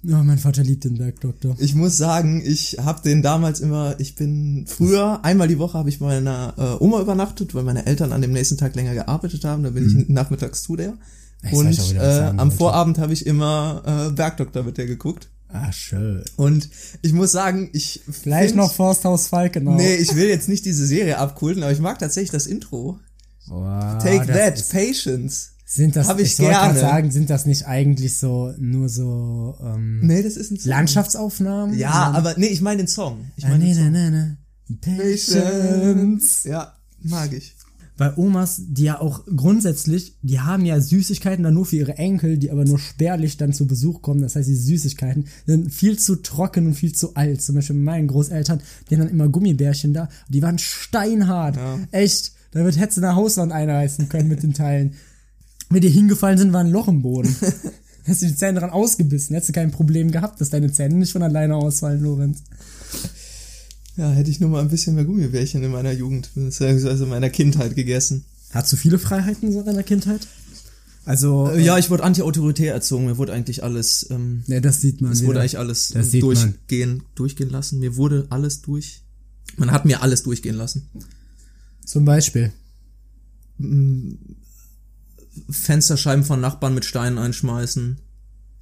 Oh, 0.04 0.22
mein 0.22 0.38
Vater 0.38 0.62
liebt 0.62 0.84
den 0.84 0.96
Bergdoktor. 0.96 1.56
Ich 1.58 1.74
muss 1.74 1.96
sagen, 1.96 2.42
ich 2.44 2.78
habe 2.78 3.02
den 3.02 3.20
damals 3.20 3.60
immer, 3.60 3.98
ich 3.98 4.14
bin 4.14 4.64
früher, 4.66 5.24
einmal 5.24 5.48
die 5.48 5.58
Woche 5.58 5.76
habe 5.76 5.88
ich 5.88 5.98
bei 5.98 6.06
meiner 6.06 6.54
äh, 6.56 6.82
Oma 6.82 7.00
übernachtet, 7.00 7.54
weil 7.54 7.64
meine 7.64 7.86
Eltern 7.86 8.12
an 8.12 8.22
dem 8.22 8.32
nächsten 8.32 8.56
Tag 8.56 8.76
länger 8.76 8.94
gearbeitet 8.94 9.44
haben, 9.44 9.64
da 9.64 9.70
bin 9.70 9.86
ich 9.86 10.08
nachmittags 10.08 10.62
zu 10.62 10.76
der. 10.76 10.94
Ich 11.42 11.52
Und 11.52 11.94
äh, 11.94 12.32
am. 12.36 12.50
Vorabend 12.50 12.98
habe 12.98 13.12
ich 13.12 13.26
immer 13.26 14.08
äh, 14.08 14.12
Bergdoktor 14.12 14.62
mit 14.62 14.78
der 14.78 14.86
geguckt. 14.86 15.28
Ah, 15.50 15.72
schön. 15.72 16.22
Und 16.36 16.68
ich 17.02 17.12
muss 17.14 17.32
sagen, 17.32 17.70
ich 17.72 18.02
Vielleicht 18.10 18.48
find- 18.50 18.56
noch 18.56 18.72
Forsthaus 18.72 19.28
Falkenau. 19.28 19.74
Nee, 19.76 19.94
ich 19.96 20.14
will 20.14 20.28
jetzt 20.28 20.48
nicht 20.48 20.64
diese 20.66 20.86
Serie 20.86 21.18
abkulten, 21.18 21.62
aber 21.62 21.72
ich 21.72 21.80
mag 21.80 21.98
tatsächlich 21.98 22.30
das 22.30 22.46
Intro. 22.46 22.98
Boah, 23.48 23.98
Take 24.02 24.20
Ah, 24.22 24.24
das 24.26 24.36
that, 24.36 24.58
ist- 24.58 24.72
Patience. 24.72 25.50
Sind 25.70 25.96
das, 25.96 26.08
Hab 26.08 26.18
ich 26.18 26.34
grad 26.38 26.50
gerne. 26.74 26.80
sagen, 26.80 27.10
sind 27.10 27.28
das 27.28 27.44
nicht 27.44 27.66
eigentlich 27.66 28.18
so, 28.18 28.54
nur 28.58 28.88
so, 28.88 29.54
ähm, 29.62 30.00
Nee, 30.06 30.22
das 30.22 30.36
ist 30.38 30.50
ein 30.50 30.58
Song. 30.58 30.70
Landschaftsaufnahmen? 30.70 31.76
Ja, 31.78 32.08
Ähm, 32.10 32.16
aber 32.16 32.34
nee, 32.38 32.46
ich 32.46 32.62
meine 32.62 32.78
den 32.78 32.88
Song. 32.88 33.30
Ich 33.36 33.44
ah, 33.44 33.48
meine 33.50 33.64
nee, 33.64 33.74
den 33.74 33.92
nee, 33.92 34.04
Song. 34.06 34.10
nee, 34.10 34.36
nee. 34.70 34.76
Patience. 34.98 36.44
Ja, 36.44 36.72
mag 37.02 37.32
ich. 37.32 37.54
Bei 37.98 38.16
Omas, 38.16 38.62
die 38.68 38.84
ja 38.84 39.00
auch 39.00 39.24
grundsätzlich, 39.26 40.16
die 40.22 40.38
haben 40.38 40.64
ja 40.64 40.80
Süßigkeiten 40.80 41.42
dann 41.42 41.54
nur 41.54 41.66
für 41.66 41.76
ihre 41.76 41.98
Enkel, 41.98 42.38
die 42.38 42.52
aber 42.52 42.64
nur 42.64 42.78
spärlich 42.78 43.36
dann 43.36 43.52
zu 43.52 43.66
Besuch 43.66 44.02
kommen. 44.02 44.22
Das 44.22 44.36
heißt, 44.36 44.48
die 44.48 44.54
Süßigkeiten 44.54 45.26
sind 45.46 45.74
viel 45.74 45.98
zu 45.98 46.22
trocken 46.22 46.68
und 46.68 46.74
viel 46.74 46.94
zu 46.94 47.16
alt. 47.16 47.42
Zum 47.42 47.56
Beispiel 47.56 47.74
bei 47.74 47.82
meinen 47.82 48.06
Großeltern, 48.06 48.60
die 48.88 48.94
haben 48.94 49.02
dann 49.02 49.10
immer 49.10 49.28
Gummibärchen 49.28 49.92
da. 49.92 50.08
Die 50.28 50.40
waren 50.42 50.60
steinhart. 50.60 51.56
Ja. 51.56 51.80
Echt. 51.90 52.32
Da 52.52 52.64
wird 52.64 52.78
hättest 52.78 52.98
du 52.98 53.02
eine 53.02 53.16
Hauswand 53.16 53.50
einreißen 53.50 54.08
können 54.08 54.28
mit 54.28 54.44
den 54.44 54.54
Teilen. 54.54 54.94
Wenn 55.68 55.82
die 55.82 55.90
hingefallen 55.90 56.38
sind, 56.38 56.52
war 56.52 56.60
ein 56.60 56.70
Loch 56.70 56.86
im 56.86 57.02
Boden. 57.02 57.34
Hättest 58.04 58.22
du 58.22 58.26
die 58.26 58.36
Zähne 58.36 58.60
dran 58.60 58.70
ausgebissen, 58.70 59.34
hättest 59.34 59.50
du 59.50 59.52
kein 59.52 59.70
Problem 59.70 60.10
gehabt, 60.10 60.40
dass 60.40 60.48
deine 60.48 60.72
Zähne 60.72 60.94
nicht 60.94 61.12
von 61.12 61.22
alleine 61.22 61.56
ausfallen, 61.56 62.00
Lorenz. 62.00 62.42
Ja, 63.98 64.10
hätte 64.12 64.30
ich 64.30 64.38
nur 64.40 64.48
mal 64.48 64.60
ein 64.60 64.68
bisschen 64.68 64.94
mehr 64.94 65.04
Gummibärchen 65.04 65.62
in 65.62 65.72
meiner 65.72 65.92
Jugend, 65.92 66.30
beziehungsweise 66.34 67.02
in 67.02 67.10
meiner 67.10 67.30
Kindheit 67.30 67.74
gegessen. 67.74 68.24
Hattest 68.52 68.72
du 68.72 68.76
viele 68.76 68.98
Freiheiten 68.98 69.52
so 69.52 69.60
in 69.60 69.66
deiner 69.66 69.82
Kindheit? 69.82 70.26
Also, 71.04 71.50
Äh, 71.50 71.62
ja, 71.64 71.78
ich 71.78 71.90
wurde 71.90 72.04
anti-autoritär 72.04 72.72
erzogen. 72.72 73.06
Mir 73.06 73.16
wurde 73.18 73.32
eigentlich 73.32 73.62
alles, 73.64 74.06
ähm, 74.10 74.44
ne, 74.46 74.60
das 74.60 74.80
sieht 74.80 75.00
man. 75.00 75.10
es 75.12 75.18
wieder. 75.18 75.28
wurde 75.30 75.40
eigentlich 75.40 75.58
alles 75.58 75.88
Das 75.88 76.14
äh, 76.14 76.20
man. 76.20 76.20
durchgehen, 76.20 77.02
durchgehen 77.16 77.50
lassen. 77.50 77.80
Mir 77.80 77.96
wurde 77.96 78.26
alles 78.30 78.62
durch. 78.62 79.02
Man 79.56 79.72
hat 79.72 79.84
mir 79.84 80.00
alles 80.02 80.22
durchgehen 80.22 80.54
lassen. 80.54 80.88
Zum 81.84 82.04
Beispiel. 82.04 82.52
Fensterscheiben 85.50 86.24
von 86.24 86.40
Nachbarn 86.40 86.74
mit 86.74 86.84
Steinen 86.84 87.18
einschmeißen. 87.18 87.98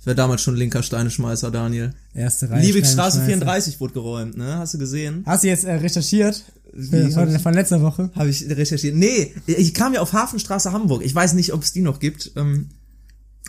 Ich 0.07 0.09
war 0.09 0.15
damals 0.15 0.43
schon 0.43 0.55
linker 0.55 0.85
Steineschmeißer, 0.85 1.51
Daniel. 1.51 1.93
Erste 2.15 2.49
Reihe. 2.49 2.63
Steinschmeißer. 2.63 3.27
34 3.27 3.81
wurde 3.81 3.95
geräumt, 3.95 4.37
ne? 4.37 4.57
Hast 4.57 4.73
du 4.75 4.79
gesehen? 4.79 5.25
Hast 5.27 5.43
du 5.43 5.49
jetzt 5.49 5.65
äh, 5.65 5.73
recherchiert? 5.73 6.45
Wie, 6.73 7.11
Von, 7.11 7.37
von 7.41 7.53
letzter 7.53 7.83
Woche? 7.83 8.13
Habe 8.15 8.31
ich 8.31 8.49
recherchiert. 8.49 8.95
Nee, 8.95 9.35
ich 9.49 9.75
kam 9.75 9.95
ja 9.95 10.01
auf 10.01 10.13
Hafenstraße 10.13 10.71
Hamburg. 10.71 11.05
Ich 11.05 11.13
weiß 11.13 11.33
nicht, 11.33 11.53
ob 11.53 11.65
es 11.65 11.73
die 11.73 11.81
noch 11.81 11.99
gibt. 11.99 12.31
Ähm, 12.37 12.69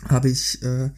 habe 0.08 0.30
ich, 0.30 0.60
äh, 0.64 0.90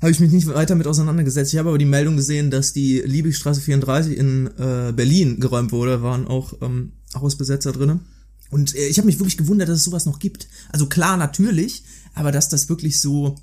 habe 0.00 0.12
ich 0.12 0.18
mich 0.18 0.32
nicht 0.32 0.46
weiter 0.46 0.74
mit 0.76 0.86
auseinandergesetzt. 0.86 1.52
Ich 1.52 1.58
habe 1.58 1.68
aber 1.68 1.78
die 1.78 1.84
Meldung 1.84 2.16
gesehen, 2.16 2.50
dass 2.50 2.72
die 2.72 3.02
Liebigstraße 3.04 3.60
34 3.60 4.16
in 4.16 4.46
äh, 4.56 4.94
Berlin 4.96 5.40
geräumt 5.40 5.72
wurde. 5.72 5.90
Da 5.90 6.02
waren 6.02 6.26
auch 6.26 6.54
ähm, 6.62 6.92
Hausbesetzer 7.14 7.72
drinne. 7.72 8.00
Und 8.48 8.74
äh, 8.74 8.86
ich 8.86 8.96
habe 8.96 9.04
mich 9.04 9.18
wirklich 9.18 9.36
gewundert, 9.36 9.68
dass 9.68 9.76
es 9.76 9.84
sowas 9.84 10.06
noch 10.06 10.20
gibt. 10.20 10.48
Also 10.72 10.86
klar, 10.86 11.18
natürlich, 11.18 11.84
aber 12.14 12.32
dass 12.32 12.48
das 12.48 12.70
wirklich 12.70 12.98
so 12.98 13.36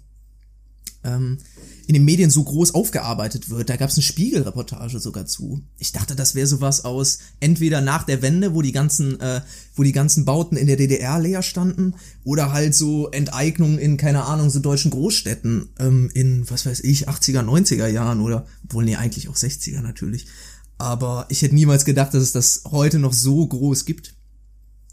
ähm, 1.03 1.37
in 1.85 1.93
den 1.95 2.05
Medien 2.05 2.29
so 2.29 2.43
groß 2.43 2.73
aufgearbeitet 2.75 3.49
wird. 3.49 3.69
Da 3.69 3.75
gab 3.75 3.89
es 3.89 3.95
eine 3.95 4.03
Spiegelreportage 4.03 4.99
sogar 4.99 5.25
zu. 5.25 5.61
Ich 5.79 5.91
dachte, 5.91 6.15
das 6.15 6.33
wäre 6.33 6.47
sowas 6.47 6.85
aus 6.85 7.19
entweder 7.39 7.81
nach 7.81 8.03
der 8.03 8.21
Wende, 8.21 8.53
wo 8.53 8.61
die 8.61 8.71
ganzen, 8.71 9.19
äh, 9.19 9.41
wo 9.75 9.83
die 9.83 9.91
ganzen 9.91 10.23
Bauten 10.23 10.55
in 10.55 10.67
der 10.67 10.77
DDR 10.77 11.19
leer 11.19 11.41
standen, 11.41 11.95
oder 12.23 12.53
halt 12.53 12.73
so 12.73 13.09
Enteignungen 13.11 13.79
in, 13.79 13.97
keine 13.97 14.23
Ahnung, 14.25 14.49
so 14.49 14.59
deutschen 14.59 14.91
Großstädten 14.91 15.69
ähm, 15.79 16.09
in, 16.13 16.49
was 16.49 16.65
weiß 16.65 16.81
ich, 16.81 17.09
80er, 17.09 17.41
90er 17.41 17.87
Jahren 17.87 18.21
oder, 18.21 18.45
obwohl, 18.63 18.85
nee, 18.85 18.95
eigentlich 18.95 19.27
auch 19.27 19.35
60er 19.35 19.81
natürlich. 19.81 20.27
Aber 20.77 21.25
ich 21.29 21.41
hätte 21.41 21.55
niemals 21.55 21.85
gedacht, 21.85 22.13
dass 22.13 22.23
es 22.23 22.31
das 22.31 22.63
heute 22.71 22.99
noch 22.99 23.13
so 23.13 23.45
groß 23.45 23.85
gibt. 23.85 24.15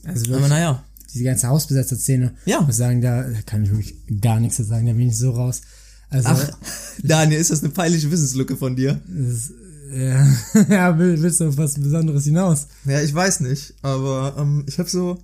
Also 0.05 0.25
Aber 0.25 0.35
wirklich, 0.35 0.51
naja. 0.51 0.85
diese 1.13 1.25
ganze 1.25 1.49
Hausbesetzer-Szene. 1.49 2.35
Ja. 2.47 2.61
Ich 2.61 2.67
muss 2.67 2.77
sagen, 2.77 3.01
da 3.01 3.25
kann 3.47 3.65
ich 3.65 3.71
wirklich 3.71 3.95
gar 4.21 4.41
nichts 4.41 4.57
zu 4.57 4.65
sagen, 4.65 4.87
da 4.87 4.93
bin 4.93 5.09
ich 5.09 5.17
so 5.17 5.31
raus. 5.31 5.63
Also, 6.11 6.29
Ach, 6.31 6.51
Daniel, 7.03 7.41
ist 7.41 7.51
das 7.51 7.61
eine 7.63 7.71
peinliche 7.73 8.11
Wissenslücke 8.11 8.57
von 8.57 8.77
dir? 8.77 9.01
das, 9.07 9.53
ja, 9.93 10.27
ja, 10.69 10.99
will- 10.99 11.21
willst 11.23 11.41
du 11.41 11.49
auf 11.49 11.57
was 11.57 11.75
Besonderes 11.75 12.25
hinaus? 12.25 12.69
Ja, 12.85 13.01
ich 13.03 13.13
weiß 13.15 13.41
nicht, 13.41 13.75
aber 13.83 14.37
ähm, 14.39 14.65
ich 14.69 14.79
habe 14.79 14.89
so. 14.89 15.23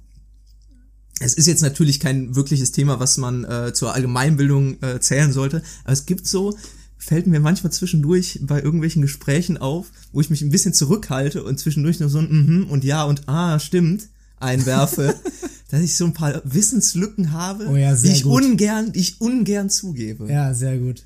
Es 1.19 1.33
ist 1.35 1.47
jetzt 1.47 1.63
natürlich 1.63 1.99
kein 1.99 2.37
wirkliches 2.37 2.73
Thema, 2.73 3.01
was 3.01 3.17
man 3.17 3.45
äh, 3.45 3.73
zur 3.73 3.95
Allgemeinbildung 3.95 4.83
äh, 4.83 5.01
zählen 5.01 5.33
sollte, 5.33 5.63
aber 5.85 5.93
es 5.95 6.05
gibt 6.05 6.27
so, 6.27 6.57
fällt 6.99 7.27
mir 7.27 7.41
manchmal 7.41 7.73
zwischendurch 7.73 8.41
bei 8.43 8.61
irgendwelchen 8.61 9.01
Gesprächen 9.01 9.57
auf, 9.57 9.87
wo 10.13 10.21
ich 10.21 10.29
mich 10.29 10.43
ein 10.43 10.51
bisschen 10.51 10.75
zurückhalte 10.75 11.43
und 11.43 11.59
zwischendurch 11.59 12.01
noch 12.01 12.11
so 12.11 12.19
ein 12.19 12.29
mhm 12.31 12.67
und 12.69 12.85
ja 12.85 13.05
und 13.05 13.29
ah, 13.29 13.59
stimmt 13.59 14.09
einwerfe. 14.41 15.15
dass 15.69 15.81
ich 15.81 15.97
so 15.97 16.05
ein 16.05 16.13
paar 16.13 16.41
Wissenslücken 16.45 17.33
habe, 17.33 17.67
Oh 17.69 17.75
ja, 17.77 17.93
die 17.97 18.09
ich 18.09 18.23
gut. 18.23 18.41
ungern, 18.45 18.93
die 18.93 19.01
ich 19.01 19.21
ungern 19.21 19.69
zugebe. 19.69 20.31
Ja, 20.31 20.55
sehr 20.55 20.79
gut. 20.79 21.03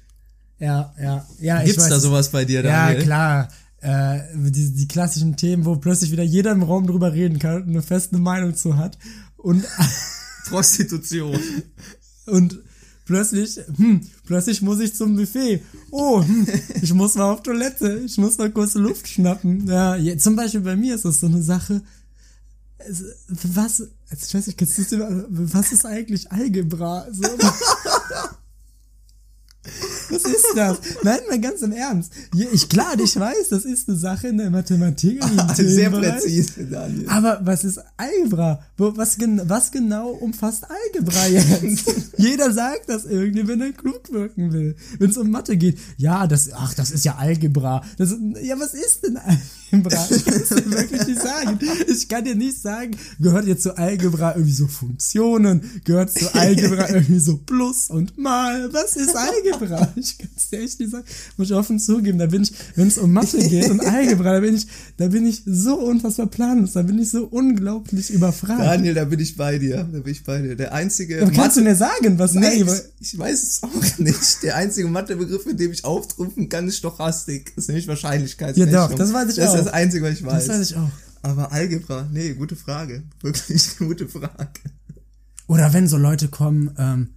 Ja, 0.59 0.95
ja, 1.03 1.27
ja. 1.41 1.63
Gibt's 1.65 1.83
weiß, 1.85 1.89
da 1.89 1.99
sowas 1.99 2.29
bei 2.31 2.45
dir, 2.45 2.63
Ja, 2.63 2.89
Daniel? 2.89 3.03
klar. 3.03 3.49
Äh, 3.81 4.19
die, 4.35 4.71
die 4.75 4.87
klassischen 4.87 5.37
Themen, 5.37 5.65
wo 5.65 5.77
plötzlich 5.77 6.11
wieder 6.13 6.23
jeder 6.23 6.53
im 6.53 6.63
Raum 6.63 6.87
drüber 6.87 7.15
reden 7.15 7.39
kann 7.39 7.63
und 7.63 7.69
eine 7.71 7.81
feste 7.81 8.19
Meinung 8.19 8.55
zu 8.55 8.77
hat. 8.77 8.99
Und, 9.39 9.65
Prostitution. 10.51 11.39
und 12.27 12.59
plötzlich, 13.07 13.59
hm, 13.77 14.03
plötzlich 14.27 14.61
muss 14.61 14.81
ich 14.81 14.95
zum 14.95 15.17
Buffet. 15.17 15.63
Oh, 15.91 16.23
hm, 16.23 16.47
ich 16.83 16.93
muss 16.93 17.15
mal 17.15 17.33
auf 17.33 17.43
Toilette. 17.43 18.03
Ich 18.05 18.19
muss 18.19 18.37
mal 18.37 18.51
kurz 18.51 18.75
Luft 18.75 19.09
schnappen. 19.09 19.67
Ja, 19.67 19.97
zum 20.19 20.37
Beispiel 20.37 20.61
bei 20.61 20.77
mir 20.77 20.95
ist 20.95 21.07
das 21.07 21.21
so 21.21 21.27
eine 21.29 21.43
Sache. 21.43 21.81
Es- 22.89 23.05
Was, 23.29 23.81
ich 23.81 24.35
weiß 24.35 24.47
nicht, 24.47 24.59
was 25.29 25.73
ist 25.73 25.85
eigentlich 25.87 26.31
Algebra? 26.33 27.07
So, 27.11 27.23
Was 30.11 30.25
ist 30.25 30.47
das? 30.57 30.79
Nein, 31.03 31.19
mal 31.29 31.41
ganz 31.41 31.61
im 31.61 31.73
Ernst. 31.73 32.13
Ich, 32.53 32.69
klar, 32.69 32.99
ich 32.99 33.19
weiß, 33.19 33.51
das 33.51 33.65
ist 33.65 33.89
eine 33.89 33.99
Sache 33.99 34.29
in 34.29 34.39
der 34.39 34.51
Mathematik. 34.51 35.23
im 35.23 35.55
Sehr 35.69 35.91
präzise, 35.91 36.65
Daniel. 36.65 37.07
Aber 37.09 37.41
was 37.43 37.65
ist 37.65 37.79
Algebra? 37.97 38.63
Was, 38.79 39.19
was 39.19 39.71
genau 39.71 40.11
umfasst 40.11 40.65
Algebra 40.65 41.27
jetzt? 41.27 41.93
Jeder 42.17 42.53
sagt 42.53 42.89
das 42.89 43.05
irgendwie, 43.05 43.47
wenn 43.47 43.61
er 43.61 43.73
klug 43.73 44.11
wirken 44.11 44.53
will. 44.53 44.77
Wenn 44.99 45.11
es 45.11 45.19
um 45.19 45.31
Mathe 45.31 45.57
geht. 45.57 45.79
Ja, 45.99 46.27
das, 46.27 46.51
ach, 46.53 46.73
das 46.75 46.91
ist 46.91 47.05
ja 47.05 47.17
Algebra. 47.17 47.83
Das, 47.99 48.15
ja, 48.43 48.59
was 48.59 48.73
ist 48.73 49.05
denn 49.05 49.19
Algebra? 49.19 50.09
Ich 50.11 50.25
kann 50.25 50.35
es 50.35 50.49
dir 50.49 50.71
wirklich 50.71 51.07
nicht 51.07 51.21
sagen. 51.21 51.59
Ich 51.87 52.09
kann 52.09 52.25
dir 52.25 52.35
nicht 52.35 52.61
sagen, 52.61 52.97
gehört 53.21 53.47
jetzt 53.47 53.63
zu 53.63 53.77
Algebra 53.77 54.33
irgendwie 54.33 54.55
so 54.55 54.67
Funktionen? 54.67 55.83
Gehört 55.85 56.11
zu 56.13 56.35
Algebra 56.35 56.89
irgendwie 56.89 57.21
so 57.21 57.37
Plus 57.37 57.91
und 57.91 58.17
Mal? 58.17 58.73
Was 58.73 58.97
ist 58.97 59.15
Algebra? 59.15 59.60
Ich 59.97 60.19
kann 60.19 60.29
es 60.37 60.49
dir 60.51 60.61
echt 60.61 60.81
nicht 60.81 60.91
sagen. 60.93 61.05
Muss 61.37 61.49
ich 61.51 61.55
offen 61.55 61.79
zugeben. 61.79 62.19
Da 62.19 62.27
bin 62.27 62.43
ich, 62.43 62.53
wenn 62.77 62.89
es 62.89 62.99
um 62.99 63.13
Mathe 63.13 63.39
geht 63.39 63.71
und 63.71 63.81
Algebra, 63.87 64.35
da 64.35 64.41
bin 64.41 64.55
ich, 64.55 64.67
da 64.97 65.09
bin 65.09 65.27
ich 65.27 65.43
so 65.47 65.75
unfassbar 65.79 66.27
planlos. 66.27 66.73
Da 66.73 66.83
bin 66.83 66.99
ich 66.99 67.11
so 67.11 67.25
unglaublich 67.27 68.11
überfragt. 68.11 68.61
Daniel, 68.61 68.95
da 68.95 69.05
bin 69.05 69.21
ich 69.21 69.37
bei 69.37 69.59
dir. 69.59 69.77
Da 69.91 69.99
bin 69.99 70.13
ich 70.13 70.25
bei 70.25 70.41
dir. 70.43 70.57
Der 70.57 70.73
einzige 70.73 71.21
Aber 71.23 71.31
kannst 71.33 71.57
du 71.57 71.63
mir 71.63 71.75
sagen, 71.77 72.19
was 72.19 72.35
Nee, 72.35 72.47
Algebra 72.47 72.75
ich, 73.01 73.13
ich 73.13 73.19
weiß 73.19 73.43
es 73.43 73.63
auch 73.63 73.99
nicht. 73.99 74.43
Der 74.43 74.57
einzige 74.57 74.89
Mathebegriff, 74.89 75.45
mit 75.47 75.59
dem 75.61 75.73
ich 75.73 75.85
auftrumpfen 75.85 76.49
kann, 76.49 76.69
ist 76.69 76.79
Stochastik. 76.79 77.55
Das 77.55 77.65
ist 77.65 77.69
nämlich 77.69 77.89
Wahrscheinlichkeitsrechnung. 77.89 78.73
Ja, 78.75 78.89
doch, 78.89 78.95
das 78.95 79.13
weiß 79.13 79.29
ich 79.31 79.37
Das 79.37 79.49
auch. 79.51 79.55
ist 79.57 79.65
das 79.67 79.73
Einzige, 79.73 80.05
was 80.05 80.13
ich 80.15 80.25
weiß. 80.25 80.47
Das 80.47 80.59
weiß 80.59 80.71
ich 80.71 80.77
auch. 80.77 80.91
Aber 81.23 81.53
Algebra, 81.53 82.09
nee, 82.13 82.33
gute 82.33 82.57
Frage. 82.57 83.03
Wirklich 83.21 83.77
gute 83.79 84.09
Frage. 84.09 84.49
Oder 85.47 85.73
wenn 85.73 85.89
so 85.89 85.97
Leute 85.97 86.29
kommen, 86.29 86.71
ähm, 86.79 87.09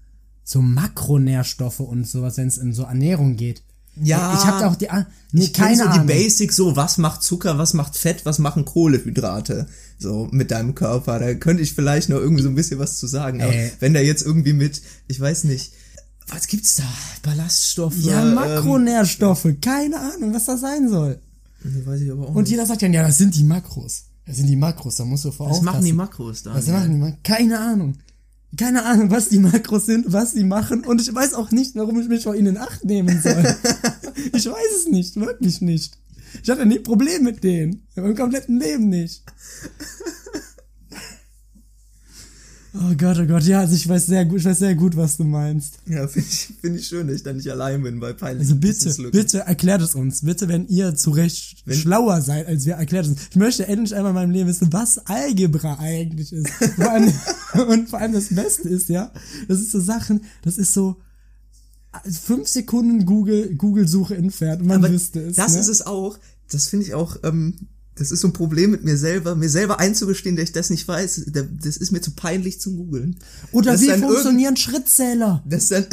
so 0.43 0.61
Makronährstoffe 0.61 1.79
und 1.79 2.07
sowas, 2.07 2.37
wenn 2.37 2.47
es 2.47 2.57
in 2.57 2.73
so 2.73 2.83
Ernährung 2.83 3.35
geht. 3.35 3.63
Ja. 4.01 4.33
Ich 4.33 4.45
habe 4.45 4.67
auch 4.67 4.75
die, 4.75 4.87
nee, 5.31 5.43
Ich 5.45 5.53
keine 5.53 5.77
so 5.77 5.83
Ahnung. 5.83 6.07
die 6.07 6.13
Basics, 6.13 6.55
so 6.55 6.75
was 6.75 6.97
macht 6.97 7.21
Zucker, 7.21 7.57
was 7.59 7.73
macht 7.73 7.95
Fett, 7.95 8.25
was 8.25 8.39
machen 8.39 8.65
Kohlehydrate, 8.65 9.67
so 9.99 10.27
mit 10.31 10.49
deinem 10.51 10.73
Körper. 10.73 11.19
Da 11.19 11.33
könnte 11.35 11.61
ich 11.61 11.73
vielleicht 11.75 12.09
noch 12.09 12.17
irgendwie 12.17 12.41
so 12.43 12.49
ein 12.49 12.55
bisschen 12.55 12.79
was 12.79 12.97
zu 12.97 13.05
sagen. 13.07 13.41
Aber 13.41 13.53
Äh. 13.53 13.71
wenn 13.79 13.93
da 13.93 13.99
jetzt 13.99 14.25
irgendwie 14.25 14.53
mit, 14.53 14.81
ich 15.07 15.19
weiß 15.19 15.43
nicht, 15.43 15.73
was 16.27 16.47
gibt's 16.47 16.75
da? 16.75 16.83
Ballaststoffe? 17.21 17.97
ja, 18.01 18.23
ähm, 18.23 18.33
Makronährstoffe, 18.33 19.47
keine 19.61 19.99
Ahnung, 19.99 20.33
was 20.33 20.45
das 20.45 20.61
sein 20.61 20.89
soll. 20.89 21.19
nee, 21.63 21.85
weiß 21.85 22.01
ich 22.01 22.11
aber 22.11 22.23
auch 22.23 22.29
Und 22.35 22.43
nicht. 22.43 22.51
jeder 22.51 22.65
sagt 22.65 22.81
dann, 22.81 22.93
ja, 22.93 23.03
das 23.03 23.17
sind 23.19 23.35
die 23.35 23.43
Makros. 23.43 24.05
Das 24.25 24.37
sind 24.37 24.47
die 24.47 24.55
Makros, 24.55 24.95
da 24.95 25.05
musst 25.05 25.25
du 25.25 25.31
vor 25.31 25.49
Was 25.51 25.61
machen 25.61 25.83
die. 25.83 25.93
Makros 25.93 26.43
da? 26.43 26.55
Was 26.55 26.65
machen 26.67 26.91
die 26.93 26.97
Makros? 26.97 27.19
Keine 27.23 27.59
Ahnung. 27.59 27.97
Keine 28.57 28.85
Ahnung, 28.85 29.09
was 29.09 29.29
die 29.29 29.39
Makros 29.39 29.85
sind, 29.85 30.13
was 30.13 30.33
sie 30.33 30.43
machen. 30.43 30.83
Und 30.85 31.01
ich 31.01 31.13
weiß 31.13 31.33
auch 31.33 31.51
nicht, 31.51 31.75
warum 31.75 31.99
ich 31.99 32.07
mich 32.07 32.23
vor 32.23 32.35
ihnen 32.35 32.55
in 32.55 32.57
Acht 32.57 32.83
nehmen 32.83 33.19
soll. 33.21 33.43
ich 34.33 34.45
weiß 34.45 34.77
es 34.77 34.87
nicht, 34.87 35.15
wirklich 35.15 35.61
nicht. 35.61 35.97
Ich 36.41 36.49
hatte 36.49 36.65
nie 36.65 36.79
Probleme 36.79 37.23
mit 37.23 37.43
denen. 37.43 37.83
In 37.95 38.03
meinem 38.03 38.15
kompletten 38.15 38.59
Leben 38.59 38.89
nicht. 38.89 39.23
Oh 42.75 42.95
Gott, 42.97 43.19
oh 43.19 43.25
Gott, 43.27 43.43
ja, 43.43 43.59
also 43.59 43.75
ich 43.75 43.87
weiß 43.87 44.07
sehr 44.07 44.25
gut, 44.25 44.39
ich 44.39 44.45
weiß 44.45 44.57
sehr 44.57 44.73
gut, 44.73 44.97
was 44.97 45.17
du 45.17 45.23
meinst. 45.23 45.75
Ja, 45.85 46.07
finde 46.09 46.27
ich, 46.27 46.49
find 46.59 46.75
ich 46.79 46.87
schön, 46.87 47.05
dass 47.07 47.17
ich 47.17 47.23
da 47.23 47.31
nicht 47.31 47.47
allein 47.49 47.83
bin 47.83 47.99
bei 47.99 48.13
peinlichen 48.13 48.53
Also 48.53 48.55
bitte, 48.55 49.11
bitte 49.11 49.39
erklärt 49.39 49.81
es 49.83 49.93
uns. 49.93 50.21
Bitte, 50.23 50.47
wenn 50.47 50.67
ihr 50.67 50.95
zu 50.95 51.11
Recht 51.11 51.61
Wenn- 51.65 51.77
schlauer 51.77 52.21
seid 52.21 52.47
als 52.47 52.65
wir, 52.65 52.73
erklärt 52.75 53.05
es 53.05 53.11
uns. 53.11 53.21
Ich 53.29 53.35
möchte 53.35 53.67
endlich 53.67 53.95
einmal 53.95 54.09
in 54.11 54.15
meinem 54.15 54.31
Leben 54.31 54.49
wissen, 54.49 54.73
was 54.73 54.97
Algebra 55.05 55.77
eigentlich 55.79 56.33
ist. 56.33 56.49
Vor 56.49 56.89
allem, 56.91 57.13
und 57.69 57.89
vor 57.89 57.99
allem 57.99 58.13
das 58.13 58.29
Beste 58.33 58.69
ist, 58.69 58.89
ja, 58.89 59.11
das 59.47 59.59
ist 59.59 59.71
so 59.71 59.79
Sachen, 59.79 60.21
das 60.43 60.57
ist 60.57 60.73
so 60.73 60.97
fünf 62.23 62.47
Sekunden 62.47 63.05
Google, 63.05 63.53
Google-Suche 63.55 64.15
entfernt 64.15 64.61
und 64.61 64.67
man 64.67 64.83
Aber 64.83 64.91
wüsste 64.91 65.19
es. 65.19 65.35
das 65.35 65.53
ne? 65.53 65.59
ist 65.59 65.67
es 65.67 65.85
auch. 65.85 66.17
Das 66.51 66.67
finde 66.69 66.85
ich 66.87 66.95
auch, 66.95 67.17
ähm, 67.23 67.55
das 67.95 68.11
ist 68.11 68.21
so 68.21 68.27
ein 68.29 68.33
Problem 68.33 68.71
mit 68.71 68.83
mir 68.83 68.97
selber, 68.97 69.35
mir 69.35 69.49
selber 69.49 69.79
einzugestehen, 69.79 70.35
dass 70.35 70.45
ich 70.45 70.51
das 70.51 70.69
nicht 70.71 70.87
weiß. 70.87 71.25
Da- 71.27 71.43
Das 71.63 71.77
ist 71.77 71.91
mir 71.91 72.01
zu 72.01 72.11
peinlich 72.11 72.59
zum 72.59 72.75
Googeln. 72.77 73.17
Oder 73.51 73.73
Das 73.73 73.81
wie 73.81 73.89
funktionieren 73.89 74.57
Schrittzähler? 74.57 75.43
dass 75.47 75.67
dann 75.69 75.85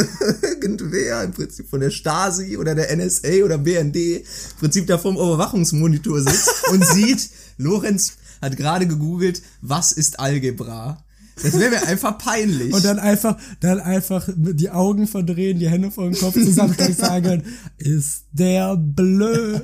irgendwer 0.42 1.24
im 1.24 1.32
Prinzip 1.32 1.68
von 1.68 1.80
der 1.80 1.90
Stasi 1.90 2.56
oder 2.56 2.74
der 2.74 2.94
NSA 2.96 3.44
oder 3.44 3.58
BND 3.58 3.96
im 3.96 4.22
Prinzip 4.60 4.86
da 4.86 4.98
vorm 4.98 5.16
Überwachungsmonitor 5.16 6.20
sitzt 6.20 6.50
und 6.70 6.84
sieht, 6.86 7.30
Lorenz 7.56 8.12
hat 8.42 8.56
gerade 8.56 8.86
gegoogelt, 8.86 9.42
was 9.62 9.92
ist 9.92 10.20
Algebra? 10.20 11.04
Das 11.42 11.56
wäre 11.58 11.70
mir 11.70 11.86
einfach 11.86 12.18
peinlich. 12.18 12.74
Und 12.74 12.84
dann 12.84 12.98
einfach, 12.98 13.38
dann 13.60 13.78
einfach 13.78 14.28
die 14.36 14.70
Augen 14.70 15.06
verdrehen, 15.06 15.58
die 15.60 15.68
Hände 15.68 15.90
vor 15.92 16.04
dem 16.10 16.18
Kopf 16.18 16.34
zusammenstecken 16.34 16.94
und 16.94 16.98
sagen, 17.00 17.42
ist 17.78 18.24
der 18.32 18.76
blöd? 18.76 19.62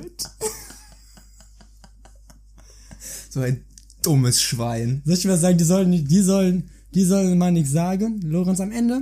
So 3.35 3.41
ein 3.41 3.61
dummes 4.01 4.41
Schwein. 4.41 5.01
Soll 5.05 5.15
ich 5.15 5.25
mal 5.25 5.37
sagen, 5.37 5.57
die 5.57 5.63
sollen 5.65 6.07
die 6.07 6.21
sollen, 6.21 6.63
die 6.93 7.03
sollen 7.03 7.37
mal 7.37 7.51
nichts 7.51 7.71
sagen. 7.71 8.21
Lorenz 8.21 8.61
am 8.61 8.71
Ende. 8.71 9.01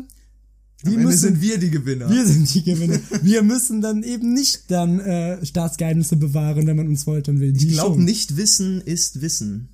Die 0.81 0.87
Am 0.87 0.93
Ende 0.93 1.05
müssen, 1.05 1.19
sind 1.19 1.41
wir 1.41 1.59
die 1.59 1.69
Gewinner. 1.69 2.09
wir 2.09 2.25
sind 2.25 2.51
die 2.53 2.63
Gewinner. 2.63 2.99
Wir 3.21 3.43
müssen 3.43 3.81
dann 3.81 4.01
eben 4.01 4.33
nicht 4.33 4.71
dann 4.71 4.99
äh, 4.99 5.45
Staatsgeheimnisse 5.45 6.15
bewahren, 6.17 6.65
wenn 6.67 6.75
man 6.75 6.87
uns 6.87 7.03
foltern 7.03 7.39
will. 7.39 7.53
Die 7.53 7.67
ich 7.67 7.73
glaube, 7.73 8.01
nicht 8.01 8.35
Wissen 8.37 8.81
ist 8.81 9.21
Wissen. 9.21 9.69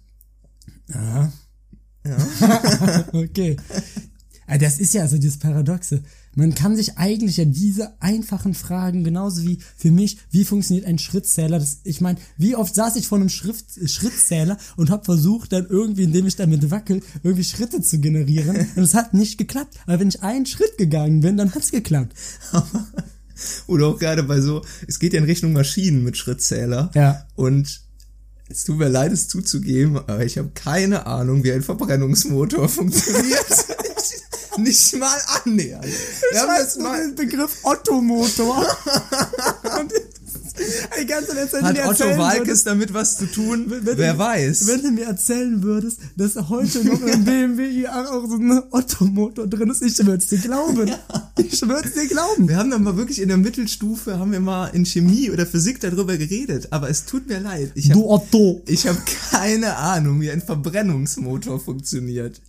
Ja. 0.90 1.32
okay. 3.14 3.56
Ah, 4.46 4.58
Das 4.58 4.80
ist 4.80 4.94
ja 4.94 5.04
also 5.04 5.18
dieses 5.18 5.38
Paradoxe. 5.40 6.04
Man 6.36 6.54
kann 6.56 6.76
sich 6.76 6.98
eigentlich 6.98 7.38
ja 7.38 7.46
diese 7.46 8.02
einfachen 8.02 8.54
Fragen, 8.54 9.04
genauso 9.04 9.44
wie 9.44 9.60
für 9.76 9.92
mich, 9.92 10.18
wie 10.32 10.46
funktioniert 10.46 10.86
ein 10.86 11.00
Schrittzähler? 11.00 11.60
Das, 11.60 11.80
ich 11.84 12.02
meine, 12.02 12.20
wie 12.38 12.56
oft 12.56 12.74
saß 12.74 12.96
ich 12.96 13.08
vor 13.08 13.18
einem 13.18 13.30
Schrift, 13.30 13.66
Schrittzähler 13.90 14.58
und 14.78 14.90
habe 14.90 15.06
versucht, 15.06 15.52
dann 15.52 15.68
irgendwie, 15.68 16.04
indem 16.04 16.28
ich 16.28 16.36
damit 16.36 16.70
wackel, 16.72 17.02
irgendwie 17.24 17.44
Schritte 17.44 17.82
zu 17.82 18.00
generieren. 18.00 18.56
Und 18.76 18.84
es 18.84 18.94
hat 18.94 19.14
nicht 19.14 19.38
geklappt. 19.38 19.76
Aber 19.86 20.00
wenn 20.00 20.10
ich 20.10 20.22
einen 20.22 20.46
Schritt 20.46 20.78
gegangen 20.78 21.22
bin, 21.22 21.38
dann 21.38 21.54
hat's 21.54 21.72
geklappt. 21.72 22.14
Oder 23.68 23.88
auch 23.88 24.00
gerade 24.00 24.24
bei 24.24 24.42
so, 24.42 24.62
es 24.88 25.00
geht 25.00 25.14
ja 25.14 25.20
in 25.20 25.26
Richtung 25.26 25.54
Maschinen 25.54 26.04
mit 26.04 26.18
Schrittzähler. 26.18 26.92
Ja. 26.94 27.26
Und 27.36 27.82
es 28.50 28.64
tut 28.64 28.78
mir 28.78 28.90
leid, 28.90 29.12
es 29.12 29.28
zuzugeben, 29.28 29.98
aber 29.98 30.26
ich 30.26 30.38
habe 30.38 30.50
keine 30.54 31.06
Ahnung, 31.06 31.44
wie 31.44 31.52
ein 31.52 31.62
Verbrennungsmotor 31.62 32.68
funktioniert. 32.70 33.46
Nicht 34.64 34.96
mal 34.98 35.18
annähernd. 35.44 35.86
Wir 36.32 36.42
haben 36.42 36.52
das 36.58 36.78
mal, 36.78 37.00
den 37.08 37.16
Begriff 37.16 37.58
Ottomotor. 37.64 38.66
und 39.80 39.94
die 41.00 41.06
ganze 41.06 41.28
Zeit, 41.36 41.54
wenn 41.54 41.60
du 41.62 41.66
hat 41.68 41.76
mir 41.78 41.88
Otto 41.88 42.18
Walkes 42.18 42.48
würdest- 42.48 42.68
damit 42.68 42.94
was 42.94 43.18
zu 43.18 43.26
tun? 43.28 43.66
Wenn 43.68 43.98
Wer 43.98 44.14
du, 44.14 44.20
weiß. 44.20 44.68
Wenn 44.68 44.82
du 44.82 44.92
mir 44.92 45.06
erzählen 45.06 45.64
würdest, 45.64 46.00
dass 46.18 46.36
heute 46.50 46.84
noch 46.84 47.02
im 47.02 47.24
BMW 47.24 47.86
i8 47.86 48.06
auch 48.08 48.28
so 48.28 48.36
ein 48.36 48.64
Ottomotor 48.72 49.48
drin 49.48 49.70
ist, 49.70 49.82
ich 49.82 49.98
würde 50.06 50.18
es 50.22 50.28
dir 50.28 50.40
glauben. 50.40 50.92
Ich 51.38 51.62
würde 51.62 51.88
es 51.88 51.94
dir 51.94 52.08
glauben. 52.08 52.50
Wir 52.50 52.58
haben 52.58 52.72
dann 52.72 52.84
mal 52.84 52.98
wirklich 52.98 53.22
in 53.22 53.30
der 53.30 53.38
Mittelstufe, 53.38 54.20
haben 54.20 54.32
wir 54.34 54.42
mal 54.42 54.68
in 54.68 54.86
Chemie 54.86 55.32
oder 55.32 55.46
Physik 55.46 55.80
darüber 55.80 56.18
geredet, 56.18 56.68
aber 56.72 56.90
es 56.90 57.06
tut 57.06 57.28
mir 57.28 57.40
leid. 57.40 57.72
Ich 57.76 57.90
habe 57.92 58.00
Du 58.00 58.10
Otto. 58.10 58.62
ich 58.68 58.86
hab 58.88 58.98
keine 59.32 59.78
Ahnung, 59.78 60.20
wie 60.20 60.30
ein 60.32 60.42
Verbrennungsmotor 60.42 61.60
funktioniert. 61.60 62.42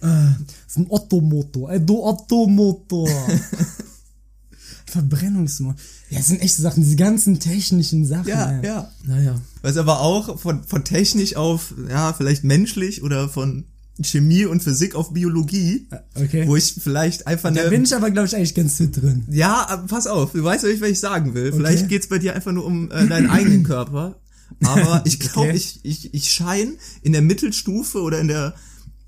Das 0.00 0.30
ist 0.68 0.78
ein 0.78 0.86
Ottomotor. 0.88 1.70
Ey, 1.70 1.84
du 1.84 2.02
Ottomotor. 2.02 3.08
Verbrennungsmotor. 4.86 5.76
Ja, 6.10 6.18
das 6.18 6.26
sind 6.28 6.42
echt 6.42 6.54
so 6.56 6.62
Sachen, 6.62 6.82
diese 6.82 6.96
ganzen 6.96 7.40
technischen 7.40 8.04
Sachen. 8.04 8.28
Ja, 8.28 8.50
ey. 8.50 8.66
ja. 8.66 8.90
Naja. 9.04 9.40
Was 9.62 9.76
aber 9.76 10.00
auch 10.00 10.38
von, 10.38 10.64
von 10.64 10.84
technisch 10.84 11.36
auf, 11.36 11.74
ja, 11.88 12.12
vielleicht 12.12 12.44
menschlich 12.44 13.02
oder 13.02 13.28
von 13.28 13.64
Chemie 14.02 14.44
und 14.44 14.62
Physik 14.62 14.94
auf 14.94 15.12
Biologie, 15.12 15.86
Okay. 16.14 16.46
wo 16.46 16.56
ich 16.56 16.74
vielleicht 16.78 17.26
einfach 17.26 17.52
Da 17.52 17.60
eine, 17.62 17.70
bin 17.70 17.84
ich 17.84 17.94
aber, 17.94 18.10
glaube 18.10 18.26
ich, 18.26 18.34
eigentlich 18.36 18.54
ganz 18.54 18.76
fit 18.76 18.96
drin. 19.00 19.24
ja, 19.30 19.84
pass 19.88 20.06
auf, 20.06 20.32
du 20.32 20.42
weißt, 20.42 20.64
was 20.64 20.88
ich 20.88 21.00
sagen 21.00 21.34
will. 21.34 21.52
Vielleicht 21.52 21.80
Okay. 21.84 21.88
geht's 21.88 22.08
bei 22.08 22.18
dir 22.18 22.34
einfach 22.34 22.52
nur 22.52 22.64
um 22.64 22.90
äh, 22.90 23.06
deinen 23.06 23.30
eigenen 23.30 23.62
Körper. 23.64 24.16
Aber 24.64 25.02
ich 25.06 25.20
glaube, 25.20 25.48
Okay. 25.48 25.56
ich, 25.56 25.80
ich, 25.84 26.12
ich 26.14 26.30
scheine 26.32 26.72
in 27.02 27.12
der 27.12 27.22
Mittelstufe 27.22 28.00
oder 28.02 28.18
in 28.20 28.28
der 28.28 28.54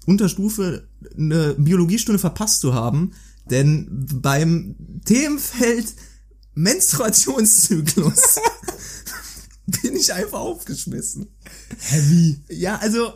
Unterstufe 0.06 0.88
eine 1.16 1.54
Biologiestunde 1.54 2.18
verpasst 2.18 2.60
zu 2.60 2.74
haben, 2.74 3.12
denn 3.50 3.88
beim 4.20 4.74
Themenfeld 5.04 5.94
Menstruationszyklus 6.54 8.36
bin 9.66 9.96
ich 9.96 10.12
einfach 10.12 10.40
aufgeschmissen. 10.40 11.28
Heavy. 11.78 12.40
Ja, 12.48 12.76
also 12.76 13.14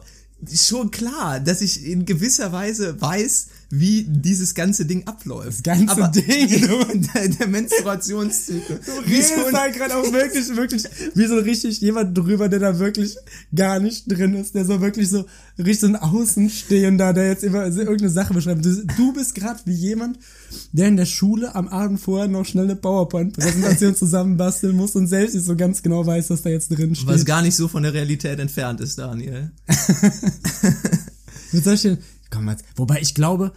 schon 0.54 0.90
klar, 0.90 1.40
dass 1.40 1.60
ich 1.60 1.84
in 1.84 2.04
gewisser 2.04 2.52
Weise 2.52 3.00
weiß, 3.00 3.48
wie 3.70 4.04
dieses 4.08 4.54
ganze 4.54 4.86
Ding 4.86 5.06
abläuft. 5.06 5.66
Das 5.66 5.78
ganze 5.78 5.92
Aber 5.92 6.08
Ding, 6.08 6.48
der, 7.14 7.28
der 7.28 7.46
Menstruationszyklus. 7.48 8.78
Du 8.86 8.92
redest 9.06 9.52
halt 9.52 9.74
gerade 9.74 9.96
auch 9.96 10.10
wirklich, 10.10 10.48
wirklich, 10.56 10.84
wie 11.14 11.26
so 11.26 11.36
richtig 11.36 11.80
jemand 11.80 12.16
drüber, 12.16 12.48
der 12.48 12.60
da 12.60 12.78
wirklich 12.78 13.16
gar 13.54 13.78
nicht 13.78 14.04
drin 14.06 14.34
ist, 14.34 14.54
der 14.54 14.64
so 14.64 14.80
wirklich 14.80 15.10
so 15.10 15.26
richtig 15.58 15.80
so 15.80 15.86
ein 15.86 15.96
Außenstehender, 15.96 17.12
der 17.12 17.28
jetzt 17.28 17.44
immer 17.44 17.70
so 17.70 17.80
irgendeine 17.80 18.10
Sache 18.10 18.32
beschreibt. 18.32 18.64
Du, 18.64 18.86
du 18.96 19.12
bist 19.12 19.34
gerade 19.34 19.60
wie 19.66 19.74
jemand, 19.74 20.18
der 20.72 20.88
in 20.88 20.96
der 20.96 21.06
Schule 21.06 21.54
am 21.54 21.68
Abend 21.68 22.00
vorher 22.00 22.28
noch 22.28 22.46
schnell 22.46 22.64
eine 22.64 22.76
PowerPoint-Präsentation 22.76 23.94
zusammenbasteln 23.96 24.74
muss 24.74 24.96
und 24.96 25.08
selbst 25.08 25.34
nicht 25.34 25.44
so 25.44 25.56
ganz 25.56 25.82
genau 25.82 26.06
weiß, 26.06 26.30
was 26.30 26.40
da 26.40 26.48
jetzt 26.48 26.70
drin 26.70 26.94
steht. 26.94 27.08
Was 27.08 27.26
gar 27.26 27.42
nicht 27.42 27.56
so 27.56 27.68
von 27.68 27.82
der 27.82 27.92
Realität 27.92 28.38
entfernt 28.38 28.80
ist, 28.80 28.98
Daniel. 28.98 29.50
Mit 31.52 31.64
solchen, 31.64 31.98
komm 32.30 32.48
jetzt, 32.48 32.64
wobei 32.76 33.00
ich 33.00 33.14
glaube, 33.14 33.52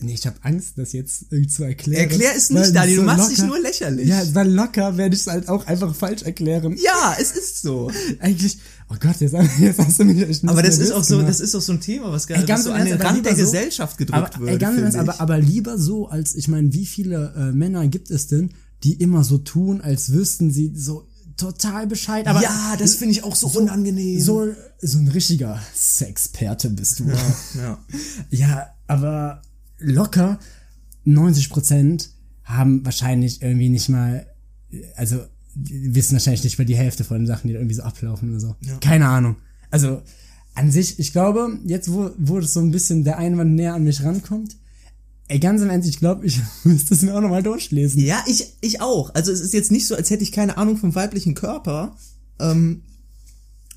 nee, 0.00 0.14
ich 0.14 0.26
habe 0.26 0.36
Angst, 0.42 0.76
das 0.76 0.92
jetzt 0.92 1.26
irgendwie 1.30 1.48
zu 1.48 1.62
erklären. 1.64 2.10
Erklär 2.10 2.32
es 2.36 2.50
nicht, 2.50 2.74
Daniel, 2.74 2.96
du 2.96 3.02
so 3.02 3.06
machst 3.06 3.30
dich 3.30 3.38
locker- 3.38 3.46
nur 3.48 3.60
lächerlich. 3.60 4.08
Ja, 4.08 4.22
weil 4.34 4.50
locker 4.50 4.96
werde 4.96 5.14
ich 5.14 5.20
es 5.22 5.26
halt 5.28 5.48
auch 5.48 5.66
einfach 5.66 5.94
falsch 5.94 6.22
erklären. 6.22 6.76
Ja, 6.82 7.16
es 7.20 7.30
ist 7.32 7.62
so. 7.62 7.90
Eigentlich, 8.18 8.58
oh 8.90 8.96
Gott, 8.98 9.20
jetzt, 9.20 9.34
jetzt 9.60 9.78
hast 9.78 9.98
du 10.00 10.04
mich 10.04 10.28
echt 10.28 10.44
Aber 10.48 10.62
das 10.62 10.78
ist 10.78 10.90
auch 10.92 11.04
so, 11.04 11.22
das 11.22 11.40
ist 11.40 11.54
auch 11.54 11.60
so 11.60 11.72
ein 11.72 11.80
Thema, 11.80 12.10
was 12.10 12.26
Ey, 12.26 12.34
gerade 12.34 12.46
ganz 12.46 12.64
so 12.64 12.72
an 12.72 12.84
den 12.84 13.00
Rand 13.00 13.24
der 13.24 13.36
so- 13.36 13.42
Gesellschaft 13.42 13.96
gedrückt 13.98 14.34
aber, 14.34 14.40
wird. 14.40 14.50
ey, 14.50 14.58
ganz 14.58 14.94
ich. 14.94 15.00
aber, 15.00 15.20
aber 15.20 15.38
lieber 15.38 15.78
so, 15.78 16.08
als 16.08 16.34
ich 16.34 16.48
meine, 16.48 16.72
wie 16.72 16.86
viele 16.86 17.32
äh, 17.36 17.52
Männer 17.52 17.86
gibt 17.86 18.10
es 18.10 18.26
denn, 18.26 18.50
die 18.82 18.94
immer 18.94 19.22
so 19.24 19.38
tun, 19.38 19.80
als 19.80 20.12
wüssten 20.12 20.50
sie 20.50 20.72
so 20.74 21.06
total 21.36 21.86
Bescheid. 21.86 22.26
Aber 22.26 22.42
ja, 22.42 22.76
das 22.78 22.96
finde 22.96 23.12
ich 23.12 23.24
auch 23.24 23.34
so, 23.34 23.48
unangenehm. 23.58 24.20
so, 24.20 24.48
so 24.80 24.98
ein 24.98 25.08
richtiger 25.08 25.60
Sexperte 25.74 26.70
bist 26.70 27.00
du. 27.00 27.04
ja. 27.58 27.78
Ja, 28.30 28.66
aber 28.86 29.42
locker 29.78 30.38
90 31.04 31.50
Prozent 31.50 32.10
haben 32.44 32.84
wahrscheinlich 32.84 33.42
irgendwie 33.42 33.68
nicht 33.68 33.88
mal, 33.88 34.26
also 34.96 35.24
wissen 35.54 36.14
wahrscheinlich 36.14 36.44
nicht 36.44 36.58
mal 36.58 36.64
die 36.64 36.76
Hälfte 36.76 37.04
von 37.04 37.18
den 37.18 37.26
Sachen, 37.26 37.48
die 37.48 37.54
da 37.54 37.60
irgendwie 37.60 37.76
so 37.76 37.82
ablaufen 37.82 38.30
oder 38.30 38.40
so. 38.40 38.56
Keine 38.80 39.08
Ahnung. 39.08 39.36
Also 39.70 40.02
an 40.54 40.70
sich, 40.70 40.98
ich 40.98 41.12
glaube, 41.12 41.58
jetzt 41.64 41.92
wo, 41.92 42.10
wo 42.18 42.40
das 42.40 42.52
so 42.52 42.60
ein 42.60 42.70
bisschen 42.70 43.04
der 43.04 43.18
Einwand 43.18 43.54
näher 43.54 43.74
an 43.74 43.84
mich 43.84 44.02
rankommt, 44.02 44.56
ey, 45.28 45.38
ganz 45.38 45.62
im 45.62 45.70
Ernst, 45.70 45.88
ich 45.88 45.98
glaube, 45.98 46.26
ich 46.26 46.40
müsste 46.64 46.94
es 46.94 47.02
mir 47.02 47.14
auch 47.14 47.20
nochmal 47.20 47.42
durchlesen. 47.42 48.02
Ja, 48.02 48.22
ich, 48.26 48.54
ich 48.60 48.80
auch. 48.80 49.14
Also 49.14 49.32
es 49.32 49.40
ist 49.40 49.54
jetzt 49.54 49.72
nicht 49.72 49.86
so, 49.86 49.94
als 49.94 50.10
hätte 50.10 50.22
ich 50.22 50.32
keine 50.32 50.56
Ahnung 50.56 50.76
vom 50.76 50.94
weiblichen 50.94 51.34
Körper. 51.34 51.96
Ähm, 52.40 52.82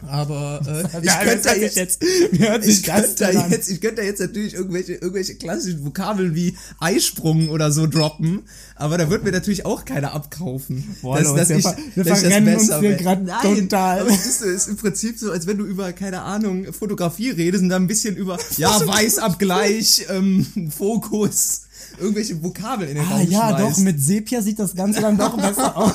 aber 0.05 0.61
äh, 0.67 0.99
ich 1.01 1.11
könnte 1.19 1.41
da 1.43 1.55
jetzt, 1.55 2.03
ich 2.03 2.81
das 2.83 3.15
könnte 3.15 3.15
da 3.33 3.47
jetzt, 3.47 3.69
ich 3.69 3.81
könnte 3.81 3.95
da 3.97 4.03
jetzt 4.03 4.19
natürlich 4.19 4.53
irgendwelche, 4.53 4.93
irgendwelche 4.93 5.35
klassischen 5.35 5.83
Vokabeln 5.85 6.35
wie 6.35 6.55
Eisprung 6.79 7.49
oder 7.49 7.71
so 7.71 7.87
droppen, 7.87 8.43
aber 8.75 8.97
da 8.99 9.09
wird 9.09 9.23
mir 9.23 9.31
natürlich 9.31 9.65
auch 9.65 9.85
keiner 9.85 10.13
abkaufen. 10.13 10.95
Boah, 11.01 11.19
Leute, 11.21 11.49
wir 11.49 11.61
ver- 11.61 11.77
wir 11.95 12.05
verrennen 12.05 12.55
uns 12.57 12.67
hier 12.79 13.01
Nein, 13.01 13.41
total. 13.41 14.01
aber 14.01 14.09
es 14.11 14.25
ist, 14.27 14.41
ist 14.43 14.67
im 14.67 14.77
Prinzip 14.77 15.17
so, 15.17 15.31
als 15.31 15.47
wenn 15.47 15.57
du 15.57 15.65
über, 15.65 15.91
keine 15.93 16.21
Ahnung, 16.21 16.71
Fotografie 16.73 17.31
redest 17.31 17.63
und 17.63 17.69
dann 17.69 17.83
ein 17.83 17.87
bisschen 17.87 18.15
über, 18.15 18.37
ja, 18.57 18.69
Weißabgleich, 18.85 20.05
ähm, 20.09 20.45
Fokus, 20.75 21.61
irgendwelche 21.99 22.41
Vokabeln 22.43 22.89
in 22.91 22.95
den 22.97 23.05
Ah 23.05 23.17
Raum 23.17 23.29
ja, 23.31 23.49
schmeißt. 23.57 23.77
doch, 23.79 23.83
mit 23.83 23.99
Sepia 24.01 24.41
sieht 24.43 24.59
das 24.59 24.75
Ganze 24.75 25.01
dann 25.01 25.17
doch 25.17 25.35
besser 25.37 25.75
aus. 25.75 25.93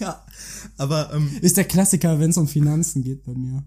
Ja, 0.00 0.22
aber 0.76 1.12
ähm, 1.14 1.30
Ist 1.40 1.56
der 1.56 1.64
Klassiker, 1.64 2.18
wenn 2.20 2.30
es 2.30 2.36
um 2.36 2.48
Finanzen 2.48 3.02
geht 3.02 3.24
bei 3.24 3.32
mir. 3.32 3.64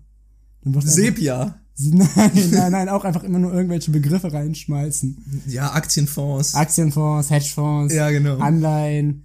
Sepia. 0.82 1.60
Nein, 1.82 2.50
nein, 2.52 2.72
nein, 2.74 2.90
auch 2.90 3.06
einfach 3.06 3.24
immer 3.24 3.40
nur 3.40 3.54
irgendwelche 3.54 3.90
Begriffe 3.90 4.34
reinschmeißen. 4.34 5.46
Ja, 5.48 5.72
Aktienfonds. 5.72 6.54
Aktienfonds, 6.54 7.30
Hedgefonds, 7.30 7.94
Ja, 7.94 8.10
genau. 8.10 8.38
Anleihen. 8.40 9.24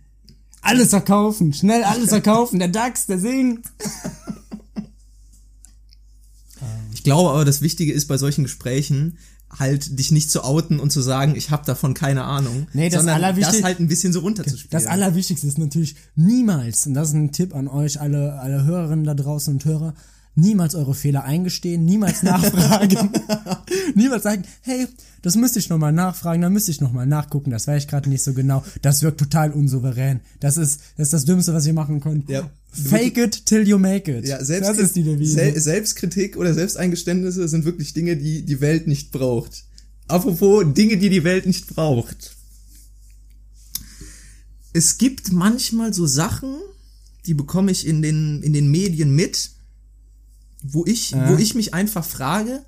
Alles 0.61 0.91
verkaufen, 0.91 1.53
schnell 1.53 1.83
alles 1.83 2.11
verkaufen. 2.11 2.61
Der 2.61 2.69
DAX, 2.69 3.07
der 3.07 3.19
singt. 3.19 3.67
Ich 6.95 7.03
glaube 7.03 7.33
aber, 7.33 7.45
das 7.45 7.61
Wichtige 7.61 7.93
ist 7.93 8.07
bei 8.07 8.17
solchen 8.17 8.45
Gesprächen 8.45 9.19
halt 9.59 9.99
dich 9.99 10.11
nicht 10.11 10.31
zu 10.31 10.45
outen 10.45 10.81
und 10.81 10.91
zu 10.91 11.01
sagen, 11.01 11.35
ich 11.37 11.51
habe 11.51 11.65
davon 11.65 11.95
keine 11.95 12.25
Ahnung, 12.25 12.67
Nee, 12.73 12.89
das 12.89 13.03
sondern 13.03 13.35
das 13.37 13.63
halt 13.63 13.81
ein 13.81 13.89
bisschen 13.89 14.13
so 14.13 14.21
runterzuspielen. 14.21 14.71
Das 14.71 14.87
Allerwichtigste 14.87 15.47
ist 15.47 15.59
natürlich 15.59 15.97
niemals, 16.17 16.87
und 16.87 16.95
das 16.95 17.09
ist 17.09 17.15
ein 17.15 17.33
Tipp 17.33 17.55
an 17.55 17.69
euch, 17.69 18.01
alle, 18.01 18.39
alle 18.41 18.65
Hörerinnen 18.65 19.05
da 19.05 19.15
draußen 19.15 19.55
und 19.55 19.65
Hörer, 19.65 19.95
niemals 20.35 20.75
eure 20.75 20.95
Fehler 20.95 21.25
eingestehen, 21.25 21.85
niemals 21.85 22.23
nachfragen, 22.23 23.11
niemals 23.95 24.25
sagen, 24.25 24.45
hey, 24.63 24.87
das 25.23 25.37
müsste 25.37 25.59
ich 25.59 25.69
nochmal 25.69 25.93
nachfragen, 25.93 26.43
da 26.43 26.51
müsste 26.51 26.71
ich 26.71 26.81
nochmal 26.81 27.07
nachgucken, 27.07 27.51
das 27.51 27.67
weiß 27.67 27.85
ich 27.85 27.89
gerade 27.89 28.09
nicht 28.09 28.23
so 28.23 28.35
genau, 28.35 28.65
das 28.83 29.03
wirkt 29.03 29.19
total 29.19 29.53
unsouverän, 29.53 30.21
das 30.41 30.57
ist, 30.57 30.81
das 30.97 31.09
ist 31.09 31.13
das 31.13 31.25
Dümmste, 31.25 31.55
was 31.55 31.67
ihr 31.67 31.73
machen 31.73 32.01
könnt. 32.01 32.29
Ja. 32.29 32.51
Fake 32.73 33.17
it 33.19 33.47
till 33.47 33.67
you 33.67 33.79
make 33.79 34.11
it. 34.11 34.27
ja, 34.27 34.39
das 34.39 34.49
Selbstkritik, 34.49 34.85
ist 34.85 34.97
die 34.97 35.03
Devise. 35.05 35.35
Sel 35.35 35.61
Selbstkritik 35.61 36.37
oder 36.37 36.53
Selbsteingeständnisse 36.55 37.47
sind 37.47 37.65
wirklich 37.65 37.95
Dinge, 37.95 38.17
die 38.17 38.43
die 38.43 38.61
Welt 38.61 38.89
nicht 38.89 39.13
braucht. 39.13 39.65
Apropos 40.09 40.65
Dinge, 40.75 40.97
die 40.97 41.09
die 41.09 41.23
Welt 41.23 41.47
nicht 41.47 41.69
braucht. 41.69 42.35
Es 44.73 44.99
gibt 44.99 45.33
manchmal 45.33 45.95
so 45.95 46.05
Sachen, 46.05 46.57
die 47.27 47.35
bekomme 47.35 47.71
ich 47.71 47.87
in 47.87 48.03
den, 48.03 48.43
in 48.43 48.53
den 48.53 48.69
Medien 48.71 49.15
mit, 49.15 49.51
wo 50.67 50.85
ich, 50.87 51.13
Äh. 51.13 51.29
wo 51.29 51.37
ich 51.37 51.55
mich 51.55 51.75
einfach 51.75 52.05
frage, 52.05 52.65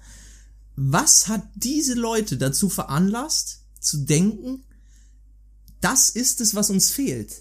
was 0.77 1.29
hat 1.29 1.43
diese 1.55 1.95
Leute 1.95 2.37
dazu 2.37 2.69
veranlasst, 2.69 3.63
zu 3.81 3.99
denken, 4.05 4.63
das 5.81 6.11
ist 6.11 6.41
es, 6.43 6.55
was 6.55 6.69
uns 6.71 6.91
fehlt? 6.91 7.33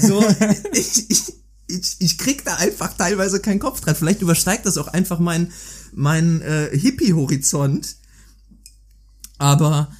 So, 0.00 0.24
ich, 0.72 1.10
ich, 1.10 1.22
ich, 1.66 1.96
ich 1.98 2.18
krieg 2.18 2.44
da 2.44 2.56
einfach 2.56 2.96
teilweise 2.96 3.40
keinen 3.40 3.60
Kopf 3.60 3.80
dran. 3.82 3.94
Vielleicht 3.94 4.22
übersteigt 4.22 4.64
das 4.64 4.78
auch 4.78 4.88
einfach 4.88 5.18
mein, 5.18 5.52
mein 5.92 6.40
äh, 6.40 6.70
Hippie-Horizont. 6.76 7.96
Aber 9.38 9.92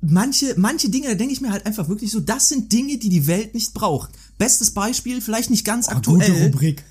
manche, 0.00 0.54
manche 0.56 0.88
Dinge, 0.90 1.08
da 1.08 1.14
denke 1.14 1.32
ich 1.34 1.40
mir 1.40 1.50
halt 1.52 1.66
einfach 1.66 1.88
wirklich 1.88 2.10
so, 2.12 2.20
das 2.20 2.48
sind 2.48 2.72
Dinge, 2.72 2.98
die 2.98 3.08
die 3.08 3.26
Welt 3.26 3.54
nicht 3.54 3.74
braucht. 3.74 4.10
Bestes 4.38 4.70
Beispiel, 4.70 5.20
vielleicht 5.20 5.50
nicht 5.50 5.64
ganz 5.64 5.88
Ah, 5.88 5.96
aktuell. 5.96 6.30
Gute 6.30 6.44
Rubrik. 6.44 6.84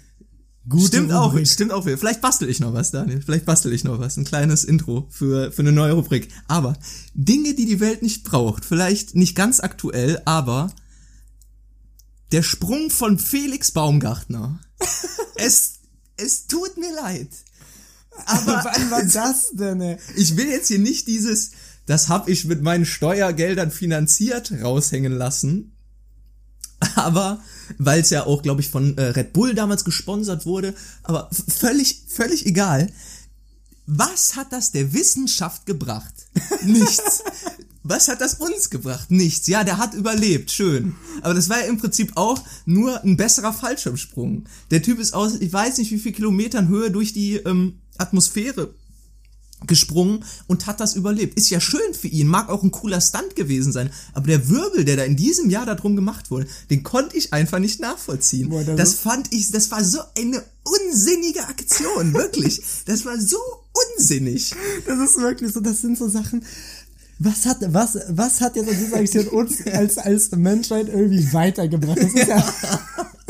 Gute 0.69 0.87
Stimmt 0.87 1.11
auch, 1.11 1.31
Rubrik. 1.31 1.47
stimmt 1.47 1.71
auch. 1.71 1.83
Vielleicht 1.83 2.21
bastel 2.21 2.47
ich 2.47 2.59
noch 2.59 2.73
was, 2.73 2.91
Daniel. 2.91 3.21
Vielleicht 3.21 3.45
bastel 3.45 3.73
ich 3.73 3.83
noch 3.83 3.99
was. 3.99 4.17
Ein 4.17 4.25
kleines 4.25 4.63
Intro 4.63 5.07
für, 5.09 5.51
für 5.51 5.63
eine 5.63 5.71
neue 5.71 5.93
Rubrik. 5.93 6.29
Aber 6.47 6.77
Dinge, 7.15 7.55
die 7.55 7.65
die 7.65 7.79
Welt 7.79 8.03
nicht 8.03 8.23
braucht. 8.23 8.63
Vielleicht 8.63 9.15
nicht 9.15 9.35
ganz 9.35 9.59
aktuell, 9.59 10.21
aber 10.25 10.71
der 12.31 12.43
Sprung 12.43 12.91
von 12.91 13.17
Felix 13.17 13.71
Baumgartner. 13.71 14.59
es, 15.35 15.79
es 16.17 16.45
tut 16.45 16.77
mir 16.77 16.93
leid. 16.95 17.29
Aber 18.25 18.61
Wann 18.63 18.91
war 18.91 19.03
das 19.03 19.51
denn, 19.53 19.81
ey? 19.81 19.97
ich 20.15 20.37
will 20.37 20.47
jetzt 20.47 20.67
hier 20.67 20.79
nicht 20.79 21.07
dieses, 21.07 21.51
das 21.85 22.07
hab 22.07 22.29
ich 22.29 22.45
mit 22.45 22.61
meinen 22.61 22.85
Steuergeldern 22.85 23.71
finanziert, 23.71 24.51
raushängen 24.61 25.13
lassen. 25.13 25.75
Aber, 26.95 27.41
weil 27.77 28.01
es 28.01 28.09
ja 28.09 28.25
auch, 28.25 28.41
glaube 28.41 28.61
ich, 28.61 28.69
von 28.69 28.97
äh, 28.97 29.03
Red 29.03 29.33
Bull 29.33 29.53
damals 29.53 29.83
gesponsert 29.83 30.45
wurde, 30.45 30.73
aber 31.03 31.29
völlig, 31.31 32.03
völlig 32.07 32.45
egal. 32.45 32.91
Was 33.85 34.35
hat 34.35 34.53
das 34.53 34.71
der 34.71 34.93
Wissenschaft 34.93 35.65
gebracht? 35.65 36.13
Nichts. 36.63 37.23
Was 37.83 38.07
hat 38.07 38.21
das 38.21 38.35
uns 38.35 38.69
gebracht? 38.69 39.09
Nichts. 39.09 39.47
Ja, 39.47 39.63
der 39.63 39.79
hat 39.79 39.95
überlebt, 39.95 40.51
schön. 40.51 40.95
Aber 41.23 41.33
das 41.33 41.49
war 41.49 41.59
ja 41.59 41.65
im 41.65 41.77
Prinzip 41.77 42.11
auch 42.15 42.41
nur 42.65 43.03
ein 43.03 43.17
besserer 43.17 43.53
Fallschirmsprung. 43.53 44.45
Der 44.69 44.83
Typ 44.83 44.99
ist 44.99 45.13
aus, 45.13 45.35
ich 45.39 45.51
weiß 45.51 45.79
nicht 45.79 45.91
wie 45.91 45.97
viel 45.97 46.11
Kilometern 46.11 46.67
Höhe 46.67 46.91
durch 46.91 47.11
die 47.11 47.37
ähm, 47.37 47.79
Atmosphäre 47.97 48.73
gesprungen 49.67 50.23
und 50.47 50.67
hat 50.67 50.79
das 50.79 50.95
überlebt. 50.95 51.37
Ist 51.37 51.49
ja 51.49 51.59
schön 51.59 51.93
für 51.93 52.07
ihn, 52.07 52.27
mag 52.27 52.49
auch 52.49 52.63
ein 52.63 52.71
cooler 52.71 53.01
Stunt 53.01 53.35
gewesen 53.35 53.71
sein, 53.71 53.91
aber 54.13 54.27
der 54.27 54.49
Wirbel, 54.49 54.85
der 54.85 54.97
da 54.97 55.03
in 55.03 55.15
diesem 55.15 55.49
Jahr 55.49 55.65
darum 55.65 55.95
gemacht 55.95 56.31
wurde, 56.31 56.47
den 56.69 56.83
konnte 56.83 57.17
ich 57.17 57.33
einfach 57.33 57.59
nicht 57.59 57.79
nachvollziehen. 57.79 58.49
Boah, 58.49 58.63
das 58.63 58.75
das 58.75 58.93
fand 58.95 59.33
ich, 59.33 59.51
das 59.51 59.71
war 59.71 59.83
so 59.83 59.99
eine 60.17 60.43
unsinnige 60.63 61.47
Aktion, 61.47 62.13
wirklich. 62.13 62.61
Das 62.85 63.05
war 63.05 63.19
so 63.19 63.37
unsinnig. 63.97 64.53
Das 64.85 64.99
ist 64.99 65.17
wirklich 65.17 65.53
so, 65.53 65.59
das 65.59 65.81
sind 65.81 65.97
so 65.97 66.09
Sachen. 66.09 66.43
Was 67.19 67.45
hat, 67.45 67.57
was, 67.73 67.97
was 68.09 68.41
hat 68.41 68.55
jetzt 68.55 68.69
an 68.69 68.77
dieser 68.77 68.97
Aktion 68.97 69.27
uns 69.27 69.65
als, 69.67 69.97
als 69.97 70.31
Menschheit 70.31 70.89
irgendwie 70.89 71.31
weitergebracht? 71.31 71.99
Das 71.99 72.13
ist 72.13 72.27
ja, 72.27 72.37
das 72.37 73.05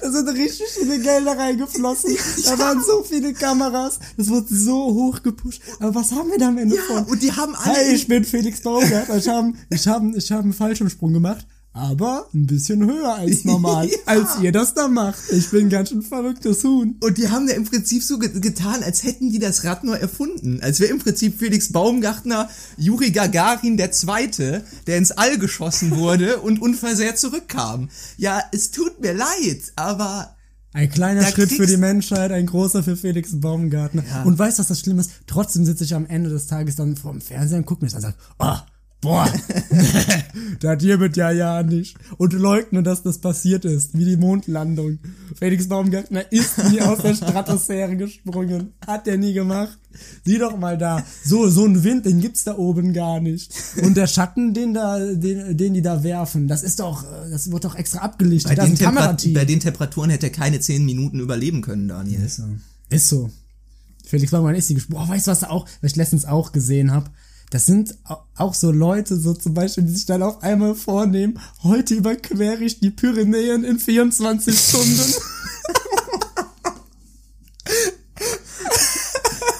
Da 0.00 0.10
sind 0.10 0.28
richtig 0.30 0.66
viele 0.78 0.98
Gelder 0.98 1.36
reingeflossen. 1.36 2.16
Da 2.44 2.58
waren 2.58 2.82
so 2.82 3.02
viele 3.02 3.34
Kameras. 3.34 3.98
Das 4.16 4.28
wurde 4.28 4.46
so 4.48 4.74
hoch 4.94 5.22
gepusht. 5.22 5.60
Aber 5.80 5.94
was 5.94 6.12
haben 6.12 6.30
wir 6.30 6.38
da 6.38 6.48
am 6.48 6.58
Ende 6.58 6.76
Ja, 6.76 6.82
von? 6.82 7.04
und 7.04 7.22
die 7.22 7.32
haben 7.32 7.54
alle- 7.54 7.74
Hey, 7.74 7.94
ich 7.94 8.06
bin 8.08 8.24
Felix 8.24 8.60
Baumgart. 8.62 9.08
Ich 9.16 9.28
habe 9.28 9.52
ich 9.70 9.86
hab, 9.86 10.02
ich 10.16 10.32
hab 10.32 10.40
einen 10.42 10.52
Fallschirmsprung 10.54 11.12
gemacht. 11.12 11.46
Aber 11.78 12.26
ein 12.34 12.46
bisschen 12.46 12.84
höher 12.84 13.14
als 13.14 13.44
normal. 13.44 13.88
Ja. 13.88 13.96
Als 14.06 14.40
ihr 14.40 14.50
das 14.50 14.74
da 14.74 14.88
macht. 14.88 15.18
Ich 15.30 15.50
bin 15.50 15.68
ganz 15.68 15.90
schön 15.90 16.02
verrücktes 16.02 16.64
Huhn. 16.64 16.96
Und 17.00 17.18
die 17.18 17.28
haben 17.30 17.48
ja 17.48 17.54
im 17.54 17.64
Prinzip 17.64 18.02
so 18.02 18.18
ge 18.18 18.40
getan, 18.40 18.82
als 18.82 19.04
hätten 19.04 19.30
die 19.30 19.38
das 19.38 19.64
Rad 19.64 19.84
neu 19.84 19.94
erfunden. 19.94 20.60
Als 20.60 20.80
wäre 20.80 20.90
im 20.90 20.98
Prinzip 20.98 21.38
Felix 21.38 21.70
Baumgartner 21.70 22.48
Juri 22.76 23.10
Gagarin 23.12 23.76
der 23.76 23.92
Zweite, 23.92 24.64
der 24.86 24.98
ins 24.98 25.12
All 25.12 25.38
geschossen 25.38 25.96
wurde 25.96 26.38
und 26.42 26.60
unversehrt 26.60 27.18
zurückkam. 27.18 27.90
Ja, 28.16 28.42
es 28.52 28.72
tut 28.72 29.00
mir 29.00 29.12
leid, 29.12 29.72
aber 29.76 30.36
Ein 30.72 30.90
kleiner 30.90 31.20
Da 31.20 31.28
Schritt 31.28 31.52
für 31.52 31.66
die 31.66 31.76
Menschheit, 31.76 32.32
ein 32.32 32.46
großer 32.46 32.82
für 32.82 32.96
Felix 32.96 33.40
Baumgartner. 33.40 34.04
Ja. 34.04 34.22
Und 34.24 34.36
weißt 34.38 34.58
du, 34.58 34.60
was 34.62 34.68
das 34.68 34.80
Schlimme 34.80 35.02
ist? 35.02 35.12
Trotzdem 35.26 35.64
sitze 35.64 35.84
ich 35.84 35.94
am 35.94 36.06
Ende 36.06 36.30
des 36.30 36.46
Tages 36.48 36.74
dann 36.76 36.96
vorm 36.96 37.20
Fernseher 37.20 37.58
und 37.58 37.66
gucke 37.66 37.84
mir 37.84 37.90
das 37.90 38.04
an 38.04 38.12
und 38.12 38.38
sage, 38.40 38.62
oh, 38.64 38.77
boah, 39.00 39.32
das 40.60 40.82
hier 40.82 41.00
wird 41.00 41.16
ja 41.16 41.30
ja 41.30 41.62
nicht. 41.62 41.96
Und 42.16 42.32
leugne, 42.32 42.82
dass 42.82 43.02
das 43.02 43.18
passiert 43.18 43.64
ist, 43.64 43.96
wie 43.96 44.04
die 44.04 44.16
Mondlandung. 44.16 44.98
Felix 45.38 45.68
Baumgartner 45.68 46.30
ist 46.32 46.58
nie 46.70 46.80
aus 46.80 46.98
der 46.98 47.14
Stratosphäre 47.14 47.96
gesprungen. 47.96 48.72
Hat 48.86 49.06
er 49.06 49.16
nie 49.16 49.32
gemacht. 49.32 49.78
Sieh 50.24 50.38
doch 50.38 50.56
mal 50.56 50.78
da. 50.78 51.04
So, 51.24 51.48
so 51.48 51.64
ein 51.64 51.82
Wind, 51.82 52.06
den 52.06 52.20
gibt's 52.20 52.44
da 52.44 52.56
oben 52.56 52.92
gar 52.92 53.20
nicht. 53.20 53.52
Und 53.82 53.96
der 53.96 54.06
Schatten, 54.06 54.54
den 54.54 54.74
da, 54.74 54.98
den, 54.98 55.56
den 55.56 55.74
die 55.74 55.82
da 55.82 56.02
werfen, 56.02 56.48
das 56.48 56.62
ist 56.62 56.80
doch, 56.80 57.04
äh, 57.04 57.30
das 57.30 57.50
wird 57.50 57.64
doch 57.64 57.74
extra 57.74 58.00
abgelichtet. 58.00 58.50
bei 58.50 58.54
da 58.56 58.64
den, 58.64 58.74
ist 58.74 58.78
Temperat 58.80 59.26
bei 59.34 59.44
den 59.44 59.60
Temperaturen 59.60 60.10
hätte 60.10 60.26
er 60.26 60.32
keine 60.32 60.60
zehn 60.60 60.84
Minuten 60.84 61.20
überleben 61.20 61.62
können, 61.62 61.88
Daniel. 61.88 62.24
Ist 62.24 62.36
so. 62.36 62.44
Ist 62.90 63.08
so. 63.08 63.30
Felix 64.04 64.30
Baumann 64.30 64.54
ist 64.54 64.70
die 64.70 64.74
gesprochen. 64.74 65.06
Boah, 65.06 65.08
weißt 65.14 65.26
du, 65.26 65.30
was 65.30 65.40
da 65.40 65.50
auch, 65.50 65.66
was 65.80 65.92
ich 65.92 65.96
letztens 65.96 66.24
auch 66.24 66.52
gesehen 66.52 66.92
habe? 66.92 67.10
Das 67.50 67.64
sind 67.66 67.94
au- 68.04 68.22
auch 68.36 68.52
so 68.54 68.70
Leute, 68.70 69.16
so 69.16 69.32
zum 69.34 69.54
Beispiel, 69.54 69.84
die 69.84 69.92
sich 69.94 70.04
dann 70.06 70.22
auf 70.22 70.42
einmal 70.42 70.74
vornehmen, 70.74 71.40
heute 71.62 71.94
überquere 71.94 72.62
ich 72.62 72.80
die 72.80 72.90
Pyrenäen 72.90 73.64
in 73.64 73.78
24 73.78 74.58
Stunden. 74.58 75.14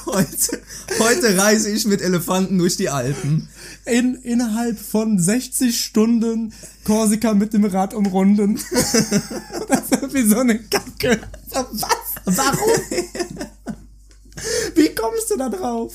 Heute, 0.07 0.61
heute 0.99 1.37
reise 1.39 1.71
ich 1.71 1.85
mit 1.87 2.01
Elefanten 2.01 2.59
durch 2.59 2.77
die 2.77 2.89
Alpen. 2.89 3.49
In, 3.85 4.15
innerhalb 4.17 4.79
von 4.79 5.19
60 5.19 5.79
Stunden 5.81 6.53
Korsika 6.85 7.35
mit 7.35 7.53
dem 7.53 7.65
Rad 7.67 7.95
umrunden. 7.95 8.59
das 9.69 9.81
ist 9.83 9.93
irgendwie 9.93 10.27
so 10.29 10.39
eine 10.39 10.59
Kacke. 10.61 11.21
Was? 11.51 12.37
Warum? 12.37 12.71
Wie 14.75 14.95
kommst 14.95 15.31
du 15.31 15.37
da 15.37 15.49
drauf? 15.49 15.95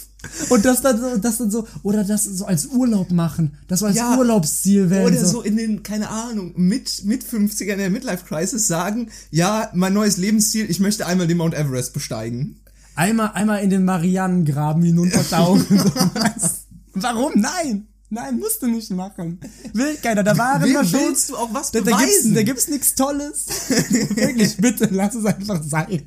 Und 0.49 0.65
das 0.65 0.81
dann 0.81 0.99
so, 0.99 1.17
das 1.17 1.37
dann 1.37 1.51
so, 1.51 1.67
oder 1.83 2.03
das 2.03 2.23
so 2.23 2.45
als 2.45 2.67
Urlaub 2.67 3.11
machen. 3.11 3.57
Das 3.67 3.79
so 3.79 3.85
als 3.85 3.95
Ja, 3.95 4.17
Urlaubsziel 4.17 4.89
wäre. 4.89 5.05
Oder 5.07 5.25
so 5.25 5.41
in 5.41 5.57
den, 5.57 5.83
keine 5.83 6.09
Ahnung, 6.09 6.53
mit, 6.55 7.03
mit 7.05 7.23
50ern 7.23 7.73
in 7.73 7.77
der 7.79 7.89
Midlife 7.89 8.25
Crisis 8.25 8.67
sagen, 8.67 9.09
ja, 9.31 9.69
mein 9.73 9.93
neues 9.93 10.17
Lebensziel, 10.17 10.69
ich 10.69 10.79
möchte 10.79 11.05
einmal 11.05 11.27
den 11.27 11.37
Mount 11.37 11.53
Everest 11.53 11.93
besteigen. 11.93 12.59
Einmal, 12.95 13.31
einmal 13.33 13.63
in 13.63 13.69
den 13.69 13.85
Marianengraben 13.85 14.83
hinuntertauchen. 14.83 15.79
so? 15.79 15.91
Warum? 16.93 17.33
Nein! 17.35 17.87
Nein, 18.13 18.37
musst 18.37 18.61
du 18.61 18.67
nicht 18.67 18.91
machen. 18.91 19.39
Will 19.73 19.95
keiner. 19.95 20.21
Da 20.21 20.37
waren 20.37 20.61
Wem 20.61 20.73
wir 20.73 20.85
schon. 20.85 20.99
willst 20.99 21.31
du 21.31 21.35
auch 21.35 21.51
was 21.51 21.71
da, 21.71 21.79
da 21.81 21.97
gibt's, 21.97 22.03
beweisen? 22.05 22.35
da 22.35 22.43
gibt's 22.43 22.67
nichts 22.67 22.93
Tolles. 22.93 23.45
Wirklich, 23.89 24.55
bitte, 24.57 24.87
lass 24.91 25.15
es 25.15 25.25
einfach 25.25 25.63
sein. 25.63 26.03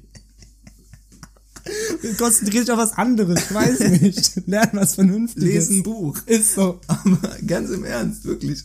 Konzentrier 2.19 2.61
dich 2.63 2.71
auf 2.71 2.79
was 2.79 2.93
anderes. 2.93 3.41
Ich 3.49 3.55
weiß 3.55 3.81
nicht. 4.01 4.33
Lern 4.47 4.71
was 4.73 4.95
Vernünftiges. 4.95 5.49
Lesen 5.69 5.77
ein 5.79 5.83
Buch. 5.83 6.19
Ist 6.27 6.55
so. 6.55 6.81
Aber 6.87 7.19
ganz 7.47 7.71
im 7.71 7.85
Ernst, 7.85 8.25
wirklich. 8.25 8.65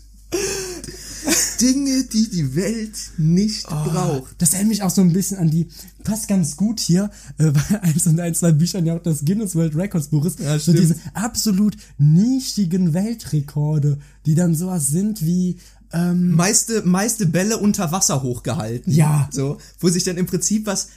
Dinge, 1.59 2.03
die 2.05 2.29
die 2.29 2.55
Welt 2.55 2.95
nicht 3.17 3.67
Oh. 3.69 3.83
braucht. 3.89 4.35
Das 4.39 4.53
erinnert 4.53 4.69
mich 4.69 4.83
auch 4.83 4.89
so 4.89 5.01
ein 5.01 5.13
bisschen 5.13 5.37
an 5.37 5.51
die, 5.51 5.67
passt 6.03 6.27
ganz 6.27 6.55
gut 6.57 6.79
hier, 6.79 7.11
äh, 7.37 7.51
bei 7.51 7.61
eins 7.81 8.07
und 8.07 8.19
ein, 8.19 8.33
zwei 8.33 8.51
Büchern 8.51 8.85
ja 8.85 8.95
auch 8.95 9.03
das 9.03 9.23
Guinness 9.23 9.55
World 9.55 9.75
Records 9.75 10.07
Buch 10.07 10.25
ist. 10.25 10.39
Ja, 10.39 10.57
so 10.57 10.73
diese 10.73 10.95
absolut 11.13 11.77
nischigen 11.99 12.93
Weltrekorde, 12.95 13.99
die 14.25 14.33
dann 14.33 14.55
sowas 14.55 14.87
sind 14.87 15.23
wie, 15.23 15.57
ähm, 15.93 16.35
Meiste, 16.35 16.83
meiste 16.83 17.25
Bälle 17.25 17.57
unter 17.57 17.91
Wasser 17.91 18.21
hochgehalten. 18.23 18.93
Ja. 18.93 19.27
So, 19.31 19.57
wo 19.79 19.89
sich 19.89 20.03
dann 20.03 20.17
im 20.17 20.25
Prinzip 20.25 20.65
was, 20.65 20.87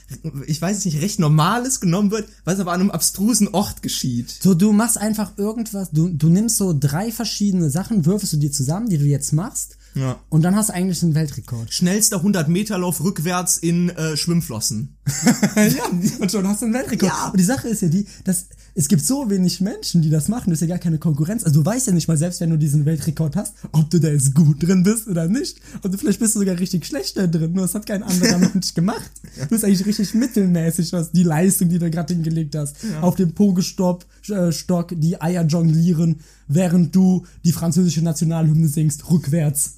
ich 0.47 0.61
weiß 0.61 0.77
es 0.77 0.85
nicht, 0.85 1.01
recht 1.01 1.19
Normales 1.19 1.79
genommen 1.79 2.11
wird, 2.11 2.27
was 2.43 2.59
aber 2.59 2.71
an 2.73 2.81
einem 2.81 2.91
abstrusen 2.91 3.47
Ort 3.49 3.81
geschieht. 3.81 4.35
so 4.41 4.53
du 4.53 4.71
machst 4.71 4.97
einfach 4.97 5.33
irgendwas, 5.37 5.91
du, 5.91 6.09
du 6.09 6.29
nimmst 6.29 6.57
so 6.57 6.75
drei 6.77 7.11
verschiedene 7.11 7.69
Sachen, 7.69 8.05
würfelst 8.05 8.33
du 8.33 8.37
dir 8.37 8.51
zusammen, 8.51 8.89
die 8.89 8.97
du 8.97 9.05
jetzt 9.05 9.33
machst, 9.33 9.77
Ja. 9.95 10.19
und 10.29 10.41
dann 10.43 10.55
hast 10.55 10.69
du 10.69 10.73
eigentlich 10.73 11.01
einen 11.03 11.15
Weltrekord. 11.15 11.73
Schnellster 11.73 12.23
100-Meter-Lauf 12.23 13.03
rückwärts 13.03 13.57
in 13.57 13.89
äh, 13.89 14.15
Schwimmflossen. 14.17 14.95
ja, 15.55 15.83
und 16.19 16.31
schon 16.31 16.47
hast 16.47 16.61
du 16.61 16.65
einen 16.65 16.73
Weltrekord. 16.73 17.11
Ja. 17.11 17.29
Und 17.31 17.39
die 17.39 17.43
Sache 17.43 17.67
ist 17.67 17.81
ja 17.81 17.87
die, 17.89 18.05
dass 18.23 18.45
es 18.77 18.89
gibt 18.89 19.05
so 19.05 19.29
wenig 19.29 19.61
Menschen, 19.61 20.01
die 20.01 20.09
das 20.09 20.27
machen, 20.27 20.49
das 20.49 20.61
ist 20.61 20.67
ja 20.67 20.75
gar 20.75 20.83
keine 20.83 20.99
Konkurrenz. 20.99 21.45
Also 21.45 21.61
du 21.61 21.65
weißt 21.65 21.87
ja 21.87 21.93
nicht 21.93 22.09
mal, 22.09 22.17
selbst 22.17 22.41
wenn 22.41 22.49
du 22.49 22.57
diesen 22.57 22.85
Weltrekord 22.85 23.37
hast, 23.37 23.55
ob 23.71 23.89
du 23.89 23.99
da 23.99 24.09
jetzt 24.09 24.35
gut 24.35 24.61
drin 24.61 24.83
bist 24.83 25.07
oder 25.07 25.29
nicht. 25.29 25.61
Und 25.81 25.93
du, 25.93 25.97
vielleicht 25.97 26.19
bist 26.19 26.35
du 26.35 26.39
sogar 26.39 26.59
richtig 26.59 26.85
schlecht 26.85 27.17
da 27.17 27.25
drin, 27.25 27.53
nur 27.53 27.63
das 27.63 27.73
hat 27.73 27.85
kein 27.85 28.03
anderer 28.03 28.37
Mensch 28.53 28.73
gemacht. 28.73 29.09
Du 29.39 29.47
bist 29.47 29.63
eigentlich 29.63 29.85
richtig 29.85 30.13
mittelmäßig, 30.13 30.91
was 30.91 31.11
die 31.13 31.23
Leistung, 31.23 31.69
die 31.69 31.79
du 31.79 31.89
gerade 31.89 32.13
hingelegt 32.13 32.55
hast. 32.55 32.75
Auf 33.01 33.15
dem 33.15 33.33
Pogestock, 33.33 34.05
äh, 34.27 34.51
Stock, 34.51 34.93
die 34.93 35.21
Eier 35.21 35.45
jonglieren, 35.45 36.19
während 36.49 36.93
du 36.93 37.25
die 37.45 37.53
französische 37.53 38.01
Nationalhymne 38.01 38.67
singst, 38.67 39.09
rückwärts. 39.09 39.75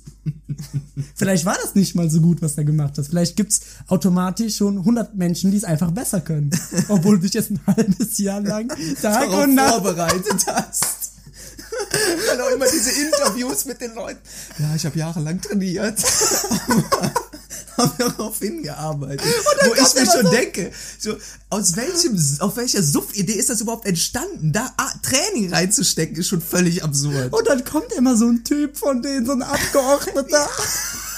Vielleicht 1.16 1.46
war 1.46 1.58
das 1.62 1.76
nicht 1.76 1.96
mal 1.96 2.10
so 2.10 2.22
gut, 2.22 2.42
was 2.42 2.56
du 2.56 2.66
gemacht 2.66 2.98
hast. 2.98 3.08
Vielleicht 3.08 3.36
gibt's 3.36 3.62
automatisch 3.88 4.58
schon 4.58 4.80
100 4.80 5.16
Menschen, 5.16 5.52
die 5.52 5.58
es 5.58 5.64
einfach 5.64 5.92
besser 5.92 6.22
können. 6.22 6.50
Obwohl 6.90 7.18
du 7.18 7.24
dich 7.24 7.34
jetzt 7.34 7.52
ein 7.52 7.60
halbes 7.68 8.18
Jahr 8.18 8.42
lang 8.42 8.68
Tag 9.02 9.30
darauf 9.30 9.44
und 9.44 9.56
Nacht 9.56 9.74
vorbereitet 9.74 10.46
hast. 10.48 11.14
Dann 12.28 12.42
auch 12.42 12.50
immer 12.50 12.66
diese 12.66 12.92
Interviews 12.92 13.66
mit 13.66 13.82
den 13.82 13.94
Leuten. 13.94 14.20
Ja, 14.60 14.76
ich 14.76 14.86
habe 14.86 14.98
jahrelang 14.98 15.42
trainiert. 15.42 16.00
habe 17.78 17.94
darauf 17.98 18.40
hingearbeitet. 18.40 19.26
Wo 19.66 19.74
ich 19.74 19.94
mir 19.96 20.06
schon 20.12 20.26
so- 20.26 20.32
denke, 20.32 20.72
so, 21.00 21.16
aus 21.50 21.76
welchem, 21.76 22.20
auf 22.40 22.58
welcher 22.58 22.84
Suff-Idee 22.84 23.34
ist 23.34 23.50
das 23.50 23.62
überhaupt 23.62 23.86
entstanden? 23.86 24.52
Da 24.54 24.74
ah, 24.78 24.92
Training 25.04 25.54
reinzustecken, 25.54 26.16
ist 26.18 26.28
schon 26.28 26.42
völlig 26.42 26.84
absurd. 26.84 27.34
und 27.34 27.48
dann 27.48 27.64
kommt 27.64 27.92
immer 27.94 28.16
so 28.18 28.28
ein 28.28 28.44
Typ 28.44 28.78
von 28.78 29.02
denen, 29.02 29.26
so 29.26 29.34
ein 29.34 29.42
Abgeordneter. 29.44 30.50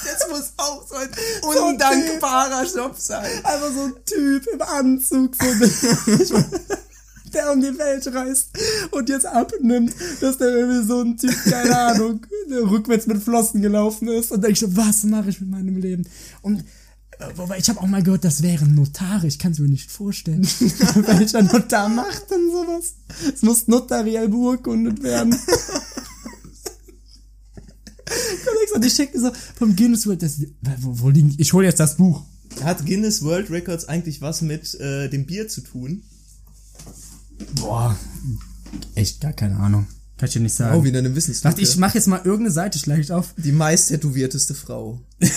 Das 0.02 0.28
muss 0.30 0.52
auch 0.56 0.88
so 0.88 0.94
ein 0.94 1.10
So 1.42 1.50
ein 1.50 1.58
undankbarer 1.74 2.64
Job 2.64 2.94
sein. 2.98 3.22
Einfach 3.44 3.70
so 3.72 3.82
ein 3.84 3.94
Typ 4.06 4.46
im 4.46 4.62
Anzug, 4.62 5.34
so 5.36 6.36
der 7.34 7.52
um 7.52 7.60
die 7.60 7.76
Welt 7.78 8.06
reist 8.14 8.50
und 8.90 9.08
jetzt 9.08 9.26
abnimmt, 9.26 9.94
dass 10.20 10.38
der 10.38 10.48
irgendwie 10.48 10.86
so 10.86 11.00
ein 11.00 11.16
Typ, 11.16 11.34
keine 11.44 11.78
Ahnung, 11.78 12.26
der 12.50 12.62
rückwärts 12.62 13.06
mit 13.06 13.22
Flossen 13.22 13.62
gelaufen 13.62 14.08
ist 14.08 14.32
und 14.32 14.42
denkt 14.42 14.58
so, 14.58 14.76
was 14.76 15.04
mache 15.04 15.30
ich 15.30 15.40
mit 15.40 15.50
meinem 15.50 15.76
Leben? 15.76 16.06
Und 16.42 16.60
äh, 17.18 17.26
wobei 17.36 17.58
ich 17.58 17.68
habe 17.68 17.80
auch 17.80 17.86
mal 17.86 18.02
gehört, 18.02 18.24
das 18.24 18.42
wären 18.42 18.74
Notare, 18.74 19.26
ich 19.26 19.38
kann 19.38 19.52
es 19.52 19.58
mir 19.58 19.68
nicht 19.68 19.90
vorstellen. 19.90 20.42
Welcher 20.60 21.42
Notar 21.42 21.88
macht 21.88 22.30
denn 22.30 22.50
sowas? 22.50 22.94
Es 23.34 23.42
muss 23.42 23.68
notariell 23.68 24.28
beurkundet 24.28 25.02
werden. 25.02 25.36
Und 28.80 28.86
ich 28.86 28.94
schicke 28.94 29.20
so 29.20 29.30
vom 29.56 29.76
Guinness 29.76 30.06
World, 30.06 30.22
das, 30.22 30.40
wo, 30.80 31.00
wo 31.00 31.08
liegen, 31.10 31.34
ich 31.36 31.52
hole 31.52 31.66
jetzt 31.66 31.80
das 31.80 31.96
Buch. 31.96 32.22
Hat 32.62 32.86
Guinness 32.86 33.22
World 33.22 33.50
Records 33.50 33.86
eigentlich 33.86 34.20
was 34.20 34.42
mit 34.42 34.74
äh, 34.80 35.08
dem 35.08 35.26
Bier 35.26 35.48
zu 35.48 35.60
tun? 35.60 36.02
Boah, 37.54 37.96
echt 38.94 39.20
gar 39.20 39.32
keine 39.32 39.56
Ahnung. 39.58 39.86
Kann 40.18 40.26
ich 40.26 40.34
dir 40.34 40.40
nicht 40.40 40.54
sagen. 40.54 40.76
Oh, 40.78 40.84
wieder 40.84 40.98
eine 40.98 41.14
Wissenslücke. 41.16 41.44
Warte, 41.56 41.62
ich 41.62 41.76
mache 41.78 41.94
jetzt 41.96 42.06
mal 42.06 42.18
irgendeine 42.18 42.50
Seite 42.50 42.78
schlecht 42.78 43.10
auf. 43.10 43.32
Die 43.38 43.52
meist 43.52 43.88
tätowierteste 43.88 44.54
Frau. 44.54 45.00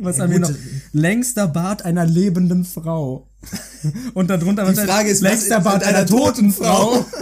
Was 0.00 0.18
Ja, 0.18 0.24
haben 0.24 0.30
wir 0.32 0.40
noch? 0.40 0.50
Längster 0.92 1.48
Bart 1.48 1.84
einer 1.84 2.04
lebenden 2.04 2.64
Frau. 2.64 3.28
Und 4.14 4.28
darunter 4.28 4.70
Die 4.70 4.80
Frage 4.80 5.10
ist, 5.10 5.22
längster 5.22 5.60
Bart 5.60 5.82
einer 5.82 5.98
einer 5.98 6.06
toten 6.06 6.52
Frau. 6.52 7.04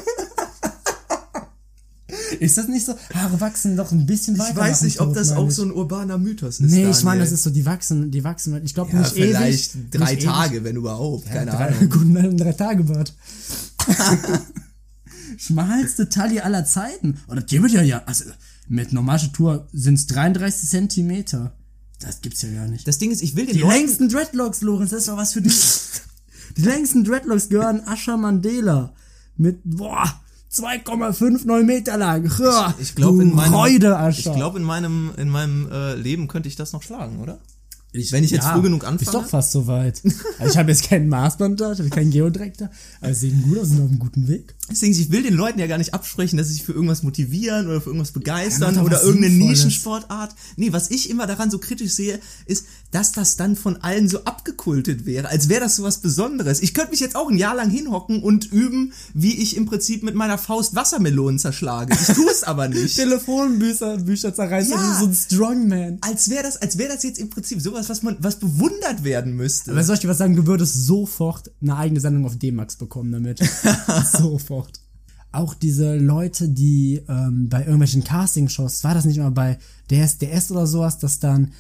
ist 2.41 2.57
das 2.59 2.69
nicht 2.69 2.87
so? 2.87 2.95
Haare 3.15 3.41
wachsen 3.41 3.77
doch 3.77 3.93
ein 3.93 4.07
bisschen 4.07 4.39
weiter. 4.39 4.51
Ich 4.51 4.57
weiß 4.57 4.83
nicht, 4.83 5.01
ob 5.01 5.09
Tod, 5.09 5.17
das 5.17 5.29
meine 5.29 5.41
auch 5.41 5.49
ich. 5.49 5.55
so 5.55 5.63
ein 5.63 5.73
urbaner 5.73 6.19
Mythos 6.19 6.61
ist. 6.61 6.71
Nee, 6.73 6.83
ich 6.85 6.89
Daniel. 6.89 7.05
meine, 7.05 7.21
das 7.21 7.33
ist 7.33 7.43
so, 7.43 7.51
die 7.51 7.67
wachsen, 7.67 8.11
die 8.11 8.25
wachsen, 8.25 8.61
ich 8.65 8.75
glaube 8.75 8.93
ja, 8.93 9.01
nicht 9.01 9.13
vielleicht 9.13 9.75
ewig. 9.77 9.91
drei 9.93 10.15
nicht 10.15 10.27
Tage, 10.27 10.65
wenn 10.65 10.77
überhaupt. 10.77 11.25
Ewig. 11.27 11.35
Keine 11.35 11.51
drei, 11.51 11.69
Ahnung. 11.69 11.91
Gut, 11.91 12.17
ein 12.17 12.37
drei 12.37 12.53
Tage 12.53 12.85
Bart. 12.85 13.15
Schmalste 15.39 16.09
Taille 16.09 16.45
aller 16.45 16.65
Zeiten. 16.65 17.19
Oder 17.29 17.41
die 17.41 17.63
wird 17.63 17.73
ja, 17.73 17.83
ja, 17.83 18.03
also 18.07 18.25
mit 18.69 18.93
normaler 18.93 19.33
Tour 19.33 19.69
sind's 19.73 20.07
33 20.07 20.69
Zentimeter. 20.69 21.57
Das 22.01 22.21
gibt's 22.21 22.43
ja 22.43 22.51
gar 22.51 22.67
nicht. 22.67 22.87
Das 22.89 22.99
Ding 22.99 23.11
ist, 23.11 23.23
ich 23.23 23.37
will 23.37 23.47
den 23.47 23.57
Die 23.57 23.61
Leuten... 23.61 23.75
längsten 23.75 24.09
Dreadlocks, 24.09 24.63
Lorenz, 24.63 24.91
das 24.91 25.01
ist 25.01 25.09
doch 25.09 25.17
was 25.17 25.33
für 25.33 25.43
dich. 25.43 25.61
Die 26.57 26.63
längsten 26.63 27.05
Dreadlocks 27.05 27.49
gehören 27.49 27.87
Asha 27.87 28.17
Mandela. 28.17 28.95
Mit, 29.37 29.61
boah, 29.65 30.21
2,59 30.53 31.63
Meter 31.63 31.97
lang. 31.97 32.31
Ja, 32.39 32.75
Ich 32.79 32.95
glaube, 32.95 33.23
in 33.23 33.35
meinem, 33.35 33.53
Freude, 33.53 34.09
ich 34.11 34.25
glaube, 34.25 34.59
in 34.59 34.65
meinem, 34.65 35.13
in 35.17 35.29
meinem 35.29 35.71
äh, 35.71 35.95
Leben 35.95 36.27
könnte 36.27 36.49
ich 36.49 36.57
das 36.57 36.73
noch 36.73 36.83
schlagen, 36.83 37.21
oder? 37.21 37.39
Wenn 37.93 38.25
ich 38.25 38.31
jetzt 38.31 38.45
ja, 38.45 38.53
früh 38.55 38.63
genug 38.63 38.83
Ist 38.83 38.89
anfange. 38.89 39.13
doch 39.13 39.29
fast 39.29 39.53
soweit. 39.53 40.03
Also 40.39 40.53
ich 40.53 40.59
habe 40.59 40.71
jetzt 40.71 40.89
keinen 40.89 41.09
Maßband 41.09 41.61
da, 41.61 41.73
ich 41.73 41.79
habe 41.81 41.91
keinen 41.91 42.11
Geodreck 42.11 42.57
da, 42.57 42.71
aber 43.01 43.13
sie 43.15 43.31
sehen 43.31 43.43
gut 43.43 43.59
aus, 43.59 43.69
sind 43.69 43.81
auf 43.83 43.89
einem 43.89 43.99
guten 43.99 44.29
Weg. 44.29 44.55
Deswegen, 44.71 44.93
ich 44.93 45.11
will 45.11 45.23
den 45.23 45.35
Leuten 45.35 45.59
ja 45.59 45.67
gar 45.67 45.79
nicht 45.79 45.93
absprechen, 45.93 46.37
dass 46.39 46.47
sie 46.49 46.55
sich 46.55 46.63
für 46.63 46.73
irgendwas 46.73 47.03
motivieren 47.03 47.67
oder 47.67 47.81
für 47.81 47.91
irgendwas 47.91 48.13
begeistern 48.13 48.77
Ja, 48.77 48.83
oder 48.83 49.03
irgendeine. 49.03 49.35
Nischensportart. 49.35 50.35
Nee, 50.57 50.73
was 50.73 50.91
ich 50.91 51.11
immer 51.11 51.27
daran 51.27 51.51
so 51.51 51.59
kritisch 51.59 51.93
sehe, 51.93 52.21
ist, 52.47 52.67
dass 52.91 53.13
das 53.13 53.37
dann 53.37 53.55
von 53.55 53.77
allen 53.83 54.09
so 54.09 54.25
abgekultet 54.25 55.07
wäre, 55.07 55.29
als 55.29 55.49
wäre 55.49 55.61
das 55.61 55.77
so 55.77 55.85
was 55.85 55.99
Besonderes. 55.99 56.61
Ich 56.61 56.75
könnte 56.75 56.91
mich 56.91 57.01
jetzt 57.01 57.15
auch 57.15 57.31
ein 57.31 57.37
Jahr 57.37 57.55
lang 57.55 57.71
hinhocken 57.71 58.23
und 58.23 58.51
üben, 58.51 58.93
wie 59.15 59.37
ich 59.41 59.57
im 59.57 59.67
Prinzip 59.67 60.03
mit 60.03 60.15
meiner 60.17 60.39
Faust 60.39 60.75
Wassermelonen 60.75 61.39
zerschlage. 61.39 61.95
Ich 61.95 62.15
tue 62.15 62.31
es 62.31 62.43
aber 62.43 62.69
nicht. 62.69 62.97
Telefonbücher 62.97 63.99
Bücher 63.99 64.35
zerreißen, 64.35 64.73
Ja. 64.73 64.99
so 64.99 65.07
ein 65.07 65.15
Strongman. 65.15 65.99
als 66.01 66.31
wäre 66.31 66.43
das, 66.43 66.57
als 66.61 66.79
wäre 66.79 66.93
das 66.93 67.03
jetzt 67.05 67.19
im 67.21 67.31
Prinzip 67.31 67.61
sowas, 67.61 67.89
was 67.89 68.03
man, 68.03 68.17
was 68.21 68.41
bewundert 68.41 69.05
werden 69.05 69.37
müsste. 69.37 69.71
Aber 69.71 69.85
soll 69.85 69.95
ich 69.95 70.01
dir 70.01 70.09
was 70.09 70.19
sagen, 70.19 70.35
du 70.35 70.47
würdest 70.47 70.87
sofort 70.87 71.51
eine 71.63 71.77
eigene 71.77 72.01
Sendung 72.01 72.25
auf 72.27 72.37
D-Max 72.39 72.77
bekommen 72.77 73.13
damit. 73.13 73.39
sofort. 74.19 74.81
Auch 75.33 75.55
diese 75.55 75.95
Leute, 75.97 76.49
die 76.49 77.03
ähm, 77.09 77.49
bei 77.49 77.61
irgendwelchen 77.61 78.03
Castingshows, 78.03 78.83
war 78.83 78.95
das 78.95 79.05
nicht 79.05 79.19
mal 79.19 79.31
bei 79.31 79.59
DSDS 79.91 80.51
oder 80.51 80.67
sowas, 80.67 80.99
dass 80.99 81.21
dann 81.21 81.53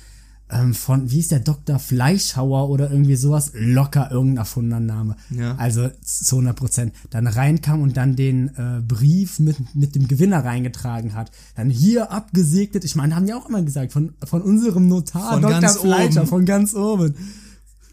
ähm, 0.53 0.75
von, 0.75 1.11
wie 1.11 1.21
ist 1.21 1.31
der 1.31 1.41
Dr. 1.41 1.79
Fleischhauer 1.79 2.69
oder 2.69 2.91
irgendwie 2.91 3.17
sowas, 3.17 3.53
locker 3.55 4.11
irgendein 4.11 4.39
erfundener 4.39 4.81
Name. 4.81 5.17
Ja. 5.31 5.57
Also 5.57 5.91
zu 6.03 6.37
100 6.37 6.57
Prozent. 6.57 6.95
Dann 7.11 7.27
reinkam 7.27 7.83
und 7.83 7.97
dann 7.97 8.17
den 8.17 8.49
äh, 8.57 8.81
Brief 8.87 9.39
mit, 9.39 9.75
mit 9.75 9.95
dem 9.95 10.09
Gewinner 10.09 10.45
reingetragen 10.45 11.15
hat. 11.15 11.31
Dann 11.57 11.71
hier 11.71 12.11
abgesegnet, 12.11 12.85
ich 12.85 12.97
meine, 12.97 13.17
haben 13.17 13.27
die 13.27 13.35
auch 13.35 13.49
immer 13.49 13.63
gesagt, 13.63 13.93
von, 13.93 14.15
von 14.25 14.43
unserem 14.43 14.89
Notar, 14.89 15.35
Von 15.35 15.43
Dr. 15.43 15.69
Fleischer, 15.71 16.21
oben. 16.23 16.29
von 16.29 16.45
ganz 16.45 16.75
oben. 16.75 17.15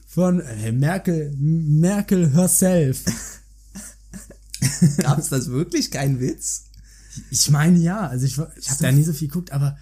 Von 0.07 0.39
äh, 0.39 0.71
Merkel, 0.71 1.33
Merkel 1.37 2.33
herself. 2.33 3.03
Gab's 4.97 5.29
das 5.29 5.49
wirklich? 5.49 5.91
Kein 5.91 6.19
Witz? 6.19 6.63
Ich 7.31 7.49
meine 7.49 7.77
ja, 7.79 8.07
also 8.07 8.25
ich, 8.25 8.37
ich 8.57 8.69
habe 8.69 8.81
da 8.81 8.91
nie 8.91 9.03
so 9.03 9.13
viel 9.13 9.27
geguckt, 9.27 9.51
aber 9.51 9.77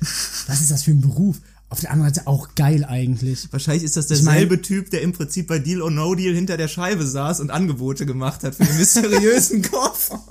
was 0.48 0.62
ist 0.62 0.72
das 0.72 0.84
für 0.84 0.92
ein 0.92 1.02
Beruf? 1.02 1.42
Auf 1.70 1.80
der 1.82 1.92
anderen 1.92 2.14
Seite 2.14 2.28
auch 2.28 2.50
geil 2.56 2.86
eigentlich. 2.86 3.52
Wahrscheinlich 3.52 3.84
ist 3.84 3.98
das 3.98 4.10
Ich 4.12 4.22
mein- 4.22 4.34
derselbe 4.36 4.62
Typ, 4.62 4.92
der 4.92 5.02
im 5.02 5.14
Prinzip 5.14 5.48
bei 5.48 5.60
Deal 5.60 5.82
or 5.82 5.92
No 5.92 6.14
Deal 6.16 6.34
hinter 6.36 6.58
der 6.58 6.68
Scheibe 6.68 7.06
saß 7.06 7.40
und 7.40 7.50
Angebote 7.50 8.06
gemacht 8.06 8.44
hat 8.44 8.56
für 8.56 8.64
den 8.66 8.78
mysteriösen 8.78 9.62
Koffer. 9.72 10.24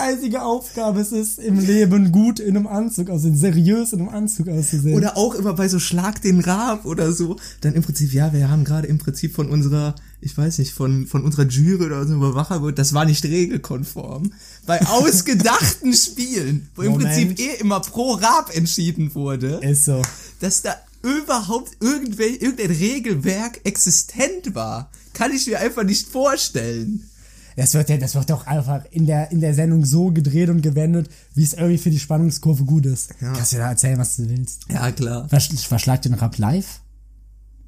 Einzige 0.00 0.42
Aufgabe, 0.42 1.00
es 1.00 1.12
ist 1.12 1.38
im 1.38 1.58
Leben 1.58 2.10
gut 2.10 2.40
in 2.40 2.56
einem 2.56 2.66
Anzug 2.66 3.10
aussehen, 3.10 3.36
seriös 3.36 3.92
in 3.92 4.00
einem 4.00 4.08
Anzug 4.08 4.48
auszusehen. 4.48 4.96
Oder 4.96 5.16
auch 5.16 5.34
immer 5.34 5.52
bei 5.52 5.68
so 5.68 5.78
Schlag 5.78 6.22
den 6.22 6.40
Raab 6.40 6.86
oder 6.86 7.12
so. 7.12 7.36
Dann 7.60 7.74
im 7.74 7.82
Prinzip, 7.82 8.12
ja, 8.12 8.32
wir 8.32 8.50
haben 8.50 8.64
gerade 8.64 8.86
im 8.86 8.98
Prinzip 8.98 9.34
von 9.34 9.50
unserer, 9.50 9.94
ich 10.20 10.36
weiß 10.36 10.58
nicht, 10.58 10.72
von, 10.72 11.06
von 11.06 11.24
unserer 11.24 11.46
Jury 11.46 11.84
oder 11.84 12.00
unserem 12.00 12.22
Überwacher 12.22 12.72
das 12.72 12.94
war 12.94 13.04
nicht 13.04 13.24
regelkonform. 13.24 14.32
Bei 14.66 14.80
ausgedachten 14.86 15.92
Spielen, 15.92 16.68
wo 16.74 16.82
im 16.82 16.92
Moment. 16.92 17.10
Prinzip 17.10 17.38
eh 17.38 17.60
immer 17.60 17.80
pro 17.80 18.14
Raab 18.14 18.56
entschieden 18.56 19.14
wurde, 19.14 19.60
ist 19.62 19.84
so. 19.84 20.00
dass 20.40 20.62
da 20.62 20.74
überhaupt 21.02 21.72
irgendwel, 21.80 22.36
irgendein 22.36 22.70
Regelwerk 22.70 23.60
existent 23.64 24.54
war, 24.54 24.90
kann 25.12 25.32
ich 25.32 25.46
mir 25.46 25.60
einfach 25.60 25.82
nicht 25.82 26.08
vorstellen. 26.08 27.09
Das 27.56 27.74
wird 27.74 27.88
ja, 27.90 27.96
das 27.96 28.14
wird 28.14 28.30
doch 28.30 28.46
einfach 28.46 28.84
in 28.90 29.06
der, 29.06 29.30
in 29.32 29.40
der 29.40 29.54
Sendung 29.54 29.84
so 29.84 30.10
gedreht 30.10 30.48
und 30.48 30.62
gewendet, 30.62 31.08
wie 31.34 31.42
es 31.42 31.52
irgendwie 31.54 31.78
für 31.78 31.90
die 31.90 31.98
Spannungskurve 31.98 32.64
gut 32.64 32.86
ist. 32.86 33.10
Ja. 33.20 33.32
Kannst 33.32 33.52
du 33.52 33.56
da 33.58 33.68
erzählen, 33.70 33.98
was 33.98 34.16
du 34.16 34.28
willst. 34.28 34.66
Ja, 34.70 34.90
klar. 34.92 35.28
Versch 35.28 35.48
verschlagt 35.66 36.04
den 36.04 36.14
Rap 36.14 36.38
live? 36.38 36.80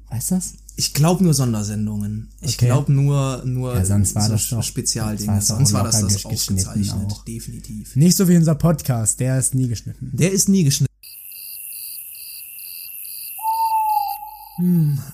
Weißt 0.09 0.31
du 0.31 0.35
das? 0.35 0.53
Ich 0.75 0.93
glaube 0.93 1.23
nur 1.23 1.33
Sondersendungen. 1.35 2.29
Ich 2.41 2.55
Okay. 2.55 2.65
glaube 2.65 2.91
nur, 2.91 3.43
nur 3.45 3.75
Ja, 3.75 3.85
sonst 3.85 4.15
war 4.15 4.23
so 4.25 4.33
das 4.33 4.47
doch- 4.49 4.63
Spezialdinge. 4.63 5.33
sonst 5.33 5.47
Sonst 5.47 5.73
war 5.73 5.83
das 5.83 6.01
das 6.01 6.23
geschnitten 6.23 6.67
ausgezeichnet. 6.67 7.11
auch. 7.11 7.25
Definitiv. 7.25 7.95
Nicht 7.95 8.17
so 8.17 8.27
wie 8.27 8.35
unser 8.37 8.55
Podcast, 8.55 9.19
der 9.19 9.37
ist 9.37 9.53
nie 9.53 9.67
geschnitten. 9.67 10.09
Der 10.13 10.31
ist 10.31 10.49
nie 10.49 10.63
geschnitten. 10.63 10.89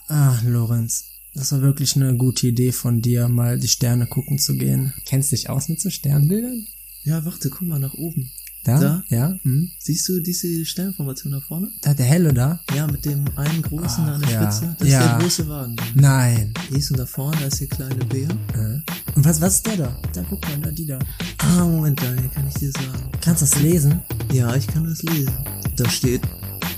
Ah, 0.08 0.38
Lorenz, 0.44 1.06
das 1.40 1.52
war 1.52 1.62
wirklich 1.62 1.96
eine 1.96 2.16
gute 2.18 2.48
Idee 2.48 2.72
von 2.72 3.02
dir, 3.02 3.28
mal 3.30 3.58
die 3.58 3.68
Sterne 3.68 4.06
gucken 4.06 4.38
zu 4.38 4.56
gehen. 4.56 4.94
Kennst 5.06 5.32
dich 5.32 5.50
aus 5.50 5.70
mit 5.70 5.80
so 5.82 5.90
Sternbildern? 5.90 6.68
Ja, 7.04 7.24
warte, 7.26 7.50
guck 7.50 7.68
mal 7.68 7.80
nach 7.80 7.94
oben. 7.96 8.30
Da? 8.66 8.78
Da? 8.80 9.04
Ja? 9.08 9.40
Hm? 9.44 9.72
Siehst 9.80 10.08
du 10.10 10.20
diese 10.20 10.66
Sternformation 10.66 11.32
da 11.32 11.40
vorne? 11.40 11.72
Da, 11.82 11.94
der 11.94 12.06
helle 12.06 12.34
da? 12.34 12.60
Ja, 12.76 12.88
mit 12.88 13.06
dem 13.06 13.24
einen 13.38 13.62
großen 13.62 14.06
da 14.06 14.16
an 14.16 14.22
der 14.22 14.30
ja. 14.32 14.52
Spitze. 14.52 14.76
Das 14.80 14.88
Ja. 14.90 15.00
ist 15.00 15.08
der 15.12 15.20
große 15.20 15.48
Wagen. 15.48 15.76
Nein. 15.96 16.54
Hier 16.68 16.78
und 16.92 17.00
da 17.00 17.06
vorne, 17.06 17.38
da 17.40 17.46
ist 17.48 17.62
der 17.62 17.68
kleine 17.68 18.04
Bär. 18.06 18.28
Äh. 18.28 18.82
Und 19.16 19.24
was, 19.26 19.40
was 19.40 19.56
ist 19.56 19.66
der 19.66 19.78
da? 19.78 20.00
Da, 20.14 20.24
guck 20.30 20.42
mal, 20.50 20.60
da, 20.60 20.72
die 20.72 20.86
da. 20.86 21.00
Ah, 21.38 21.64
Moment, 21.66 22.02
Daniel, 22.02 22.30
kann 22.36 22.48
ich 22.50 22.56
dir 22.56 22.72
sagen. 22.72 23.00
Kannst 23.22 23.42
du 23.42 23.46
das 23.46 23.62
lesen? 23.62 24.02
Ja, 24.34 24.54
ich 24.56 24.68
kann 24.68 24.84
das 24.84 25.02
lesen. 25.04 25.34
Da 25.78 25.90
steht, 25.90 26.22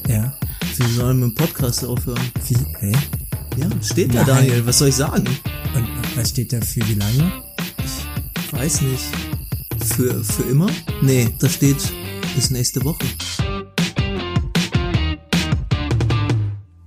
Ja. 0.07 0.37
wir 0.77 0.87
sollen 0.89 1.19
mit 1.19 1.29
dem 1.31 1.35
Podcast 1.35 1.83
aufhören. 1.83 2.21
Wie, 2.47 2.57
hä? 2.79 2.91
Ja, 3.57 3.69
steht 3.83 4.13
da, 4.13 4.19
Nein. 4.19 4.27
Daniel. 4.27 4.65
Was 4.65 4.79
soll 4.79 4.87
ich 4.89 4.95
sagen? 4.95 5.25
Und 5.75 5.87
was 6.15 6.29
steht 6.29 6.53
da 6.53 6.61
für 6.61 6.87
wie 6.87 6.93
lange? 6.93 7.31
Weiß 8.51 8.81
nicht. 8.81 9.03
Für, 9.83 10.23
für 10.23 10.43
immer? 10.43 10.69
Nee, 11.01 11.27
da 11.39 11.49
steht 11.49 11.91
bis 12.35 12.49
nächste 12.49 12.83
Woche. 12.85 13.05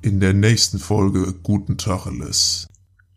In 0.01 0.21
der 0.21 0.33
nächsten 0.33 0.79
Folge 0.79 1.35
Guten 1.43 1.77
Tacheles. 1.77 2.69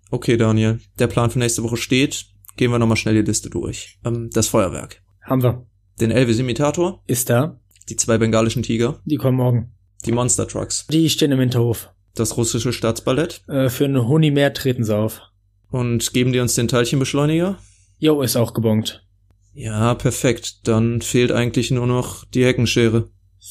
Okay, 0.10 0.38
Daniel. 0.38 0.80
Der 1.00 1.08
Plan 1.08 1.30
für 1.30 1.40
nächste 1.40 1.64
Woche 1.64 1.78
steht. 1.78 2.26
Gehen 2.58 2.72
wir 2.72 2.80
nochmal 2.80 2.98
schnell 2.98 3.16
die 3.16 3.22
Liste 3.22 3.50
durch. 3.50 3.98
Ähm, 4.04 4.30
das 4.32 4.48
Feuerwerk. 4.48 5.02
Haben 5.22 5.44
wir. 5.44 5.66
Den 6.00 6.12
Elvis 6.12 6.40
Imitator. 6.40 7.04
Ist 7.08 7.30
da. 7.30 7.60
Die 7.90 7.96
zwei 7.96 8.18
bengalischen 8.18 8.64
Tiger. 8.64 9.00
Die 9.06 9.18
kommen 9.18 9.38
morgen. 9.38 9.72
Die 10.06 10.12
Monster 10.12 10.48
Trucks. 10.48 10.86
Die 10.88 11.10
stehen 11.10 11.32
im 11.32 11.40
Hinterhof. 11.40 11.90
Das 12.18 12.38
russische 12.38 12.74
Staatsballett. 12.74 13.44
Äh, 13.48 13.70
für 13.70 13.86
eine 13.86 14.08
Huni 14.08 14.32
mehr 14.32 14.54
treten 14.54 14.84
sie 14.84 14.96
auf. 14.96 15.22
Und 15.70 16.14
geben 16.14 16.34
die 16.34 16.40
uns 16.40 16.56
den 16.56 16.68
Teilchenbeschleuniger? 16.68 17.58
Jo, 18.00 18.22
ist 18.22 18.36
auch 18.36 18.54
gebongt. 18.54 19.06
Ja, 19.54 19.96
perfekt. 19.96 20.68
Dann 20.68 21.02
fehlt 21.02 21.32
eigentlich 21.32 21.72
nur 21.72 21.88
noch 21.88 22.26
die 22.26 22.46
Heckenschere. 22.46 23.10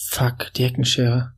Fuck, 0.09 0.53
die 0.55 0.65
Heckenschere. 0.65 1.33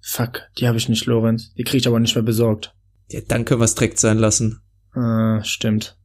Fuck, 0.00 0.42
die 0.58 0.66
habe 0.66 0.76
ich 0.76 0.88
nicht, 0.88 1.06
Lorenz. 1.06 1.52
Die 1.54 1.64
krieg 1.64 1.80
ich 1.80 1.88
aber 1.88 2.00
nicht 2.00 2.14
mehr 2.14 2.24
besorgt. 2.24 2.74
Ja, 3.10 3.20
dann 3.26 3.44
können 3.44 3.60
wir's 3.60 3.74
direkt 3.74 3.98
sein 3.98 4.18
lassen. 4.18 4.60
Äh, 4.94 5.42
stimmt. 5.44 5.98